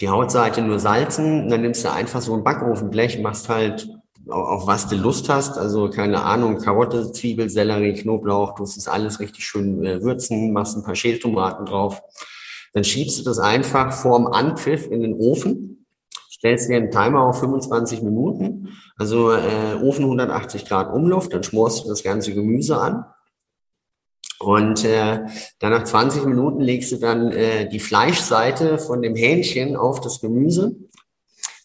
die 0.00 0.08
Hautseite 0.08 0.62
nur 0.62 0.78
salzen, 0.78 1.48
dann 1.48 1.62
nimmst 1.62 1.84
du 1.84 1.92
einfach 1.92 2.20
so 2.20 2.34
ein 2.34 2.44
Backofenblech, 2.44 3.20
machst 3.20 3.48
halt 3.48 3.88
auf 4.28 4.66
was 4.66 4.88
du 4.88 4.96
Lust 4.96 5.28
hast, 5.28 5.58
also 5.58 5.90
keine 5.90 6.22
Ahnung, 6.22 6.58
Karotte, 6.58 7.12
Zwiebel, 7.12 7.50
Sellerie, 7.50 7.92
Knoblauch, 7.92 8.54
du 8.54 8.62
musst 8.62 8.78
es 8.78 8.88
alles 8.88 9.20
richtig 9.20 9.44
schön 9.44 9.84
äh, 9.84 10.02
würzen, 10.02 10.52
machst 10.52 10.76
ein 10.76 10.82
paar 10.82 10.94
Schältomaten 10.94 11.66
drauf. 11.66 12.02
Dann 12.72 12.84
schiebst 12.84 13.18
du 13.18 13.22
das 13.22 13.38
einfach 13.38 13.92
vorm 13.92 14.26
Anpfiff 14.26 14.90
in 14.90 15.02
den 15.02 15.14
Ofen, 15.14 15.86
stellst 16.30 16.68
dir 16.68 16.76
einen 16.76 16.90
Timer 16.90 17.20
auf 17.20 17.40
25 17.40 18.02
Minuten, 18.02 18.70
also 18.96 19.32
äh, 19.32 19.74
Ofen 19.82 20.04
180 20.04 20.64
Grad 20.64 20.92
Umluft, 20.92 21.32
dann 21.32 21.42
schmorst 21.42 21.84
du 21.84 21.88
das 21.88 22.02
ganze 22.02 22.32
Gemüse 22.34 22.78
an 22.78 23.04
Und 24.38 24.84
äh, 24.84 25.20
dann 25.58 25.72
nach 25.72 25.84
20 25.84 26.24
Minuten 26.24 26.60
legst 26.60 26.92
du 26.92 26.96
dann 26.96 27.30
äh, 27.32 27.68
die 27.68 27.80
Fleischseite 27.80 28.78
von 28.78 29.02
dem 29.02 29.14
Hähnchen 29.14 29.76
auf 29.76 30.00
das 30.00 30.20
Gemüse. 30.20 30.76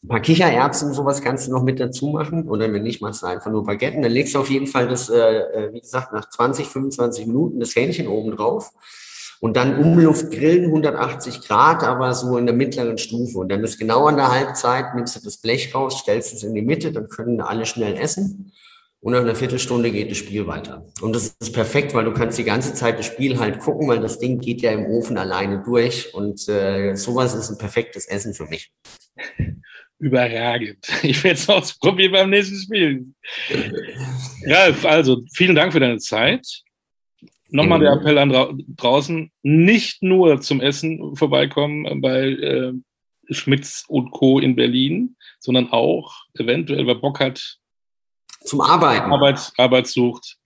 Ein 0.02 0.08
paar 0.08 0.22
Kichererbsen, 0.22 0.94
sowas 0.94 1.22
kannst 1.22 1.48
du 1.48 1.52
noch 1.52 1.64
mit 1.64 1.80
dazu 1.80 2.08
machen. 2.08 2.48
Oder 2.48 2.72
wenn 2.72 2.84
nicht, 2.84 3.02
machst 3.02 3.22
du 3.22 3.28
einfach 3.28 3.52
nur 3.52 3.66
Baguetten. 3.66 4.02
Dann 4.02 4.12
legst 4.12 4.34
du 4.34 4.40
auf 4.40 4.50
jeden 4.50 4.68
Fall 4.68 4.88
das, 4.88 5.10
äh, 5.10 5.18
äh 5.18 5.74
wie 5.74 5.82
gesagt, 5.82 6.14
nach 6.14 6.30
20, 6.30 6.68
25 6.68 7.28
Minuten 7.28 7.60
das 7.60 7.76
Hähnchen 7.76 8.08
oben 8.08 8.36
drauf. 8.36 8.72
Und 9.42 9.56
dann 9.56 9.80
Umluft 9.80 10.32
grillen, 10.32 10.66
180 10.66 11.42
Grad, 11.42 11.84
aber 11.84 12.14
so 12.14 12.38
in 12.38 12.46
der 12.46 12.56
mittleren 12.56 12.98
Stufe. 12.98 13.40
Und 13.40 13.50
dann 13.50 13.64
ist 13.64 13.80
genau 13.80 14.06
an 14.06 14.18
der 14.18 14.32
Halbzeit, 14.32 14.96
nimmst 14.96 15.16
du 15.16 15.22
das 15.24 15.38
Blech 15.38 15.74
raus, 15.74 16.00
stellst 16.00 16.34
es 16.34 16.44
in 16.44 16.54
die 16.54 16.62
Mitte, 16.62 16.92
dann 16.92 17.08
können 17.08 17.40
alle 17.40 17.66
schnell 17.66 17.96
essen. 17.96 18.52
Und 19.02 19.14
nach 19.14 19.22
einer 19.22 19.36
Viertelstunde 19.36 19.92
geht 19.92 20.12
das 20.12 20.18
Spiel 20.18 20.46
weiter. 20.46 20.86
Und 21.02 21.16
das 21.16 21.38
ist 21.40 21.54
perfekt, 21.54 21.94
weil 21.94 22.04
du 22.04 22.14
kannst 22.14 22.38
die 22.38 22.44
ganze 22.44 22.74
Zeit 22.74 23.00
das 23.00 23.06
Spiel 23.06 23.40
halt 23.40 23.60
gucken, 23.60 23.88
weil 23.88 24.02
das 24.02 24.20
Ding 24.20 24.40
geht 24.40 24.62
ja 24.62 24.72
im 24.72 24.88
Ofen 24.88 25.18
alleine 25.18 25.64
durch. 25.64 26.14
Und 26.14 26.48
äh, 26.50 26.96
sowas 26.96 27.34
ist 27.34 27.50
ein 27.50 27.58
perfektes 27.58 28.08
Essen 28.08 28.34
für 28.34 28.46
mich. 28.46 28.72
Überragend. 30.00 30.86
Ich 31.04 31.24
werde 31.24 31.40
es 31.40 31.50
ausprobieren 31.50 32.12
beim 32.12 32.30
nächsten 32.30 32.58
Spiel. 32.58 33.06
Ralf, 34.46 34.86
also 34.86 35.22
vielen 35.34 35.56
Dank 35.56 35.72
für 35.72 35.80
deine 35.80 35.98
Zeit. 35.98 36.46
Nochmal 37.52 37.80
der 37.80 37.94
Appell 37.94 38.18
an 38.18 38.30
dra 38.30 38.54
draußen, 38.78 39.32
nicht 39.42 40.04
nur 40.04 40.40
zum 40.40 40.62
Essen 40.62 41.16
vorbeikommen 41.16 42.02
bei 42.02 42.30
äh, 42.30 42.74
Schmitz 43.32 43.86
und 43.88 44.12
Co. 44.12 44.40
in 44.40 44.56
Berlin, 44.56 45.16
sondern 45.40 45.70
auch 45.72 46.14
eventuell, 46.38 46.86
wer 46.86 46.96
Bock 46.96 47.20
hat, 47.20 47.58
zum 48.42 48.62
Arbeiten. 48.62 49.12
Arbeit, 49.12 49.52
Arbeit 49.58 49.88
sucht. 49.88 50.38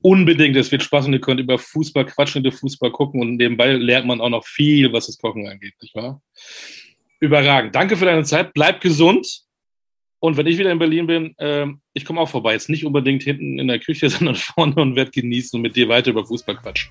Unbedingt, 0.00 0.56
es 0.56 0.72
wird 0.72 0.82
Spaß 0.82 1.06
und 1.06 1.12
ihr 1.12 1.20
könnt 1.20 1.40
über 1.40 1.58
Fußball 1.58 2.06
quatschen, 2.06 2.44
über 2.44 2.54
Fußball 2.54 2.90
gucken 2.90 3.20
und 3.20 3.36
nebenbei 3.36 3.72
lernt 3.72 4.06
man 4.06 4.20
auch 4.20 4.28
noch 4.28 4.44
viel, 4.44 4.92
was 4.92 5.06
das 5.06 5.18
Kochen 5.18 5.46
angeht, 5.46 5.74
nicht 5.80 5.94
wahr? 5.94 6.20
Überragend. 7.20 7.74
Danke 7.74 7.96
für 7.96 8.04
deine 8.04 8.24
Zeit. 8.24 8.52
Bleib 8.52 8.80
gesund. 8.80 9.42
Und 10.18 10.36
wenn 10.36 10.46
ich 10.46 10.58
wieder 10.58 10.72
in 10.72 10.78
Berlin 10.78 11.06
bin, 11.06 11.38
äh, 11.38 11.66
ich 11.94 12.04
komme 12.04 12.20
auch 12.20 12.28
vorbei. 12.28 12.52
Jetzt 12.52 12.68
nicht 12.68 12.84
unbedingt 12.84 13.22
hinten 13.22 13.58
in 13.58 13.68
der 13.68 13.78
Küche, 13.78 14.10
sondern 14.10 14.34
vorne 14.34 14.74
und 14.76 14.96
werde 14.96 15.12
genießen 15.12 15.56
und 15.56 15.62
mit 15.62 15.76
dir 15.76 15.88
weiter 15.88 16.10
über 16.10 16.24
Fußball 16.24 16.56
quatschen. 16.56 16.90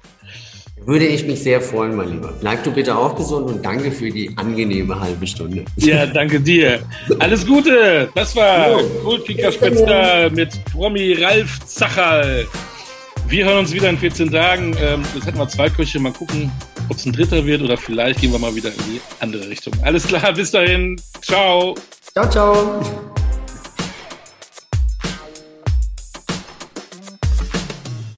Würde 0.85 1.05
ich 1.05 1.25
mich 1.25 1.43
sehr 1.43 1.61
freuen, 1.61 1.95
mein 1.95 2.09
Lieber. 2.09 2.33
Bleib 2.39 2.63
du 2.63 2.71
bitte 2.71 2.97
auch 2.97 3.15
gesund 3.15 3.47
und 3.47 3.63
danke 3.63 3.91
für 3.91 4.09
die 4.09 4.35
angenehme 4.35 4.99
halbe 4.99 5.27
Stunde. 5.27 5.63
Ja, 5.75 6.07
danke 6.07 6.39
dir. 6.39 6.81
Alles 7.19 7.45
Gute. 7.45 8.09
Das 8.15 8.35
war 8.35 8.81
Goldkicker 9.03 9.51
Spezial 9.51 10.31
mit 10.31 10.49
Promi 10.65 11.13
Ralf 11.13 11.59
Zacherl. 11.65 12.47
Wir 13.27 13.45
hören 13.45 13.59
uns 13.59 13.73
wieder 13.73 13.89
in 13.89 13.97
14 13.97 14.31
Tagen. 14.31 14.75
Ähm, 14.81 15.03
jetzt 15.15 15.27
hätten 15.27 15.37
wir 15.37 15.47
zwei 15.47 15.69
Köche. 15.69 15.99
Mal 15.99 16.11
gucken, 16.11 16.51
ob 16.89 16.97
es 16.97 17.05
ein 17.05 17.13
dritter 17.13 17.45
wird 17.45 17.61
oder 17.61 17.77
vielleicht 17.77 18.19
gehen 18.19 18.31
wir 18.31 18.39
mal 18.39 18.53
wieder 18.55 18.69
in 18.69 18.93
die 18.93 19.01
andere 19.19 19.47
Richtung. 19.47 19.73
Alles 19.83 20.07
klar, 20.07 20.33
bis 20.33 20.51
dahin. 20.51 20.99
Ciao. 21.21 21.75
Ciao, 22.13 22.29
ciao. 22.29 22.81